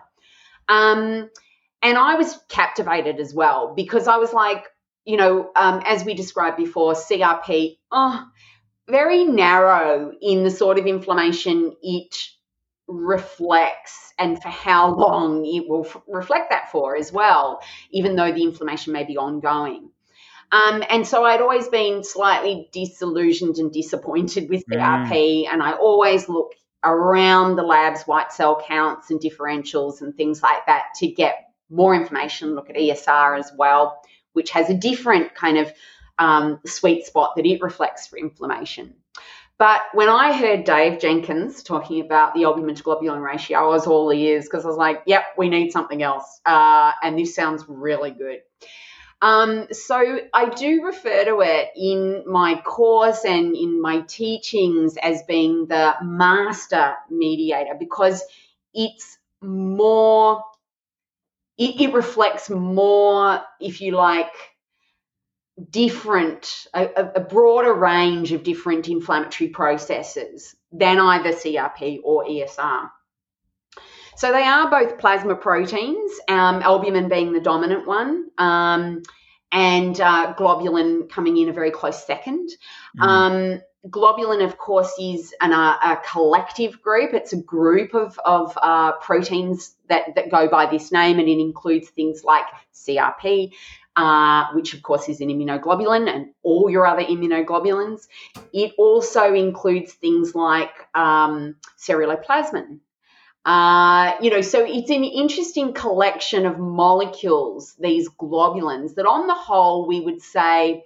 Um, 0.68 1.28
and 1.82 1.98
I 1.98 2.14
was 2.14 2.38
captivated 2.48 3.20
as 3.20 3.34
well 3.34 3.74
because 3.74 4.08
I 4.08 4.16
was 4.16 4.32
like, 4.32 4.64
you 5.04 5.16
know, 5.16 5.50
um, 5.56 5.82
as 5.84 6.04
we 6.04 6.14
described 6.14 6.56
before, 6.56 6.94
CRP, 6.94 7.78
oh, 7.90 8.24
very 8.88 9.24
narrow 9.24 10.12
in 10.20 10.44
the 10.44 10.50
sort 10.50 10.78
of 10.78 10.86
inflammation 10.86 11.74
it 11.82 12.16
reflects 12.88 14.12
and 14.18 14.40
for 14.42 14.48
how 14.48 14.94
long 14.94 15.44
it 15.44 15.68
will 15.68 15.84
f- 15.84 16.02
reflect 16.08 16.50
that 16.50 16.72
for 16.72 16.96
as 16.96 17.12
well, 17.12 17.60
even 17.90 18.16
though 18.16 18.32
the 18.32 18.42
inflammation 18.42 18.92
may 18.92 19.04
be 19.04 19.16
ongoing. 19.16 19.90
Um, 20.50 20.82
and 20.88 21.06
so 21.06 21.24
I'd 21.24 21.40
always 21.40 21.68
been 21.68 22.02
slightly 22.02 22.68
disillusioned 22.72 23.58
and 23.58 23.72
disappointed 23.72 24.48
with 24.48 24.64
the 24.66 24.76
mm. 24.76 25.08
RP, 25.08 25.46
and 25.50 25.62
I 25.62 25.72
always 25.72 26.28
look 26.28 26.54
around 26.84 27.56
the 27.56 27.62
lab's 27.62 28.04
white 28.04 28.32
cell 28.32 28.62
counts 28.66 29.10
and 29.10 29.20
differentials 29.20 30.00
and 30.00 30.16
things 30.16 30.42
like 30.42 30.64
that 30.66 30.84
to 30.96 31.08
get 31.08 31.50
more 31.70 31.94
information. 31.94 32.54
Look 32.54 32.70
at 32.70 32.76
ESR 32.76 33.38
as 33.38 33.52
well, 33.56 34.00
which 34.32 34.50
has 34.50 34.70
a 34.70 34.74
different 34.74 35.34
kind 35.34 35.58
of 35.58 35.72
um, 36.18 36.60
sweet 36.66 37.04
spot 37.04 37.36
that 37.36 37.46
it 37.46 37.60
reflects 37.60 38.06
for 38.06 38.18
inflammation. 38.18 38.94
But 39.58 39.80
when 39.92 40.08
I 40.08 40.32
heard 40.32 40.64
Dave 40.64 41.00
Jenkins 41.00 41.64
talking 41.64 42.00
about 42.00 42.32
the 42.32 42.44
albumin 42.44 42.76
to 42.76 42.82
globulin 42.82 43.20
ratio, 43.20 43.58
I 43.58 43.66
was 43.66 43.88
all 43.88 44.12
ears 44.12 44.44
because 44.44 44.64
I 44.64 44.68
was 44.68 44.76
like, 44.76 45.02
yep, 45.04 45.24
we 45.36 45.48
need 45.48 45.72
something 45.72 46.00
else. 46.00 46.40
Uh, 46.46 46.92
and 47.02 47.18
this 47.18 47.34
sounds 47.34 47.64
really 47.66 48.12
good. 48.12 48.38
Um, 49.20 49.66
so 49.72 50.20
I 50.32 50.48
do 50.48 50.84
refer 50.84 51.24
to 51.24 51.40
it 51.40 51.70
in 51.74 52.22
my 52.26 52.60
course 52.60 53.24
and 53.24 53.56
in 53.56 53.82
my 53.82 54.02
teachings 54.02 54.96
as 54.96 55.22
being 55.24 55.66
the 55.66 55.94
master 56.02 56.94
mediator 57.10 57.74
because 57.78 58.22
it's 58.72 59.18
more, 59.42 60.44
it, 61.56 61.80
it 61.80 61.94
reflects 61.94 62.48
more, 62.48 63.42
if 63.60 63.80
you 63.80 63.92
like, 63.92 64.32
different, 65.68 66.66
a, 66.72 67.10
a, 67.16 67.20
broader 67.20 67.74
range 67.74 68.30
of 68.30 68.44
different 68.44 68.88
inflammatory 68.88 69.50
processes 69.50 70.54
than 70.70 71.00
either 71.00 71.32
CRP 71.32 71.98
or 72.04 72.24
ESR. 72.24 72.88
So 74.18 74.32
they 74.32 74.42
are 74.42 74.68
both 74.68 74.98
plasma 74.98 75.36
proteins, 75.36 76.10
um, 76.26 76.60
albumin 76.60 77.08
being 77.08 77.32
the 77.32 77.40
dominant 77.40 77.86
one, 77.86 78.30
um, 78.36 79.04
and 79.52 80.00
uh, 80.00 80.34
globulin 80.36 81.08
coming 81.08 81.36
in 81.36 81.48
a 81.48 81.52
very 81.52 81.70
close 81.70 82.04
second. 82.04 82.50
Mm. 82.98 83.06
Um, 83.06 83.60
globulin, 83.88 84.44
of 84.44 84.58
course, 84.58 84.92
is 85.00 85.32
an, 85.40 85.52
uh, 85.52 85.76
a 85.84 85.98
collective 86.04 86.82
group. 86.82 87.14
It's 87.14 87.32
a 87.32 87.40
group 87.40 87.94
of, 87.94 88.18
of 88.24 88.58
uh, 88.60 88.94
proteins 88.94 89.76
that, 89.88 90.16
that 90.16 90.32
go 90.32 90.48
by 90.48 90.66
this 90.66 90.90
name, 90.90 91.20
and 91.20 91.28
it 91.28 91.38
includes 91.38 91.88
things 91.90 92.24
like 92.24 92.46
CRP, 92.74 93.52
uh, 93.94 94.46
which 94.52 94.74
of 94.74 94.82
course 94.82 95.08
is 95.08 95.20
an 95.20 95.28
immunoglobulin, 95.28 96.12
and 96.12 96.32
all 96.42 96.68
your 96.68 96.86
other 96.86 97.04
immunoglobulins. 97.04 98.08
It 98.52 98.72
also 98.78 99.32
includes 99.32 99.92
things 99.92 100.34
like 100.34 100.74
um, 100.96 101.54
ceruloplasmin, 101.78 102.80
Uh, 103.48 104.14
you 104.20 104.30
know, 104.30 104.42
so 104.42 104.62
it's 104.62 104.90
an 104.90 105.04
interesting 105.04 105.72
collection 105.72 106.44
of 106.44 106.58
molecules, 106.58 107.74
these 107.80 108.06
globulins, 108.10 108.96
that 108.96 109.06
on 109.06 109.26
the 109.26 109.32
whole 109.32 109.88
we 109.88 110.00
would 110.00 110.20
say 110.20 110.84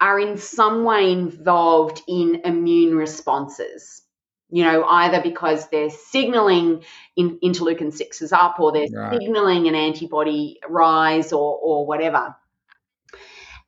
are 0.00 0.18
in 0.18 0.38
some 0.38 0.84
way 0.84 1.12
involved 1.12 2.00
in 2.08 2.40
immune 2.46 2.96
responses. 2.96 4.00
You 4.48 4.64
know, 4.64 4.82
either 4.82 5.20
because 5.20 5.68
they're 5.68 5.90
signaling 5.90 6.84
in, 7.16 7.38
interleukin 7.40 7.94
6s 7.94 8.32
up 8.32 8.58
or 8.60 8.72
they're 8.72 8.86
right. 8.90 9.20
signaling 9.20 9.68
an 9.68 9.74
antibody 9.74 10.60
rise 10.66 11.34
or, 11.34 11.58
or 11.58 11.84
whatever. 11.84 12.34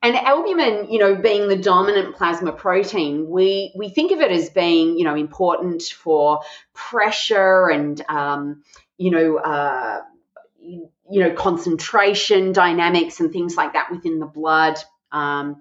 And 0.03 0.15
albumin, 0.15 0.87
you 0.89 0.97
know, 0.97 1.15
being 1.15 1.47
the 1.47 1.55
dominant 1.55 2.15
plasma 2.15 2.51
protein, 2.51 3.29
we 3.29 3.71
we 3.75 3.89
think 3.89 4.11
of 4.11 4.19
it 4.19 4.31
as 4.31 4.49
being, 4.49 4.97
you 4.97 5.03
know, 5.03 5.15
important 5.15 5.83
for 5.83 6.41
pressure 6.73 7.67
and, 7.67 8.01
um, 8.09 8.63
you 8.97 9.11
know, 9.11 9.37
uh, 9.37 10.01
you, 10.59 10.89
know, 11.09 11.33
concentration 11.33 12.51
dynamics 12.51 13.19
and 13.19 13.31
things 13.31 13.55
like 13.55 13.73
that 13.73 13.91
within 13.91 14.19
the 14.19 14.25
blood. 14.25 14.79
Um, 15.11 15.59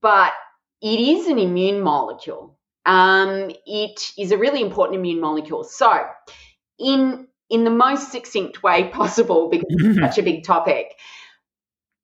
but 0.00 0.32
it 0.80 1.00
is 1.00 1.26
an 1.26 1.38
immune 1.38 1.80
molecule. 1.80 2.56
Um, 2.86 3.50
it 3.66 4.12
is 4.16 4.30
a 4.30 4.38
really 4.38 4.60
important 4.60 4.98
immune 4.98 5.20
molecule. 5.20 5.64
So, 5.64 6.06
in 6.78 7.26
in 7.50 7.64
the 7.64 7.70
most 7.70 8.12
succinct 8.12 8.62
way 8.62 8.88
possible, 8.92 9.48
because 9.48 9.66
it's 9.70 9.98
such 9.98 10.18
a 10.18 10.22
big 10.22 10.44
topic, 10.44 10.94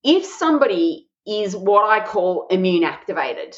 if 0.02 0.24
somebody 0.24 1.07
is 1.28 1.54
what 1.54 1.88
I 1.88 2.04
call 2.04 2.46
immune 2.50 2.84
activated. 2.84 3.54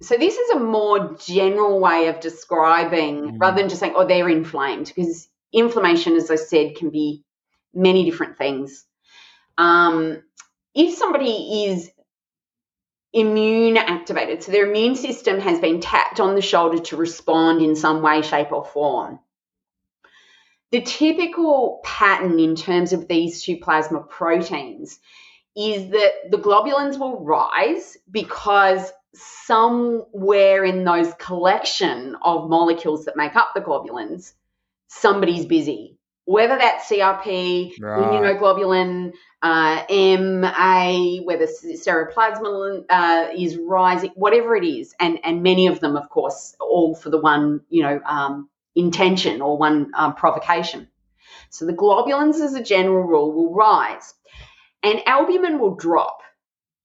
So 0.00 0.16
this 0.16 0.36
is 0.36 0.50
a 0.50 0.58
more 0.58 1.16
general 1.24 1.78
way 1.78 2.08
of 2.08 2.18
describing 2.18 3.22
mm. 3.22 3.40
rather 3.40 3.58
than 3.58 3.68
just 3.68 3.80
saying, 3.80 3.94
oh, 3.96 4.06
they're 4.06 4.28
inflamed, 4.28 4.92
because 4.94 5.28
inflammation, 5.52 6.16
as 6.16 6.30
I 6.30 6.36
said, 6.36 6.74
can 6.74 6.90
be 6.90 7.22
many 7.72 8.04
different 8.04 8.36
things. 8.36 8.84
Um, 9.56 10.22
if 10.74 10.94
somebody 10.94 11.66
is 11.66 11.90
immune 13.12 13.76
activated, 13.76 14.42
so 14.42 14.50
their 14.50 14.68
immune 14.68 14.96
system 14.96 15.38
has 15.38 15.60
been 15.60 15.80
tapped 15.80 16.18
on 16.18 16.34
the 16.34 16.42
shoulder 16.42 16.78
to 16.78 16.96
respond 16.96 17.62
in 17.62 17.76
some 17.76 18.02
way, 18.02 18.22
shape, 18.22 18.50
or 18.50 18.64
form. 18.64 19.20
The 20.72 20.80
typical 20.80 21.80
pattern 21.84 22.40
in 22.40 22.56
terms 22.56 22.94
of 22.94 23.06
these 23.06 23.42
two 23.42 23.58
plasma 23.58 24.00
proteins 24.00 24.98
is 25.56 25.90
that 25.90 26.30
the 26.30 26.38
globulins 26.38 26.98
will 26.98 27.24
rise 27.24 27.96
because 28.10 28.92
somewhere 29.14 30.64
in 30.64 30.84
those 30.84 31.12
collection 31.14 32.16
of 32.22 32.48
molecules 32.48 33.04
that 33.04 33.16
make 33.16 33.36
up 33.36 33.50
the 33.54 33.60
globulins, 33.60 34.32
somebody's 34.88 35.46
busy. 35.46 35.98
Whether 36.24 36.56
that's 36.56 36.88
CRP, 36.88 37.72
right. 37.80 38.00
immunoglobulin, 38.00 39.12
uh, 39.42 39.84
MA, 39.90 41.22
whether 41.24 41.46
ceruloplasmin 41.46 42.84
uh, 42.88 43.28
is 43.36 43.56
rising, 43.56 44.12
whatever 44.14 44.54
it 44.54 44.64
is, 44.64 44.94
and 45.00 45.18
and 45.24 45.42
many 45.42 45.66
of 45.66 45.80
them, 45.80 45.96
of 45.96 46.08
course, 46.08 46.54
all 46.60 46.94
for 46.94 47.10
the 47.10 47.18
one 47.18 47.62
you 47.70 47.82
know 47.82 48.00
um, 48.06 48.48
intention 48.76 49.42
or 49.42 49.58
one 49.58 49.90
um, 49.94 50.14
provocation. 50.14 50.86
So 51.50 51.66
the 51.66 51.72
globulins, 51.72 52.40
as 52.40 52.54
a 52.54 52.62
general 52.62 53.02
rule, 53.02 53.32
will 53.32 53.52
rise 53.52 54.14
and 54.82 55.02
albumin 55.06 55.58
will 55.58 55.74
drop, 55.74 56.20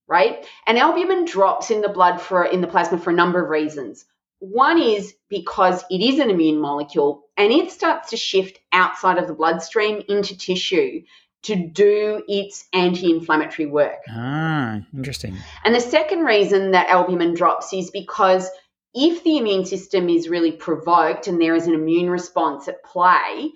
right? 0.07 0.45
And 0.65 0.77
albumin 0.77 1.25
drops 1.25 1.71
in 1.71 1.81
the 1.81 1.89
blood 1.89 2.19
for 2.21 2.45
in 2.45 2.61
the 2.61 2.67
plasma 2.67 2.97
for 2.97 3.09
a 3.09 3.13
number 3.15 3.43
of 3.43 3.49
reasons. 3.49 4.05
One 4.39 4.79
is 4.79 5.15
because 5.29 5.83
it 5.89 6.01
is 6.01 6.19
an 6.19 6.29
immune 6.29 6.59
molecule 6.59 7.23
and 7.35 7.51
it 7.51 7.71
starts 7.71 8.11
to 8.11 8.17
shift 8.17 8.59
outside 8.71 9.17
of 9.17 9.27
the 9.27 9.33
bloodstream 9.33 10.03
into 10.07 10.37
tissue 10.37 11.01
to 11.43 11.55
do 11.55 12.23
its 12.27 12.67
anti 12.73 13.11
inflammatory 13.11 13.67
work. 13.67 13.99
Ah, 14.09 14.81
interesting. 14.93 15.35
And 15.63 15.73
the 15.73 15.79
second 15.79 16.19
reason 16.25 16.71
that 16.71 16.89
albumin 16.89 17.33
drops 17.33 17.73
is 17.73 17.89
because 17.89 18.49
if 18.93 19.23
the 19.23 19.37
immune 19.37 19.65
system 19.65 20.09
is 20.09 20.29
really 20.29 20.51
provoked 20.51 21.27
and 21.27 21.41
there 21.41 21.55
is 21.55 21.67
an 21.67 21.73
immune 21.73 22.09
response 22.09 22.67
at 22.67 22.83
play, 22.83 23.51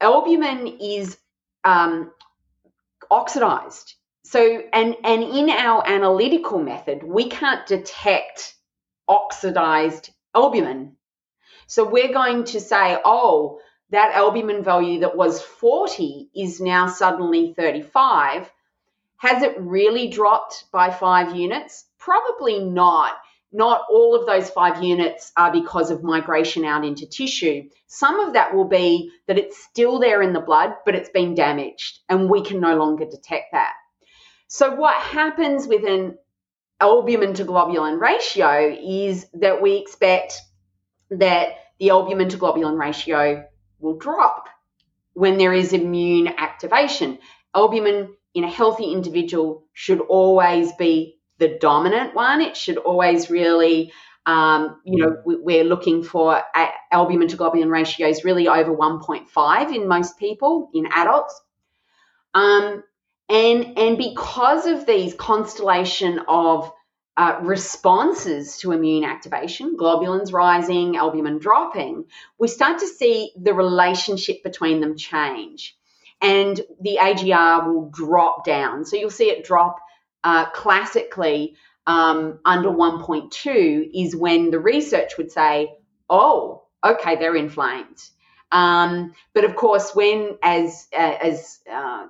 albumin 0.00 0.78
is 0.80 1.16
um, 1.64 2.10
oxidized. 3.14 3.94
So, 4.24 4.62
and, 4.72 4.96
and 5.04 5.22
in 5.22 5.50
our 5.50 5.86
analytical 5.86 6.58
method, 6.58 7.02
we 7.02 7.28
can't 7.28 7.66
detect 7.66 8.54
oxidized 9.06 10.10
albumin. 10.34 10.96
So 11.66 11.88
we're 11.88 12.12
going 12.12 12.44
to 12.44 12.60
say, 12.60 12.98
oh, 13.04 13.60
that 13.90 14.12
albumin 14.14 14.64
value 14.64 15.00
that 15.00 15.16
was 15.16 15.40
40 15.40 16.30
is 16.34 16.60
now 16.60 16.88
suddenly 16.88 17.54
35. 17.56 18.50
Has 19.18 19.42
it 19.42 19.60
really 19.60 20.08
dropped 20.08 20.64
by 20.72 20.90
five 20.90 21.36
units? 21.36 21.84
Probably 21.98 22.58
not 22.58 23.12
not 23.54 23.82
all 23.88 24.16
of 24.16 24.26
those 24.26 24.50
five 24.50 24.82
units 24.82 25.30
are 25.36 25.52
because 25.52 25.92
of 25.92 26.02
migration 26.02 26.64
out 26.64 26.84
into 26.84 27.06
tissue. 27.06 27.62
Some 27.86 28.18
of 28.18 28.32
that 28.32 28.52
will 28.52 28.64
be 28.66 29.12
that 29.28 29.38
it's 29.38 29.62
still 29.62 30.00
there 30.00 30.22
in 30.22 30.32
the 30.32 30.40
blood, 30.40 30.74
but 30.84 30.96
it's 30.96 31.08
been 31.08 31.36
damaged, 31.36 32.00
and 32.08 32.28
we 32.28 32.42
can 32.42 32.60
no 32.60 32.76
longer 32.76 33.04
detect 33.04 33.52
that. 33.52 33.74
So, 34.48 34.74
what 34.74 34.96
happens 34.96 35.68
with 35.68 35.84
an 35.86 36.18
albumin 36.80 37.34
to 37.34 37.44
globulin 37.44 38.00
ratio 38.00 38.76
is 38.76 39.26
that 39.34 39.62
we 39.62 39.76
expect 39.76 40.40
that 41.10 41.50
the 41.78 41.90
albumin 41.90 42.30
to 42.30 42.36
globulin 42.36 42.76
ratio 42.76 43.44
will 43.78 43.96
drop 43.98 44.48
when 45.12 45.38
there 45.38 45.52
is 45.52 45.72
immune 45.72 46.26
activation. 46.26 47.18
Albumin 47.54 48.16
in 48.34 48.42
a 48.42 48.50
healthy 48.50 48.92
individual 48.92 49.64
should 49.72 50.00
always 50.00 50.72
be 50.72 51.20
the 51.44 51.58
dominant 51.58 52.14
one. 52.14 52.40
It 52.40 52.56
should 52.56 52.78
always 52.78 53.28
really, 53.28 53.92
um, 54.24 54.80
you 54.84 55.04
know, 55.04 55.16
we're 55.24 55.64
looking 55.64 56.02
for 56.02 56.40
albumin 56.90 57.28
to 57.28 57.36
globulin 57.36 57.70
ratios 57.70 58.24
really 58.24 58.48
over 58.48 58.74
1.5 58.74 59.74
in 59.74 59.86
most 59.86 60.18
people, 60.18 60.70
in 60.72 60.86
adults. 60.90 61.38
Um, 62.32 62.82
and, 63.28 63.78
and 63.78 63.98
because 63.98 64.66
of 64.66 64.86
these 64.86 65.12
constellation 65.14 66.20
of 66.28 66.72
uh, 67.16 67.38
responses 67.42 68.58
to 68.58 68.72
immune 68.72 69.04
activation, 69.04 69.76
globulins 69.76 70.32
rising, 70.32 70.96
albumin 70.96 71.38
dropping, 71.38 72.06
we 72.38 72.48
start 72.48 72.78
to 72.78 72.86
see 72.86 73.32
the 73.40 73.52
relationship 73.52 74.42
between 74.42 74.80
them 74.80 74.96
change. 74.96 75.76
And 76.22 76.58
the 76.80 76.98
AGR 76.98 77.70
will 77.70 77.90
drop 77.90 78.46
down. 78.46 78.86
So 78.86 78.96
you'll 78.96 79.10
see 79.10 79.28
it 79.28 79.44
drop 79.44 79.76
uh, 80.24 80.46
classically 80.50 81.54
um, 81.86 82.40
under 82.44 82.70
1.2 82.70 83.90
is 83.94 84.16
when 84.16 84.50
the 84.50 84.58
research 84.58 85.18
would 85.18 85.30
say, 85.30 85.70
oh, 86.08 86.64
okay, 86.84 87.16
they're 87.16 87.36
inflamed. 87.36 88.02
Um, 88.50 89.14
but 89.34 89.44
of 89.44 89.54
course, 89.54 89.94
when 89.94 90.38
as 90.42 90.88
uh, 90.96 91.16
as 91.22 91.58
uh, 91.70 92.06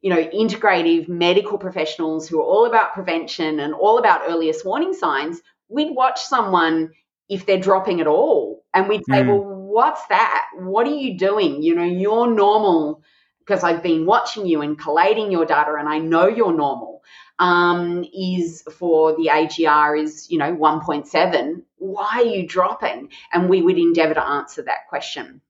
you 0.00 0.10
know, 0.10 0.24
integrative 0.24 1.08
medical 1.08 1.58
professionals 1.58 2.28
who 2.28 2.40
are 2.40 2.44
all 2.44 2.66
about 2.66 2.94
prevention 2.94 3.58
and 3.60 3.74
all 3.74 3.98
about 3.98 4.22
earliest 4.28 4.64
warning 4.64 4.94
signs, 4.94 5.40
we'd 5.68 5.94
watch 5.94 6.20
someone 6.22 6.92
if 7.28 7.44
they're 7.44 7.58
dropping 7.58 8.00
at 8.00 8.06
all, 8.06 8.64
and 8.72 8.88
we'd 8.88 9.04
say, 9.06 9.22
mm. 9.22 9.26
well, 9.26 9.44
what's 9.44 10.06
that? 10.06 10.46
What 10.56 10.86
are 10.86 10.94
you 10.94 11.18
doing? 11.18 11.62
You 11.62 11.74
know, 11.74 11.84
you're 11.84 12.32
normal 12.32 13.02
because 13.40 13.64
I've 13.64 13.82
been 13.82 14.06
watching 14.06 14.46
you 14.46 14.62
and 14.62 14.78
collating 14.78 15.32
your 15.32 15.44
data, 15.44 15.74
and 15.78 15.88
I 15.88 15.98
know 15.98 16.28
you're 16.28 16.56
normal 16.56 16.97
um, 17.38 18.04
is 18.14 18.62
for 18.72 19.16
the 19.16 19.28
AGR 19.28 19.96
is, 19.96 20.30
you 20.30 20.38
know, 20.38 20.54
1.7. 20.54 21.62
Why 21.76 22.08
are 22.14 22.24
you 22.24 22.46
dropping? 22.46 23.10
And 23.32 23.48
we 23.48 23.62
would 23.62 23.78
endeavour 23.78 24.14
to 24.14 24.24
answer 24.24 24.62
that 24.62 24.88
question. 24.88 25.40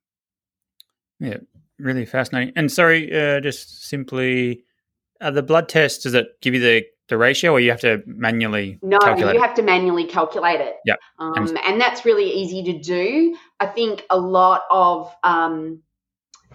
Yeah, 1.19 1.39
really 1.79 2.07
fascinating. 2.07 2.53
And 2.57 2.71
sorry, 2.71 3.13
uh, 3.13 3.41
just 3.41 3.85
simply, 3.85 4.65
uh, 5.21 5.31
the 5.31 5.43
blood 5.43 5.69
test, 5.69 6.03
does 6.03 6.15
it 6.15 6.41
give 6.41 6.55
you 6.55 6.61
the, 6.61 6.85
the 7.09 7.17
ratio 7.17 7.53
or 7.53 7.61
you 7.61 7.71
have 7.71 7.81
to 7.81 8.03
manually 8.07 8.79
no, 8.83 8.99
you 9.17 9.41
have 9.41 9.55
to 9.55 9.63
manually 9.63 10.05
calculate 10.05 10.61
it. 10.61 10.77
Yeah. 10.85 10.97
Um, 11.19 11.57
and 11.65 11.81
that's 11.81 12.05
really 12.05 12.31
easy 12.31 12.63
to 12.65 12.79
do. 12.79 13.35
I 13.59 13.67
think 13.67 14.05
a 14.11 14.19
lot 14.19 14.63
of 14.71 15.15
um, 15.25 15.81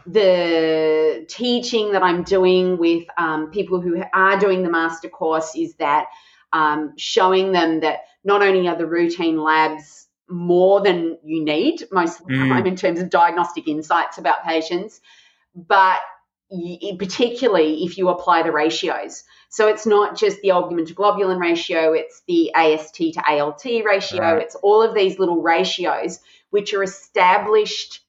the 0.06 1.26
teaching 1.30 1.94
that 1.94 2.04
I'm 2.04 2.24
doing 2.24 2.78
with 2.78 3.06
um, 3.18 3.52
people 3.52 3.80
who 3.80 4.04
are 4.14 4.40
doing 4.40 4.64
the 4.64 4.70
master 4.70 5.10
course 5.10 5.56
is 5.56 5.76
that 5.76 6.08
um, 6.52 6.94
showing 6.98 7.52
them 7.52 7.80
that 7.82 8.02
not 8.24 8.42
only 8.42 8.68
are 8.68 8.78
the 8.78 8.86
routine 8.86 9.42
labs 9.42 10.08
more 10.30 10.82
than 10.82 11.18
you 11.24 11.44
need 11.44 11.84
most 11.92 12.22
of 12.22 12.28
the 12.28 12.34
mm. 12.34 12.50
time 12.50 12.66
in 12.66 12.76
terms 12.76 13.00
of 13.00 13.10
diagnostic 13.10 13.68
insights 13.68 14.18
about 14.18 14.44
patients, 14.44 15.02
but 15.56 16.00
particularly 16.98 17.84
if 17.84 17.98
you 17.98 18.10
apply 18.10 18.44
the 18.44 18.52
ratios. 18.52 19.24
So 19.50 19.68
it's 19.68 19.86
not 19.86 20.18
just 20.18 20.42
the 20.42 20.52
albumin 20.52 20.86
to 20.86 20.96
globulin 20.96 21.40
ratio, 21.40 21.94
it's 21.94 22.22
the 22.28 22.54
AST 22.56 22.96
to 22.96 23.24
ALT 23.28 23.64
ratio, 23.66 24.22
right. 24.22 24.42
it's 24.42 24.56
all 24.56 24.82
of 24.82 24.96
these 24.96 25.20
little 25.20 25.42
ratios 25.42 26.20
which 26.50 26.74
are 26.74 26.84
established 26.84 28.02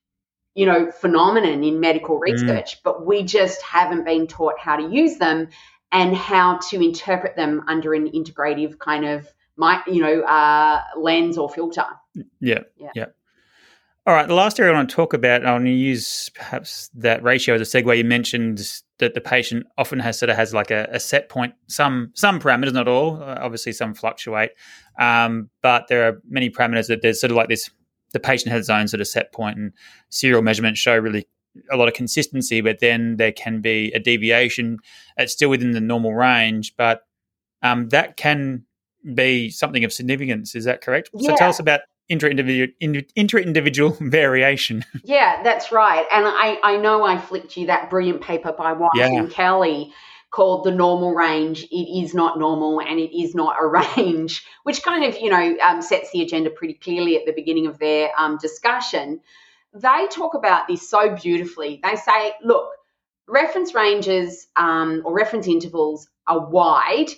you 0.54 0.66
know, 0.66 0.90
phenomenon 0.90 1.64
in 1.64 1.80
medical 1.80 2.18
mm. 2.18 2.22
research, 2.22 2.76
mm. 2.76 2.80
but 2.84 3.06
we 3.06 3.22
just 3.22 3.60
haven't 3.62 4.04
been 4.04 4.26
taught 4.26 4.58
how 4.58 4.76
to 4.76 4.88
use 4.88 5.18
them 5.18 5.48
and 5.92 6.16
how 6.16 6.58
to 6.70 6.82
interpret 6.82 7.36
them 7.36 7.62
under 7.68 7.94
an 7.94 8.10
integrative 8.10 8.78
kind 8.78 9.04
of, 9.04 9.28
my 9.56 9.82
you 9.86 10.00
know, 10.00 10.22
uh, 10.22 10.80
lens 10.96 11.38
or 11.38 11.48
filter. 11.48 11.86
Yeah, 12.40 12.60
yeah. 12.76 12.90
yeah. 12.94 13.06
All 14.06 14.12
right, 14.12 14.28
the 14.28 14.34
last 14.34 14.60
area 14.60 14.70
I 14.70 14.76
want 14.76 14.90
to 14.90 14.96
talk 14.96 15.14
about, 15.14 15.46
I 15.46 15.52
want 15.52 15.64
to 15.64 15.70
use 15.70 16.28
perhaps 16.34 16.90
that 16.94 17.22
ratio 17.22 17.54
as 17.54 17.62
a 17.62 17.64
segue. 17.82 17.96
You 17.96 18.04
mentioned 18.04 18.60
that 18.98 19.14
the 19.14 19.20
patient 19.22 19.66
often 19.78 19.98
has 19.98 20.18
sort 20.18 20.28
of 20.28 20.36
has 20.36 20.52
like 20.52 20.70
a, 20.70 20.86
a 20.92 21.00
set 21.00 21.30
point. 21.30 21.54
Some 21.68 22.10
some 22.14 22.38
parameters, 22.38 22.74
not 22.74 22.86
all. 22.86 23.22
Uh, 23.22 23.38
obviously, 23.40 23.72
some 23.72 23.94
fluctuate, 23.94 24.50
um, 24.98 25.48
but 25.62 25.86
there 25.88 26.06
are 26.06 26.20
many 26.28 26.50
parameters 26.50 26.88
that 26.88 27.00
there's 27.00 27.18
sort 27.18 27.30
of 27.30 27.38
like 27.38 27.48
this. 27.48 27.70
The 28.14 28.20
patient 28.20 28.52
has 28.52 28.60
its 28.60 28.70
own 28.70 28.88
sort 28.88 29.02
of 29.02 29.06
set 29.06 29.32
point, 29.32 29.58
and 29.58 29.72
serial 30.08 30.40
measurements 30.40 30.80
show 30.80 30.96
really 30.96 31.28
a 31.70 31.76
lot 31.76 31.88
of 31.88 31.94
consistency. 31.94 32.62
But 32.62 32.78
then 32.80 33.18
there 33.18 33.32
can 33.32 33.60
be 33.60 33.92
a 33.92 34.00
deviation. 34.00 34.78
It's 35.18 35.34
still 35.34 35.50
within 35.50 35.72
the 35.72 35.80
normal 35.80 36.14
range, 36.14 36.74
but 36.76 37.02
um, 37.62 37.90
that 37.90 38.16
can 38.16 38.64
be 39.14 39.50
something 39.50 39.84
of 39.84 39.92
significance. 39.92 40.54
Is 40.54 40.64
that 40.64 40.80
correct? 40.80 41.10
Yeah. 41.12 41.30
So 41.30 41.36
tell 41.36 41.48
us 41.50 41.58
about 41.58 41.80
inter-individual, 42.08 42.68
inter-individual 43.16 43.96
variation. 44.00 44.84
Yeah, 45.02 45.42
that's 45.42 45.72
right. 45.72 46.06
And 46.12 46.26
I, 46.26 46.58
I 46.62 46.76
know 46.76 47.04
I 47.04 47.18
flicked 47.18 47.56
you 47.56 47.66
that 47.66 47.90
brilliant 47.90 48.22
paper 48.22 48.52
by 48.52 48.72
Whyte 48.72 48.90
yeah. 48.94 49.06
and 49.06 49.30
Kelly 49.30 49.92
called 50.34 50.64
The 50.64 50.72
Normal 50.72 51.14
Range. 51.14 51.62
It 51.62 52.02
is 52.02 52.12
not 52.12 52.38
normal 52.38 52.80
and 52.80 52.98
it 52.98 53.16
is 53.16 53.34
not 53.34 53.56
a 53.60 53.66
range, 53.96 54.44
which 54.64 54.82
kind 54.82 55.04
of, 55.04 55.16
you 55.18 55.30
know, 55.30 55.56
um, 55.62 55.80
sets 55.80 56.10
the 56.10 56.22
agenda 56.22 56.50
pretty 56.50 56.74
clearly 56.74 57.16
at 57.16 57.24
the 57.24 57.32
beginning 57.32 57.66
of 57.68 57.78
their 57.78 58.10
um, 58.18 58.38
discussion. 58.38 59.20
They 59.72 60.06
talk 60.10 60.34
about 60.34 60.66
this 60.66 60.88
so 60.88 61.14
beautifully. 61.14 61.80
They 61.82 61.96
say, 61.96 62.34
look, 62.42 62.68
reference 63.28 63.74
ranges 63.74 64.48
um, 64.56 65.02
or 65.04 65.14
reference 65.14 65.46
intervals 65.46 66.08
are 66.26 66.48
wide, 66.48 67.10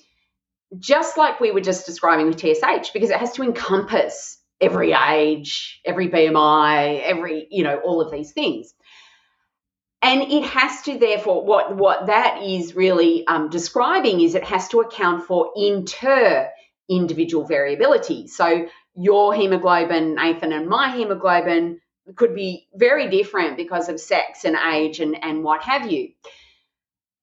just 0.79 1.17
like 1.17 1.41
we 1.41 1.53
were 1.53 1.61
just 1.61 1.87
describing 1.87 2.27
with 2.27 2.39
TSH, 2.39 2.91
because 2.93 3.11
it 3.11 3.17
has 3.19 3.33
to 3.33 3.43
encompass 3.43 4.39
every 4.61 4.93
age, 4.93 5.81
every 5.85 6.09
BMI, 6.09 7.03
every, 7.03 7.47
you 7.51 7.63
know, 7.63 7.79
all 7.79 8.01
of 8.01 8.11
these 8.11 8.33
things. 8.33 8.75
And 10.07 10.23
it 10.23 10.45
has 10.45 10.83
to, 10.83 10.99
therefore, 10.99 11.45
what, 11.45 11.75
what 11.75 12.07
that 12.07 12.41
is 12.41 12.77
really 12.77 13.27
um, 13.27 13.51
describing 13.51 14.21
is 14.21 14.37
it 14.37 14.45
has 14.45 14.69
to 14.69 14.79
account 14.79 15.25
for 15.25 15.51
inter 15.57 16.49
individual 16.89 17.45
variability. 17.45 18.29
So 18.29 18.69
your 18.95 19.35
hemoglobin, 19.35 20.15
Nathan, 20.15 20.53
and 20.53 20.69
my 20.69 20.97
hemoglobin 20.97 21.81
could 22.15 22.37
be 22.37 22.69
very 22.73 23.11
different 23.11 23.57
because 23.57 23.89
of 23.89 23.99
sex 23.99 24.45
and 24.45 24.55
age 24.73 25.01
and, 25.01 25.17
and 25.25 25.43
what 25.43 25.63
have 25.63 25.91
you. 25.91 26.13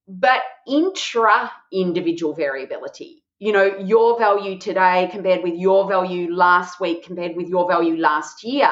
But 0.06 0.42
intra 0.68 1.54
individual 1.72 2.34
variability, 2.34 3.24
you 3.40 3.54
know, 3.54 3.78
your 3.78 4.20
value 4.20 4.60
today 4.60 5.08
compared 5.10 5.42
with 5.42 5.56
your 5.56 5.88
value 5.88 6.36
last 6.36 6.82
week 6.82 7.06
compared 7.06 7.38
with 7.38 7.48
your 7.48 7.66
value 7.66 7.96
last 7.96 8.44
year 8.44 8.70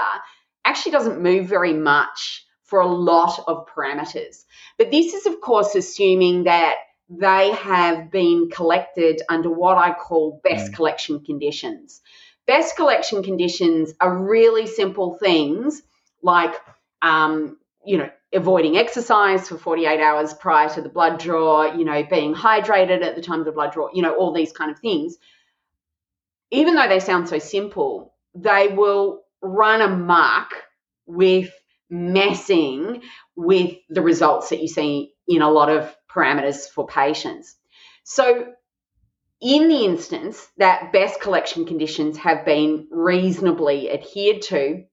actually 0.66 0.92
doesn't 0.92 1.22
move 1.22 1.48
very 1.48 1.74
much 1.74 2.46
for 2.72 2.80
a 2.80 2.88
lot 2.88 3.38
of 3.48 3.68
parameters. 3.68 4.46
But 4.78 4.92
this 4.92 5.14
is, 5.14 5.26
of 5.26 5.42
course, 5.42 5.76
assuming 5.76 6.46
that 6.46 6.76
they 7.10 7.52
have 7.52 8.10
been 8.10 8.50
collected 8.50 9.22
under 9.28 9.50
what 9.50 9.78
I 9.78 9.94
call 9.94 10.40
best 10.42 10.72
mm. 10.72 10.76
collection 10.76 11.20
conditions. 11.20 12.00
Best 12.48 12.78
collection 12.78 13.24
conditions 13.24 13.94
are 14.00 14.18
really 14.18 14.68
simple 14.68 15.16
things 15.16 15.84
like, 16.24 16.56
um, 17.02 17.58
you 17.86 17.98
know, 17.98 18.10
avoiding 18.32 18.78
exercise 18.78 19.50
for 19.50 19.58
48 19.58 20.00
hours 20.00 20.34
prior 20.34 20.70
to 20.70 20.82
the 20.82 20.88
blood 20.88 21.20
draw, 21.20 21.76
you 21.76 21.84
know, 21.84 22.02
being 22.04 22.34
hydrated 22.34 23.04
at 23.04 23.18
the 23.18 23.22
time 23.22 23.40
of 23.40 23.46
the 23.46 23.52
blood 23.52 23.74
draw, 23.74 23.90
you 23.94 24.02
know, 24.02 24.16
all 24.16 24.32
these 24.32 24.54
kind 24.54 24.72
of 24.72 24.80
things. 24.80 25.18
Even 26.52 26.76
though 26.76 26.88
they 26.88 27.02
sound 27.02 27.28
so 27.28 27.38
simple, 27.38 28.14
they 28.34 28.70
will 28.70 29.24
run 29.42 29.82
amok 29.82 30.54
with 31.06 31.52
messing 31.92 33.04
with 33.36 33.76
the 33.90 34.02
results 34.02 34.50
that 34.50 34.62
you 34.62 34.68
see 34.68 35.14
in 35.28 35.42
a 35.42 35.52
lot 35.52 35.70
of 35.70 35.94
parameters 36.10 36.68
for 36.68 36.88
patients. 36.88 37.56
So, 38.04 38.54
in 39.42 39.68
the 39.68 39.86
instance 39.86 40.48
that 40.58 40.94
best 40.94 41.20
collection 41.20 41.66
conditions 41.66 42.18
have 42.18 42.46
been 42.46 42.88
reasonably 42.92 43.92
adhered 43.92 44.42
to, 44.44 44.84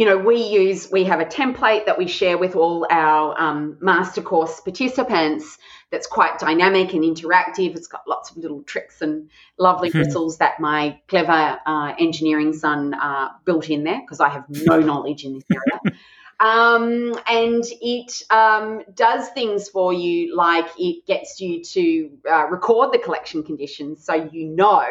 you 0.00 0.06
know, 0.06 0.16
we 0.16 0.36
use, 0.36 0.90
we 0.90 1.04
have 1.04 1.20
a 1.20 1.26
template 1.26 1.84
that 1.84 1.98
we 1.98 2.08
share 2.08 2.38
with 2.38 2.56
all 2.56 2.86
our 2.88 3.38
um, 3.38 3.76
master 3.82 4.22
course 4.22 4.58
participants 4.58 5.58
that's 5.90 6.06
quite 6.06 6.38
dynamic 6.38 6.94
and 6.94 7.04
interactive. 7.04 7.76
It's 7.76 7.86
got 7.86 8.08
lots 8.08 8.30
of 8.30 8.38
little 8.38 8.62
tricks 8.62 9.02
and 9.02 9.28
lovely 9.58 9.90
bristles 9.90 10.38
that 10.38 10.58
my 10.58 10.98
clever 11.08 11.60
uh, 11.66 11.92
engineering 11.98 12.54
son 12.54 12.94
uh, 12.94 13.28
built 13.44 13.68
in 13.68 13.84
there 13.84 14.00
because 14.00 14.20
I 14.20 14.30
have 14.30 14.46
no 14.48 14.80
knowledge 14.90 15.24
in 15.24 15.34
this 15.34 15.44
area. 15.52 15.98
Um, 16.40 17.14
and 17.28 17.62
it 17.82 18.22
um, 18.30 18.82
does 18.94 19.28
things 19.28 19.68
for 19.68 19.92
you 19.92 20.34
like 20.34 20.66
it 20.78 21.06
gets 21.06 21.38
you 21.38 21.62
to 21.62 22.10
uh, 22.30 22.46
record 22.46 22.92
the 22.94 22.98
collection 22.98 23.42
conditions 23.42 24.06
so 24.06 24.30
you 24.32 24.46
know 24.46 24.86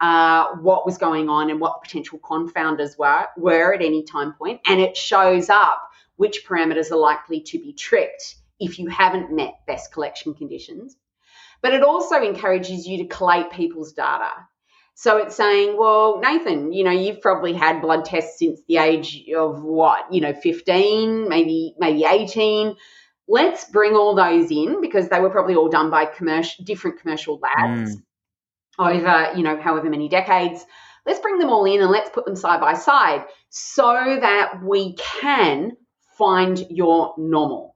uh, 0.00 0.46
what 0.60 0.86
was 0.86 0.96
going 0.96 1.28
on 1.28 1.50
and 1.50 1.58
what 1.58 1.82
potential 1.82 2.20
confounders 2.20 2.96
were, 2.96 3.26
were 3.36 3.74
at 3.74 3.82
any 3.82 4.04
time 4.04 4.34
point, 4.34 4.60
and 4.66 4.80
it 4.80 4.96
shows 4.96 5.50
up 5.50 5.82
which 6.14 6.46
parameters 6.46 6.92
are 6.92 6.96
likely 6.96 7.40
to 7.40 7.58
be 7.58 7.72
tricked 7.72 8.36
if 8.60 8.78
you 8.78 8.86
haven't 8.88 9.34
met 9.34 9.54
best 9.66 9.92
collection 9.92 10.32
conditions. 10.32 10.96
But 11.60 11.74
it 11.74 11.82
also 11.82 12.22
encourages 12.22 12.86
you 12.86 12.98
to 12.98 13.06
collate 13.06 13.50
people's 13.50 13.94
data. 13.94 14.30
So 14.94 15.16
it's 15.16 15.34
saying, 15.34 15.76
well, 15.76 16.20
Nathan, 16.20 16.72
you 16.72 16.84
know, 16.84 16.92
you've 16.92 17.20
probably 17.20 17.52
had 17.52 17.80
blood 17.80 18.04
tests 18.04 18.38
since 18.38 18.60
the 18.68 18.76
age 18.76 19.24
of 19.36 19.62
what, 19.62 20.12
you 20.12 20.20
know, 20.20 20.32
15, 20.32 21.28
maybe 21.28 21.74
maybe 21.78 22.04
18. 22.04 22.76
Let's 23.26 23.64
bring 23.64 23.94
all 23.94 24.14
those 24.14 24.50
in 24.50 24.80
because 24.80 25.08
they 25.08 25.20
were 25.20 25.30
probably 25.30 25.56
all 25.56 25.68
done 25.68 25.90
by 25.90 26.04
commercial 26.04 26.64
different 26.64 27.00
commercial 27.00 27.40
labs 27.40 27.96
mm. 27.96 28.02
over, 28.78 29.36
you 29.36 29.42
know, 29.42 29.60
however 29.60 29.90
many 29.90 30.08
decades. 30.08 30.64
Let's 31.04 31.20
bring 31.20 31.38
them 31.38 31.50
all 31.50 31.64
in 31.64 31.82
and 31.82 31.90
let's 31.90 32.10
put 32.10 32.24
them 32.24 32.36
side 32.36 32.60
by 32.60 32.74
side 32.74 33.24
so 33.50 34.18
that 34.20 34.62
we 34.62 34.94
can 34.94 35.72
find 36.16 36.64
your 36.70 37.14
normal. 37.18 37.74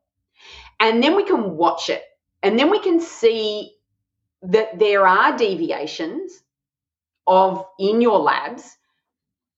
And 0.78 1.02
then 1.02 1.16
we 1.16 1.24
can 1.24 1.56
watch 1.56 1.90
it. 1.90 2.02
And 2.42 2.56
then 2.56 2.70
we 2.70 2.78
can 2.78 3.00
see 3.00 3.74
that 4.42 4.78
there 4.78 5.06
are 5.06 5.36
deviations 5.36 6.40
of 7.28 7.64
in 7.78 8.00
your 8.00 8.18
labs 8.18 8.76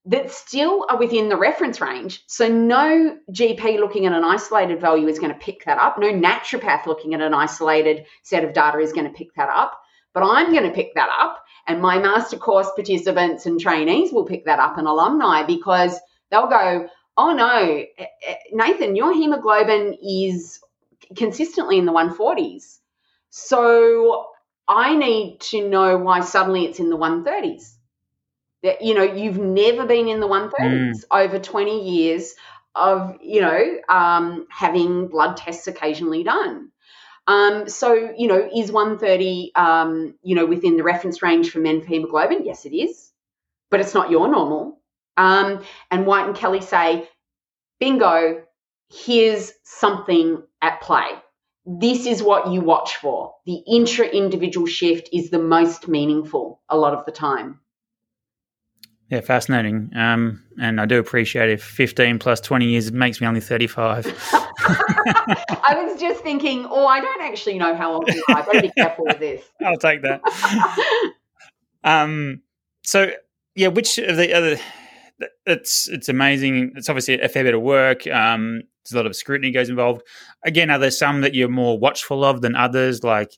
that 0.07 0.31
still 0.31 0.87
are 0.89 0.99
within 0.99 1.29
the 1.29 1.37
reference 1.37 1.81
range. 1.81 2.23
So 2.27 2.49
no 2.49 3.17
GP 3.31 3.79
looking 3.79 4.07
at 4.07 4.13
an 4.13 4.25
isolated 4.25 4.81
value 4.81 5.07
is 5.09 5.19
going 5.19 5.33
to 5.33 5.39
pick 5.39 5.65
that 5.67 5.79
up. 5.79 5.99
No 5.99 6.11
naturopath 6.11 6.87
looking 6.87 7.15
at 7.15 7.21
an 7.21 7.35
isolated 7.35 8.07
set 8.23 8.45
of 8.45 8.55
data 8.55 8.79
is 8.79 8.93
going 8.93 9.07
to 9.07 9.13
pick 9.13 9.35
that 9.35 9.49
up. 9.49 9.79
But 10.13 10.25
I'm 10.25 10.53
going 10.53 10.65
to 10.65 10.73
pick 10.75 10.95
that 10.97 11.09
up, 11.21 11.41
and 11.69 11.81
my 11.81 12.01
master 12.01 12.37
course 12.37 12.69
participants 12.75 13.47
and 13.47 13.61
trainees 13.61 14.13
will 14.13 14.25
pick 14.25 14.47
that 14.47 14.59
up, 14.59 14.77
and 14.77 14.89
alumni 14.89 15.45
because 15.45 15.97
they'll 16.31 16.49
go, 16.49 16.89
"Oh 17.17 17.33
no, 17.33 17.85
eh, 17.97 18.07
eh, 18.27 18.35
Nathan, 18.53 18.97
your 18.97 19.15
hemoglobin 19.15 19.97
is 20.03 20.59
consistently 21.15 21.79
in 21.79 21.85
the 21.87 21.93
140s." 21.93 22.81
So 23.29 24.30
I 24.71 24.95
need 24.95 25.41
to 25.51 25.69
know 25.69 25.99
why 25.99 26.21
suddenly 26.21 26.65
it's 26.65 26.79
in 26.79 26.91
the 26.91 26.97
130s. 26.97 27.75
That 28.63 28.83
you 28.83 28.95
know, 28.95 29.03
you've 29.03 29.39
never 29.39 29.85
been 29.85 30.09
in 30.09 30.21
the 30.21 30.29
130s 30.29 30.53
mm. 30.61 31.05
over 31.11 31.39
20 31.39 31.91
years 31.91 32.35
of 32.77 33.17
you 33.21 33.41
know 33.41 33.79
um, 33.89 34.47
having 34.49 35.09
blood 35.09 35.37
tests 35.37 35.67
occasionally 35.67 36.23
done. 36.23 36.71
Um, 37.27 37.69
so 37.69 38.13
you 38.17 38.29
know, 38.29 38.49
is 38.55 38.71
130 38.71 39.53
um, 39.57 40.15
you 40.23 40.37
know 40.37 40.47
within 40.47 40.77
the 40.77 40.85
reference 40.85 41.21
range 41.21 41.51
for 41.51 41.59
men 41.59 41.81
for 41.81 41.89
hemoglobin? 41.89 42.45
Yes, 42.45 42.65
it 42.65 42.75
is, 42.75 43.11
but 43.71 43.81
it's 43.81 43.95
not 43.95 44.11
your 44.11 44.29
normal. 44.29 44.79
Um, 45.17 45.65
and 45.91 46.07
Whyte 46.07 46.29
and 46.29 46.37
Kelly 46.37 46.61
say, 46.61 47.09
bingo, 47.81 48.45
here's 48.89 49.53
something 49.65 50.43
at 50.63 50.81
play 50.81 51.09
this 51.67 52.07
is 52.07 52.23
what 52.23 52.53
you 52.53 52.61
watch 52.61 52.97
for. 52.97 53.35
The 53.47 53.63
intra 53.67 54.07
individual 54.07 54.67
shift 54.67 55.09
is 55.13 55.31
the 55.31 55.39
most 55.39 55.89
meaningful 55.89 56.61
a 56.69 56.77
lot 56.77 56.95
of 56.95 57.05
the 57.05 57.13
time. 57.13 57.61
Yeah, 59.11 59.21
fascinating. 59.23 59.91
Um, 59.97 60.45
and 60.61 60.81
I 60.81 60.87
do 60.87 60.99
appreciate 60.99 61.51
if 61.51 61.65
15 61.65 62.21
plus 62.21 62.41
20 62.41 62.67
years 62.67 62.93
makes 62.93 63.21
me 63.21 63.27
only 63.27 63.41
35. 63.41 64.07
I 64.33 65.83
was 65.85 66.01
just 66.01 66.23
thinking, 66.23 66.65
oh, 66.71 66.87
I 66.87 67.01
don't 67.01 67.23
actually 67.23 67.59
know 67.59 67.75
how 67.75 67.95
old 67.95 68.09
you 68.09 68.23
are. 68.29 68.39
I've 68.39 68.47
got 68.47 68.53
to 68.53 68.63
be 68.63 68.71
careful 68.71 69.05
with 69.07 69.19
this. 69.19 69.43
I'll 69.65 69.77
take 69.77 70.03
that. 70.03 70.23
um, 71.85 72.43
so, 72.85 73.11
yeah, 73.57 73.69
which 73.69 73.99
of 73.99 74.17
the 74.17 74.33
other 74.33 74.61
it's 75.45 75.89
it's 75.89 76.09
amazing. 76.09 76.73
It's 76.77 76.89
obviously 76.89 77.21
a 77.21 77.29
fair 77.29 77.45
bit 77.45 77.55
of 77.55 77.63
work. 77.63 78.07
Um, 78.07 78.63
there's 78.85 78.95
a 78.95 78.97
lot 78.97 79.07
of 79.07 79.17
scrutiny 79.17 79.51
goes 79.51 79.69
involved. 79.69 80.03
Again, 80.45 80.71
are 80.71 80.79
there 80.79 80.91
some 80.91 81.21
that 81.21 81.35
you're 81.35 81.49
more 81.49 81.79
watchful 81.79 82.25
of 82.25 82.41
than 82.41 82.57
others? 82.57 83.05
Like, 83.05 83.33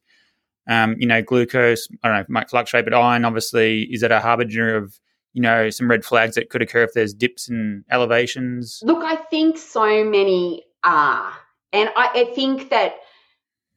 um, 0.68 0.96
you 0.98 1.06
know, 1.06 1.22
glucose. 1.22 1.88
I 2.02 2.08
don't 2.08 2.18
know, 2.18 2.24
might 2.28 2.50
fluctuate, 2.50 2.84
but 2.84 2.94
iron 2.94 3.24
obviously 3.24 3.82
is 3.90 4.02
that 4.02 4.12
a 4.12 4.20
harbinger 4.20 4.76
of 4.76 4.98
you 5.32 5.42
know 5.42 5.70
some 5.70 5.90
red 5.90 6.04
flags 6.04 6.34
that 6.34 6.50
could 6.50 6.62
occur 6.62 6.82
if 6.82 6.92
there's 6.94 7.14
dips 7.14 7.48
and 7.48 7.84
elevations? 7.90 8.80
Look, 8.84 9.02
I 9.04 9.16
think 9.16 9.58
so 9.58 10.04
many 10.04 10.64
are, 10.84 11.32
and 11.72 11.90
I, 11.96 12.10
I 12.14 12.32
think 12.34 12.70
that 12.70 12.96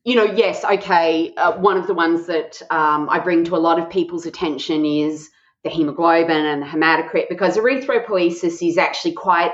you 0.06 0.16
know, 0.16 0.26
yes, 0.26 0.64
okay. 0.64 1.34
Uh, 1.36 1.54
one 1.54 1.78
of 1.78 1.88
the 1.88 1.96
ones 1.96 2.28
that 2.28 2.62
um, 2.70 3.10
I 3.10 3.20
bring 3.20 3.44
to 3.46 3.56
a 3.56 3.58
lot 3.58 3.80
of 3.80 3.90
people's 3.90 4.28
attention 4.28 4.86
is 4.86 5.32
the 5.64 5.72
hemoglobin 5.72 6.46
and 6.46 6.62
the 6.62 6.68
hematocrit 6.68 7.28
because 7.28 7.58
erythropoiesis 7.58 8.66
is 8.66 8.78
actually 8.78 9.14
quite 9.14 9.52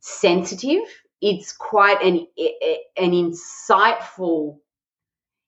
sensitive. 0.00 0.82
It's 1.22 1.52
quite 1.52 2.02
an 2.02 2.26
an 2.96 3.12
insightful. 3.12 4.58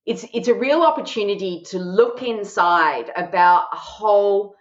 It's 0.07 0.25
it's 0.33 0.49
a 0.49 0.55
real 0.55 0.83
opportunity 0.83 1.65
to 1.71 1.79
look 1.81 2.23
inside 2.23 3.11
about 3.17 3.65
a 3.73 3.77
whole 3.77 4.55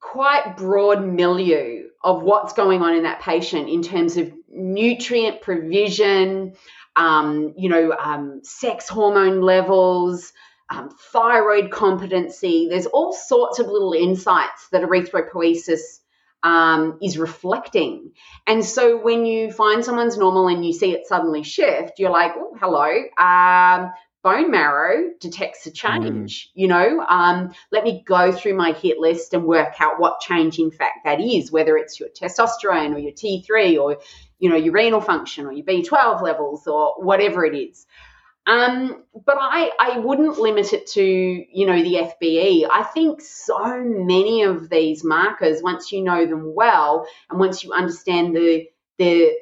quite 0.00 0.58
broad 0.58 1.02
milieu 1.02 1.88
of 2.04 2.22
what's 2.22 2.52
going 2.52 2.82
on 2.82 2.94
in 2.94 3.02
that 3.04 3.20
patient 3.20 3.68
in 3.68 3.82
terms 3.82 4.18
of 4.18 4.30
nutrient 4.48 5.40
provision, 5.40 6.54
um, 6.94 7.54
you 7.56 7.70
know, 7.70 7.92
um, 7.92 8.40
sex 8.44 8.88
hormone 8.88 9.40
levels, 9.40 10.32
um, 10.70 10.90
thyroid 11.12 11.70
competency. 11.70 12.68
There's 12.68 12.86
all 12.86 13.12
sorts 13.12 13.58
of 13.58 13.68
little 13.68 13.94
insights 13.94 14.68
that 14.70 14.82
erythropoiesis 14.82 15.97
um, 16.42 16.98
is 17.02 17.18
reflecting. 17.18 18.12
And 18.46 18.64
so 18.64 19.00
when 19.00 19.26
you 19.26 19.52
find 19.52 19.84
someone's 19.84 20.16
normal 20.16 20.48
and 20.48 20.64
you 20.64 20.72
see 20.72 20.92
it 20.92 21.06
suddenly 21.06 21.42
shift, 21.42 21.98
you're 21.98 22.10
like, 22.10 22.32
oh, 22.36 22.56
hello. 22.60 22.88
Um, 23.18 23.92
bone 24.22 24.50
marrow 24.50 25.10
detects 25.20 25.66
a 25.66 25.70
change. 25.70 26.48
Mm. 26.48 26.50
You 26.54 26.68
know, 26.68 27.06
um, 27.08 27.52
let 27.70 27.84
me 27.84 28.02
go 28.06 28.32
through 28.32 28.54
my 28.54 28.72
hit 28.72 28.98
list 28.98 29.34
and 29.34 29.44
work 29.44 29.74
out 29.80 30.00
what 30.00 30.20
change, 30.20 30.58
in 30.58 30.70
fact, 30.70 31.00
that 31.04 31.20
is, 31.20 31.52
whether 31.52 31.76
it's 31.76 31.98
your 31.98 32.08
testosterone 32.08 32.94
or 32.94 32.98
your 32.98 33.12
T3 33.12 33.80
or, 33.80 33.98
you 34.38 34.50
know, 34.50 34.56
your 34.56 34.72
renal 34.72 35.00
function 35.00 35.46
or 35.46 35.52
your 35.52 35.64
B12 35.64 36.22
levels 36.22 36.66
or 36.66 36.94
whatever 36.98 37.44
it 37.44 37.56
is. 37.56 37.86
Um, 38.48 39.04
but 39.26 39.36
I, 39.38 39.72
I 39.78 39.98
wouldn't 39.98 40.38
limit 40.38 40.72
it 40.72 40.86
to, 40.92 41.02
you 41.04 41.66
know, 41.66 41.82
the 41.82 41.96
FBE. 41.96 42.66
I 42.72 42.82
think 42.84 43.20
so 43.20 43.82
many 43.84 44.44
of 44.44 44.70
these 44.70 45.04
markers, 45.04 45.62
once 45.62 45.92
you 45.92 46.02
know 46.02 46.26
them 46.26 46.54
well 46.54 47.06
and 47.30 47.38
once 47.38 47.62
you 47.64 47.72
understand 47.74 48.34
the 48.34 48.66
the 48.98 49.32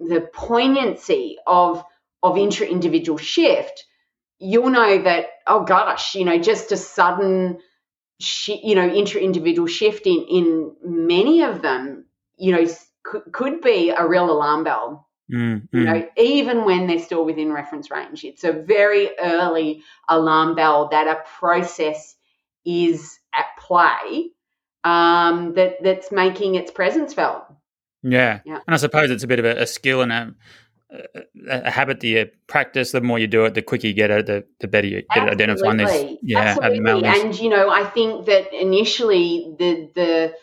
the 0.00 0.22
poignancy 0.34 1.38
of 1.46 1.84
of 2.22 2.38
intra-individual 2.38 3.18
shift, 3.18 3.84
you'll 4.38 4.70
know 4.70 5.02
that, 5.02 5.26
oh 5.46 5.64
gosh, 5.64 6.14
you 6.14 6.24
know, 6.24 6.38
just 6.38 6.72
a 6.72 6.76
sudden 6.78 7.58
sh- 8.20 8.60
you 8.62 8.74
know, 8.74 8.88
intra-individual 8.88 9.68
shift 9.68 10.06
in 10.06 10.26
in 10.28 10.76
many 10.84 11.42
of 11.42 11.62
them, 11.62 12.06
you 12.38 12.52
know, 12.52 12.66
could, 13.04 13.24
could 13.32 13.60
be 13.62 13.90
a 13.90 14.06
real 14.06 14.30
alarm 14.30 14.64
bell. 14.64 15.05
Mm, 15.32 15.68
you 15.72 15.80
know, 15.80 15.94
mm. 15.94 16.08
even 16.16 16.64
when 16.64 16.86
they're 16.86 17.00
still 17.00 17.24
within 17.24 17.52
reference 17.52 17.90
range, 17.90 18.24
it's 18.24 18.44
a 18.44 18.52
very 18.52 19.10
early 19.18 19.82
alarm 20.08 20.54
bell 20.54 20.88
that 20.90 21.08
a 21.08 21.22
process 21.38 22.14
is 22.64 23.18
at 23.34 23.46
play 23.58 24.30
um, 24.84 25.54
that 25.54 25.82
that's 25.82 26.12
making 26.12 26.54
its 26.54 26.70
presence 26.70 27.12
felt. 27.12 27.44
Yeah. 28.02 28.40
yeah, 28.44 28.60
and 28.66 28.74
I 28.74 28.76
suppose 28.76 29.10
it's 29.10 29.24
a 29.24 29.26
bit 29.26 29.40
of 29.40 29.44
a, 29.44 29.62
a 29.62 29.66
skill 29.66 30.00
and 30.00 30.12
a, 30.12 30.34
a, 30.90 31.22
a, 31.48 31.70
habit 31.72 31.98
that 32.00 32.06
you 32.06 32.30
practice. 32.46 32.92
The 32.92 33.00
more 33.00 33.18
you 33.18 33.26
do 33.26 33.46
it, 33.46 33.54
the 33.54 33.62
quicker 33.62 33.88
you 33.88 33.94
get 33.94 34.12
it, 34.12 34.26
the, 34.26 34.44
the 34.60 34.68
better 34.68 34.86
you 34.86 35.02
get 35.02 35.06
Absolutely. 35.10 35.44
identifying 35.44 35.76
these. 35.78 36.18
Yeah, 36.22 36.56
Absolutely. 36.62 37.08
and 37.08 37.36
you 37.40 37.48
know, 37.48 37.68
I 37.68 37.84
think 37.84 38.26
that 38.26 38.52
initially 38.52 39.56
the 39.58 39.90
the 39.96 40.34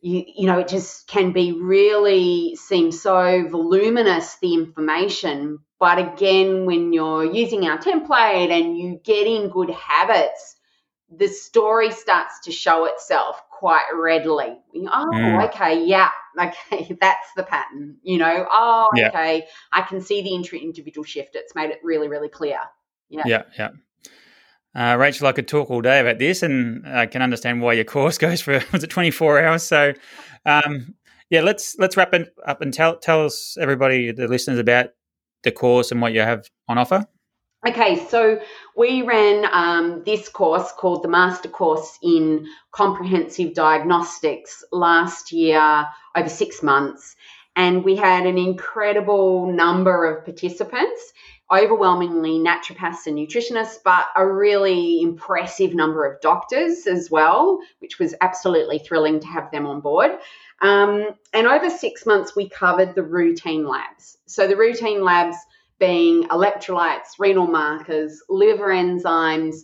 you, 0.00 0.24
you 0.36 0.46
know, 0.46 0.60
it 0.60 0.68
just 0.68 1.08
can 1.08 1.32
be 1.32 1.52
really 1.52 2.56
seem 2.56 2.92
so 2.92 3.48
voluminous, 3.48 4.36
the 4.40 4.54
information. 4.54 5.58
But 5.80 5.98
again, 5.98 6.66
when 6.66 6.92
you're 6.92 7.24
using 7.24 7.66
our 7.66 7.78
template 7.78 8.50
and 8.50 8.78
you 8.78 9.00
get 9.02 9.26
in 9.26 9.48
good 9.48 9.70
habits, 9.70 10.56
the 11.10 11.28
story 11.28 11.90
starts 11.90 12.40
to 12.44 12.52
show 12.52 12.84
itself 12.84 13.40
quite 13.50 13.86
readily. 13.94 14.56
Oh, 14.74 15.10
mm. 15.12 15.44
okay, 15.46 15.84
yeah, 15.84 16.10
okay, 16.40 16.96
that's 17.00 17.32
the 17.36 17.42
pattern. 17.42 17.96
You 18.02 18.18
know, 18.18 18.46
oh, 18.50 18.88
yeah. 18.94 19.08
okay, 19.08 19.46
I 19.72 19.82
can 19.82 20.00
see 20.00 20.22
the 20.22 20.34
individual 20.34 21.04
shift. 21.04 21.34
It's 21.34 21.54
made 21.54 21.70
it 21.70 21.80
really, 21.82 22.08
really 22.08 22.28
clear. 22.28 22.58
Yeah, 23.08 23.22
yeah, 23.26 23.42
yeah. 23.58 23.70
Uh, 24.78 24.96
Rachel, 24.96 25.26
I 25.26 25.32
could 25.32 25.48
talk 25.48 25.72
all 25.72 25.80
day 25.80 25.98
about 25.98 26.18
this, 26.18 26.40
and 26.40 26.86
I 26.86 27.06
can 27.06 27.20
understand 27.20 27.60
why 27.60 27.72
your 27.72 27.84
course 27.84 28.16
goes 28.26 28.40
for 28.40 28.62
was 28.72 28.84
it 28.84 28.90
twenty 28.90 29.10
four 29.10 29.42
hours. 29.42 29.64
So, 29.64 29.92
um, 30.46 30.94
yeah, 31.30 31.40
let's 31.40 31.76
let's 31.78 31.96
wrap 31.96 32.14
it 32.14 32.32
up 32.46 32.62
and 32.62 32.72
tell 32.72 32.96
tell 32.96 33.24
us 33.24 33.56
everybody, 33.60 34.12
the 34.12 34.28
listeners, 34.28 34.60
about 34.60 34.90
the 35.42 35.50
course 35.50 35.90
and 35.90 36.00
what 36.00 36.12
you 36.12 36.20
have 36.20 36.48
on 36.68 36.78
offer. 36.78 37.04
Okay, 37.66 38.06
so 38.08 38.40
we 38.76 39.02
ran 39.02 39.46
um, 39.52 40.04
this 40.06 40.28
course 40.28 40.70
called 40.70 41.02
the 41.02 41.08
Master 41.08 41.48
Course 41.48 41.98
in 42.00 42.46
Comprehensive 42.70 43.54
Diagnostics 43.54 44.62
last 44.70 45.32
year 45.32 45.88
over 46.14 46.28
six 46.28 46.62
months, 46.62 47.16
and 47.56 47.82
we 47.82 47.96
had 47.96 48.26
an 48.26 48.38
incredible 48.38 49.52
number 49.52 50.04
of 50.04 50.24
participants 50.24 51.12
overwhelmingly 51.52 52.38
naturopaths 52.38 53.06
and 53.06 53.16
nutritionists, 53.16 53.78
but 53.82 54.06
a 54.16 54.26
really 54.26 55.00
impressive 55.00 55.74
number 55.74 56.04
of 56.04 56.20
doctors 56.20 56.86
as 56.86 57.10
well, 57.10 57.58
which 57.78 57.98
was 57.98 58.14
absolutely 58.20 58.78
thrilling 58.78 59.18
to 59.20 59.26
have 59.26 59.50
them 59.50 59.66
on 59.66 59.80
board. 59.80 60.12
Um, 60.60 61.08
and 61.32 61.46
over 61.46 61.70
six 61.70 62.04
months, 62.04 62.36
we 62.36 62.48
covered 62.48 62.94
the 62.94 63.02
routine 63.02 63.66
labs. 63.66 64.18
So, 64.26 64.46
the 64.46 64.56
routine 64.56 65.02
labs 65.02 65.36
being 65.78 66.24
electrolytes, 66.24 67.18
renal 67.18 67.46
markers, 67.46 68.22
liver 68.28 68.68
enzymes, 68.68 69.60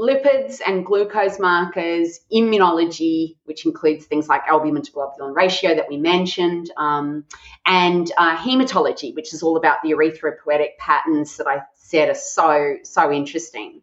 lipids 0.00 0.60
and 0.66 0.84
glucose 0.86 1.38
markers, 1.38 2.20
immunology, 2.32 3.36
which 3.44 3.66
includes 3.66 4.06
things 4.06 4.28
like 4.28 4.40
albumin 4.48 4.82
to 4.82 4.92
globulin 4.92 5.34
ratio 5.34 5.74
that 5.74 5.88
we 5.88 5.98
mentioned, 5.98 6.70
um, 6.78 7.24
and 7.66 8.10
uh, 8.16 8.36
hematology, 8.36 9.14
which 9.14 9.34
is 9.34 9.42
all 9.42 9.58
about 9.58 9.82
the 9.82 9.90
erythropoietic 9.90 10.78
patterns 10.78 11.36
that 11.36 11.46
I 11.46 11.60
said 11.74 12.08
are 12.08 12.14
so, 12.14 12.76
so 12.82 13.12
interesting. 13.12 13.82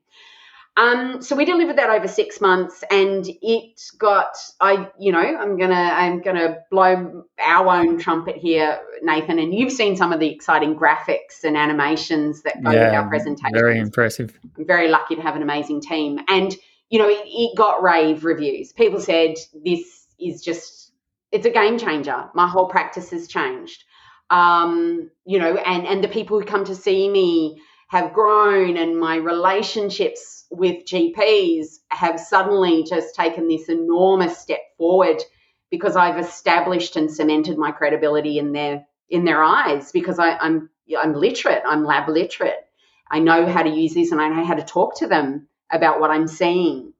Um, 0.77 1.23
so 1.23 1.35
we 1.35 1.43
delivered 1.43 1.77
that 1.77 1.89
over 1.89 2.07
six 2.07 2.39
months, 2.39 2.83
and 2.91 3.27
it 3.41 3.81
got 3.97 4.37
I, 4.61 4.87
you 4.99 5.11
know, 5.11 5.19
I'm 5.19 5.57
gonna 5.57 5.73
I'm 5.73 6.21
gonna 6.21 6.59
blow 6.69 7.25
our 7.43 7.67
own 7.67 7.97
trumpet 7.97 8.35
here, 8.35 8.79
Nathan. 9.01 9.39
And 9.39 9.55
you've 9.55 9.71
seen 9.71 9.95
some 9.95 10.13
of 10.13 10.19
the 10.19 10.29
exciting 10.29 10.75
graphics 10.75 11.43
and 11.43 11.57
animations 11.57 12.43
that 12.43 12.63
go 12.63 12.71
yeah, 12.71 12.85
with 12.85 12.93
our 12.93 13.09
presentation. 13.09 13.57
Very 13.57 13.79
impressive. 13.79 14.39
I'm 14.55 14.67
very 14.67 14.87
lucky 14.87 15.15
to 15.15 15.21
have 15.23 15.35
an 15.35 15.41
amazing 15.41 15.81
team, 15.81 16.19
and 16.27 16.55
you 16.91 16.99
know, 16.99 17.09
it, 17.09 17.23
it 17.25 17.57
got 17.57 17.81
rave 17.81 18.23
reviews. 18.23 18.71
People 18.71 18.99
said 18.99 19.33
this 19.65 20.05
is 20.19 20.43
just 20.43 20.91
it's 21.31 21.47
a 21.47 21.51
game 21.51 21.79
changer. 21.79 22.29
My 22.35 22.47
whole 22.47 22.67
practice 22.67 23.09
has 23.09 23.27
changed. 23.27 23.83
Um, 24.29 25.09
you 25.25 25.39
know, 25.39 25.57
and 25.57 25.87
and 25.87 26.03
the 26.03 26.07
people 26.07 26.39
who 26.39 26.45
come 26.45 26.65
to 26.65 26.75
see 26.75 27.09
me 27.09 27.61
have 27.87 28.13
grown, 28.13 28.77
and 28.77 28.99
my 28.99 29.15
relationships 29.15 30.45
with 30.51 30.85
GPs 30.85 31.79
have 31.89 32.19
suddenly 32.19 32.83
just 32.83 33.15
taken 33.15 33.47
this 33.47 33.69
enormous 33.69 34.37
step 34.37 34.59
forward 34.77 35.21
because 35.69 35.95
I've 35.95 36.19
established 36.19 36.95
and 36.95 37.11
cemented 37.11 37.57
my 37.57 37.71
credibility 37.71 38.39
in 38.39 38.51
their 38.53 38.85
in 39.09 39.25
their 39.25 39.41
eyes 39.43 39.91
because 39.91 40.19
I, 40.19 40.37
I'm 40.37 40.69
I'm 40.97 41.13
literate, 41.13 41.63
I'm 41.65 41.85
lab 41.85 42.09
literate. 42.09 42.65
I 43.09 43.19
know 43.19 43.45
how 43.45 43.63
to 43.63 43.69
use 43.69 43.93
this 43.93 44.11
and 44.11 44.21
I 44.21 44.29
know 44.29 44.45
how 44.45 44.55
to 44.55 44.63
talk 44.63 44.97
to 44.99 45.07
them 45.07 45.47
about 45.71 45.99
what 45.99 46.11
I'm 46.11 46.27
seeing. 46.27 46.93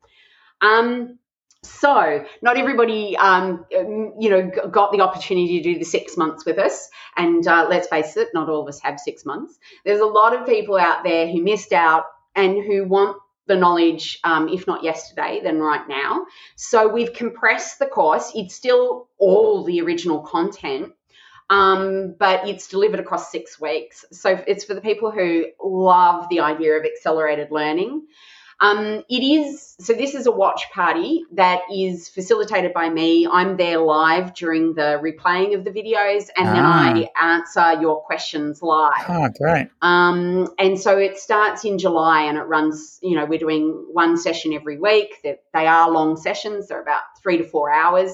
Um, 0.61 1.19
so 1.67 2.25
not 2.41 2.57
everybody, 2.57 3.15
um, 3.17 3.65
you 3.71 4.29
know, 4.29 4.51
got 4.69 4.91
the 4.91 5.01
opportunity 5.01 5.61
to 5.61 5.73
do 5.73 5.79
the 5.79 5.85
six 5.85 6.17
months 6.17 6.45
with 6.45 6.57
us. 6.57 6.89
And 7.15 7.45
uh, 7.47 7.67
let's 7.69 7.87
face 7.87 8.17
it, 8.17 8.29
not 8.33 8.49
all 8.49 8.61
of 8.61 8.67
us 8.67 8.79
have 8.81 8.99
six 8.99 9.25
months. 9.25 9.59
There's 9.85 9.99
a 9.99 10.05
lot 10.05 10.35
of 10.35 10.47
people 10.47 10.77
out 10.77 11.03
there 11.03 11.27
who 11.27 11.41
missed 11.43 11.73
out 11.73 12.05
and 12.35 12.63
who 12.63 12.85
want 12.85 13.17
the 13.47 13.55
knowledge, 13.55 14.19
um, 14.23 14.49
if 14.49 14.67
not 14.67 14.83
yesterday, 14.83 15.39
then 15.41 15.59
right 15.59 15.87
now. 15.87 16.25
So 16.55 16.87
we've 16.87 17.13
compressed 17.13 17.79
the 17.79 17.85
course. 17.85 18.31
It's 18.35 18.55
still 18.55 19.07
all 19.17 19.63
the 19.63 19.81
original 19.81 20.19
content, 20.19 20.93
um, 21.49 22.15
but 22.19 22.47
it's 22.47 22.67
delivered 22.67 22.99
across 22.99 23.31
six 23.31 23.59
weeks. 23.59 24.03
So 24.11 24.41
it's 24.47 24.65
for 24.65 24.73
the 24.73 24.81
people 24.81 25.11
who 25.11 25.45
love 25.63 26.27
the 26.29 26.41
idea 26.41 26.73
of 26.73 26.83
accelerated 26.85 27.51
learning. 27.51 28.07
Um, 28.59 29.03
it 29.07 29.23
is 29.23 29.75
so. 29.79 29.93
This 29.93 30.15
is 30.15 30.25
a 30.25 30.31
watch 30.31 30.63
party 30.73 31.23
that 31.33 31.61
is 31.71 32.09
facilitated 32.09 32.73
by 32.73 32.89
me. 32.89 33.27
I'm 33.31 33.55
there 33.55 33.77
live 33.77 34.33
during 34.33 34.73
the 34.73 34.99
replaying 35.03 35.55
of 35.55 35.63
the 35.63 35.69
videos, 35.69 36.29
and 36.35 36.47
then 36.47 36.63
Ah. 36.65 36.93
I 36.93 37.09
answer 37.21 37.79
your 37.79 38.01
questions 38.01 38.63
live. 38.63 39.05
Oh, 39.07 39.29
great. 39.39 39.67
Um, 39.83 40.47
and 40.57 40.79
so 40.79 40.97
it 40.97 41.19
starts 41.19 41.65
in 41.65 41.77
July 41.77 42.23
and 42.23 42.37
it 42.37 42.43
runs, 42.43 42.99
you 43.03 43.15
know, 43.15 43.25
we're 43.25 43.37
doing 43.37 43.85
one 43.91 44.17
session 44.17 44.53
every 44.53 44.79
week. 44.79 45.19
That 45.23 45.43
they 45.53 45.67
are 45.67 45.91
long 45.91 46.17
sessions, 46.17 46.67
they're 46.67 46.81
about 46.81 47.03
three 47.21 47.37
to 47.37 47.43
four 47.43 47.71
hours. 47.71 48.11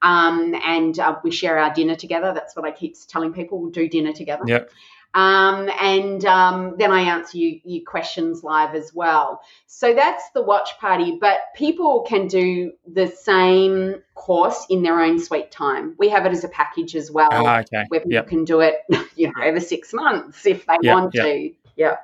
Um, 0.00 0.54
and 0.66 0.98
uh, 0.98 1.16
we 1.24 1.30
share 1.30 1.58
our 1.58 1.72
dinner 1.72 1.94
together. 1.94 2.32
That's 2.34 2.54
what 2.54 2.66
I 2.66 2.70
keep 2.72 2.94
telling 3.08 3.32
people. 3.32 3.58
We'll 3.60 3.70
do 3.70 3.88
dinner 3.88 4.12
together. 4.12 4.44
Yep. 4.46 4.70
Um, 5.14 5.70
and 5.80 6.24
um, 6.24 6.74
then 6.76 6.90
I 6.90 7.02
answer 7.02 7.38
you, 7.38 7.60
you 7.64 7.84
questions 7.84 8.42
live 8.42 8.74
as 8.74 8.92
well. 8.92 9.40
So 9.66 9.94
that's 9.94 10.28
the 10.30 10.42
watch 10.42 10.70
party, 10.80 11.18
but 11.20 11.38
people 11.54 12.04
can 12.08 12.26
do 12.26 12.72
the 12.92 13.06
same 13.06 14.02
course 14.16 14.66
in 14.68 14.82
their 14.82 15.00
own 15.00 15.20
sweet 15.20 15.52
time. 15.52 15.94
We 15.98 16.08
have 16.08 16.26
it 16.26 16.32
as 16.32 16.42
a 16.42 16.48
package 16.48 16.96
as 16.96 17.10
well 17.12 17.28
Ah, 17.32 17.60
okay. 17.60 17.84
where 17.88 18.00
people 18.00 18.12
Yep. 18.12 18.28
can 18.28 18.44
do 18.44 18.60
it, 18.60 18.80
you 19.16 19.28
know, 19.28 19.44
over 19.44 19.60
six 19.60 19.92
months 19.92 20.46
if 20.46 20.66
they 20.66 20.76
Yeah, 20.82 20.94
want 20.94 21.14
yeah. 21.14 21.22
to. 21.22 21.50
Yeah. 21.76 21.96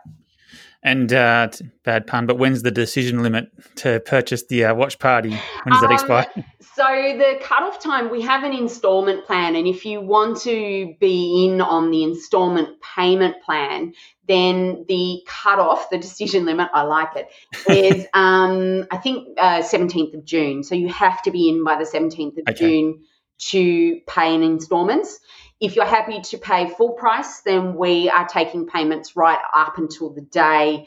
And 0.83 1.13
uh, 1.13 1.51
bad 1.85 2.07
pun, 2.07 2.25
but 2.27 2.39
when's 2.39 2.63
the 2.63 2.71
decision 2.71 3.23
limit 3.23 3.51
to 3.77 4.01
purchase 4.01 4.47
the 4.47 4.65
uh, 4.65 4.75
watch 4.75 4.99
party? 4.99 5.29
When 5.29 5.73
does 5.73 5.83
that 5.83 5.91
Um, 5.91 5.93
expire? 5.93 6.27
So 6.75 6.85
the 6.85 7.39
cutoff 7.43 7.83
time, 7.83 8.11
we 8.11 8.23
have 8.23 8.45
an 8.45 8.55
instalment 8.55 9.27
plan, 9.27 9.57
and 9.57 9.67
if 9.67 9.85
you 9.85 10.01
want 10.01 10.41
to 10.43 10.95
be 10.99 11.47
in 11.47 11.61
on 11.61 11.91
the 11.91 12.03
instalment 12.03 12.81
payment 12.81 13.43
plan, 13.45 13.93
then 14.27 14.87
the 14.89 15.21
cutoff, 15.27 15.91
the 15.91 15.99
decision 15.99 16.47
limit, 16.47 16.71
I 16.73 16.83
like 16.83 17.15
it, 17.15 17.29
is 17.69 18.07
um, 18.15 18.87
I 18.91 18.97
think 18.97 19.39
seventeenth 19.39 20.15
of 20.15 20.25
June. 20.25 20.63
So 20.63 20.75
you 20.75 20.89
have 20.89 21.21
to 21.25 21.31
be 21.31 21.51
in 21.51 21.63
by 21.63 21.77
the 21.77 21.85
seventeenth 21.85 22.39
of 22.39 22.45
Okay. 22.49 22.55
June 22.59 23.05
to 23.51 24.01
pay 24.07 24.35
in 24.35 24.43
instalments. 24.43 25.19
If 25.61 25.77
you're 25.77 25.85
happy 25.85 26.21
to 26.21 26.39
pay 26.39 26.71
full 26.71 26.93
price, 26.93 27.41
then 27.41 27.75
we 27.75 28.09
are 28.09 28.27
taking 28.27 28.67
payments 28.67 29.15
right 29.15 29.39
up 29.55 29.79
until 29.79 30.11
the 30.11 30.23
day. 30.23 30.87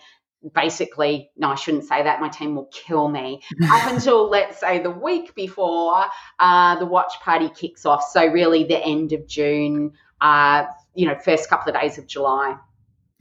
Basically, 0.53 1.31
no, 1.37 1.49
I 1.49 1.55
shouldn't 1.55 1.85
say 1.85 2.03
that. 2.03 2.19
My 2.19 2.27
team 2.29 2.55
will 2.55 2.69
kill 2.71 3.07
me 3.07 3.41
up 3.63 3.91
until 3.91 4.29
let's 4.29 4.59
say 4.59 4.79
the 4.79 4.91
week 4.91 5.35
before 5.35 6.05
uh, 6.39 6.79
the 6.79 6.85
watch 6.85 7.13
party 7.21 7.49
kicks 7.49 7.85
off. 7.85 8.03
So 8.03 8.25
really, 8.25 8.63
the 8.65 8.77
end 8.77 9.13
of 9.13 9.27
June, 9.27 9.93
uh, 10.19 10.65
you 10.95 11.07
know, 11.07 11.17
first 11.17 11.49
couple 11.49 11.73
of 11.73 11.79
days 11.79 11.97
of 11.97 12.07
July. 12.07 12.57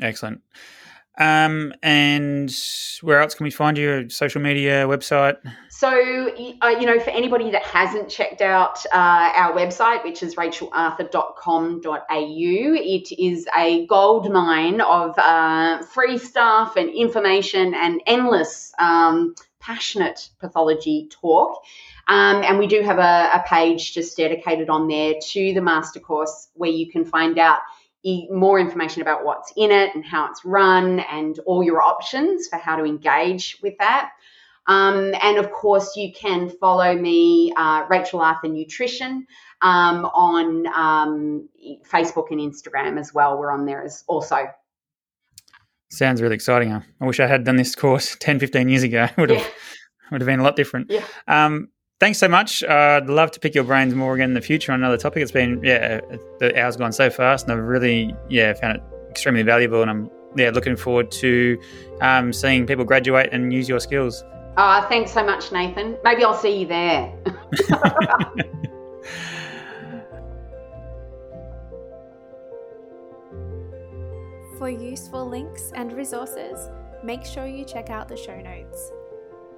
Excellent. 0.01 0.41
Um, 1.19 1.75
and 1.83 2.51
where 3.03 3.21
else 3.21 3.35
can 3.35 3.45
we 3.45 3.51
find 3.51 3.77
you? 3.77 4.09
Social 4.09 4.41
media, 4.41 4.87
website? 4.87 5.37
So, 5.69 5.89
uh, 5.91 6.69
you 6.69 6.87
know, 6.87 6.99
for 7.01 7.11
anybody 7.11 7.51
that 7.51 7.65
hasn't 7.65 8.09
checked 8.09 8.41
out 8.41 8.85
uh, 8.87 9.33
our 9.35 9.53
website, 9.53 10.05
which 10.05 10.23
is 10.23 10.37
rachelarthur.com.au, 10.37 12.03
it 12.09 13.13
is 13.19 13.47
a 13.57 13.87
gold 13.87 14.33
mine 14.33 14.81
of 14.81 15.19
uh, 15.19 15.83
free 15.83 16.17
stuff 16.17 16.77
and 16.77 16.89
information 16.89 17.75
and 17.75 18.01
endless 18.07 18.73
um, 18.79 19.35
passionate 19.61 20.31
pathology 20.41 21.09
talk. 21.11 21.63
Um, 22.09 22.43
and 22.43 22.59
we 22.59 22.67
do 22.67 22.83
have 22.83 22.99
a, 22.99 23.31
a 23.35 23.45
page 23.47 23.93
just 23.93 24.17
dedicated 24.17 24.69
on 24.71 24.89
there 24.89 25.15
to 25.21 25.55
the 25.55 25.61
master 25.61 26.01
course 26.01 26.49
where 26.55 26.71
you 26.71 26.91
can 26.91 27.05
find 27.05 27.39
out 27.39 27.61
more 28.05 28.59
information 28.59 29.03
about 29.03 29.25
what's 29.25 29.53
in 29.57 29.71
it 29.71 29.95
and 29.95 30.05
how 30.05 30.29
it's 30.31 30.45
run 30.45 31.01
and 31.01 31.39
all 31.47 31.63
your 31.63 31.81
options 31.83 32.49
for 32.49 32.57
how 32.57 32.77
to 32.77 32.85
engage 32.85 33.59
with 33.63 33.75
that. 33.79 34.11
Um, 34.67 35.13
and 35.21 35.39
of 35.39 35.51
course, 35.51 35.97
you 35.97 36.13
can 36.13 36.49
follow 36.49 36.95
me, 36.95 37.53
uh, 37.57 37.85
Rachel 37.91 38.21
Arthur 38.21 38.47
Nutrition, 38.49 39.27
um, 39.61 40.05
on 40.07 40.67
um, 40.69 41.49
Facebook 41.91 42.31
and 42.31 42.41
Instagram 42.41 42.99
as 42.99 43.13
well. 43.13 43.39
We're 43.39 43.51
on 43.51 43.67
there 43.67 43.83
as 43.83 44.05
also. 44.07 44.47
Sounds 45.91 46.23
really 46.23 46.35
exciting. 46.37 46.71
huh? 46.71 46.81
I 47.01 47.07
wish 47.07 47.21
I 47.21 47.27
had 47.27 47.45
done 47.45 47.57
this 47.57 47.75
course 47.75 48.17
10, 48.21 48.39
15 48.39 48.69
years 48.69 48.83
ago. 48.83 49.09
Would 49.19 49.31
have 49.31 49.41
Yeah. 49.41 49.49
would 50.13 50.21
have 50.21 50.27
been 50.27 50.41
a 50.41 50.45
lot 50.45 50.57
different. 50.57 50.91
Yeah. 50.91 51.05
Um, 51.27 51.69
thanks 52.03 52.19
so 52.19 52.27
much. 52.27 52.65
Uh, 52.65 52.99
I'd 53.01 53.09
love 53.09 53.31
to 53.31 53.39
pick 53.39 53.55
your 53.55 53.63
brains 53.63 53.95
more 53.95 54.17
again 54.17 54.31
in 54.31 54.35
the 54.35 54.41
future 54.41 54.73
on 54.73 54.81
another 54.81 54.97
topic. 54.97 55.23
It's 55.23 55.31
been 55.31 55.61
yeah, 55.63 56.01
the 56.41 56.61
hour's 56.61 56.77
gone 56.77 56.91
so 56.91 57.09
fast, 57.09 57.47
and 57.47 57.53
I've 57.53 57.65
really 57.65 58.13
yeah 58.29 58.55
found 58.55 58.79
it 58.79 58.83
extremely 59.09 59.45
valuable, 59.45 59.83
and 59.83 59.91
I'm 59.91 60.11
yeah 60.37 60.51
looking 60.51 60.75
forward 60.75 61.13
to 61.13 61.57
um, 62.01 62.33
seeing 62.33 62.67
people 62.67 62.85
graduate 62.85 63.29
and 63.31 63.53
use 63.53 63.69
your 63.69 63.79
skills. 63.79 64.25
Uh, 64.57 64.85
thanks 64.89 65.13
so 65.13 65.25
much, 65.25 65.53
Nathan. 65.53 65.97
Maybe 66.03 66.25
I'll 66.25 66.35
see 66.35 66.63
you 66.63 66.67
there. 66.67 67.15
For 74.59 74.69
useful 74.69 75.29
links 75.29 75.71
and 75.77 75.93
resources, 75.93 76.69
make 77.05 77.25
sure 77.25 77.47
you 77.47 77.65
check 77.65 77.91
out 77.91 78.09
the 78.09 78.17
show 78.17 78.41
notes. 78.41 78.91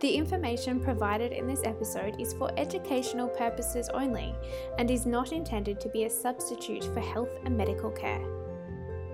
The 0.04 0.16
information 0.16 0.80
provided 0.80 1.32
in 1.32 1.46
this 1.46 1.62
episode 1.64 2.20
is 2.20 2.34
for 2.34 2.50
educational 2.58 3.26
purposes 3.26 3.88
only 3.88 4.34
and 4.76 4.90
is 4.90 5.06
not 5.06 5.32
intended 5.32 5.80
to 5.80 5.88
be 5.88 6.04
a 6.04 6.10
substitute 6.10 6.84
for 6.92 7.00
health 7.00 7.30
and 7.46 7.56
medical 7.56 7.90
care. 7.90 8.22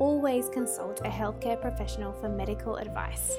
Always 0.00 0.48
consult 0.48 0.98
a 1.02 1.08
healthcare 1.08 1.60
professional 1.60 2.12
for 2.12 2.28
medical 2.28 2.74
advice. 2.74 3.36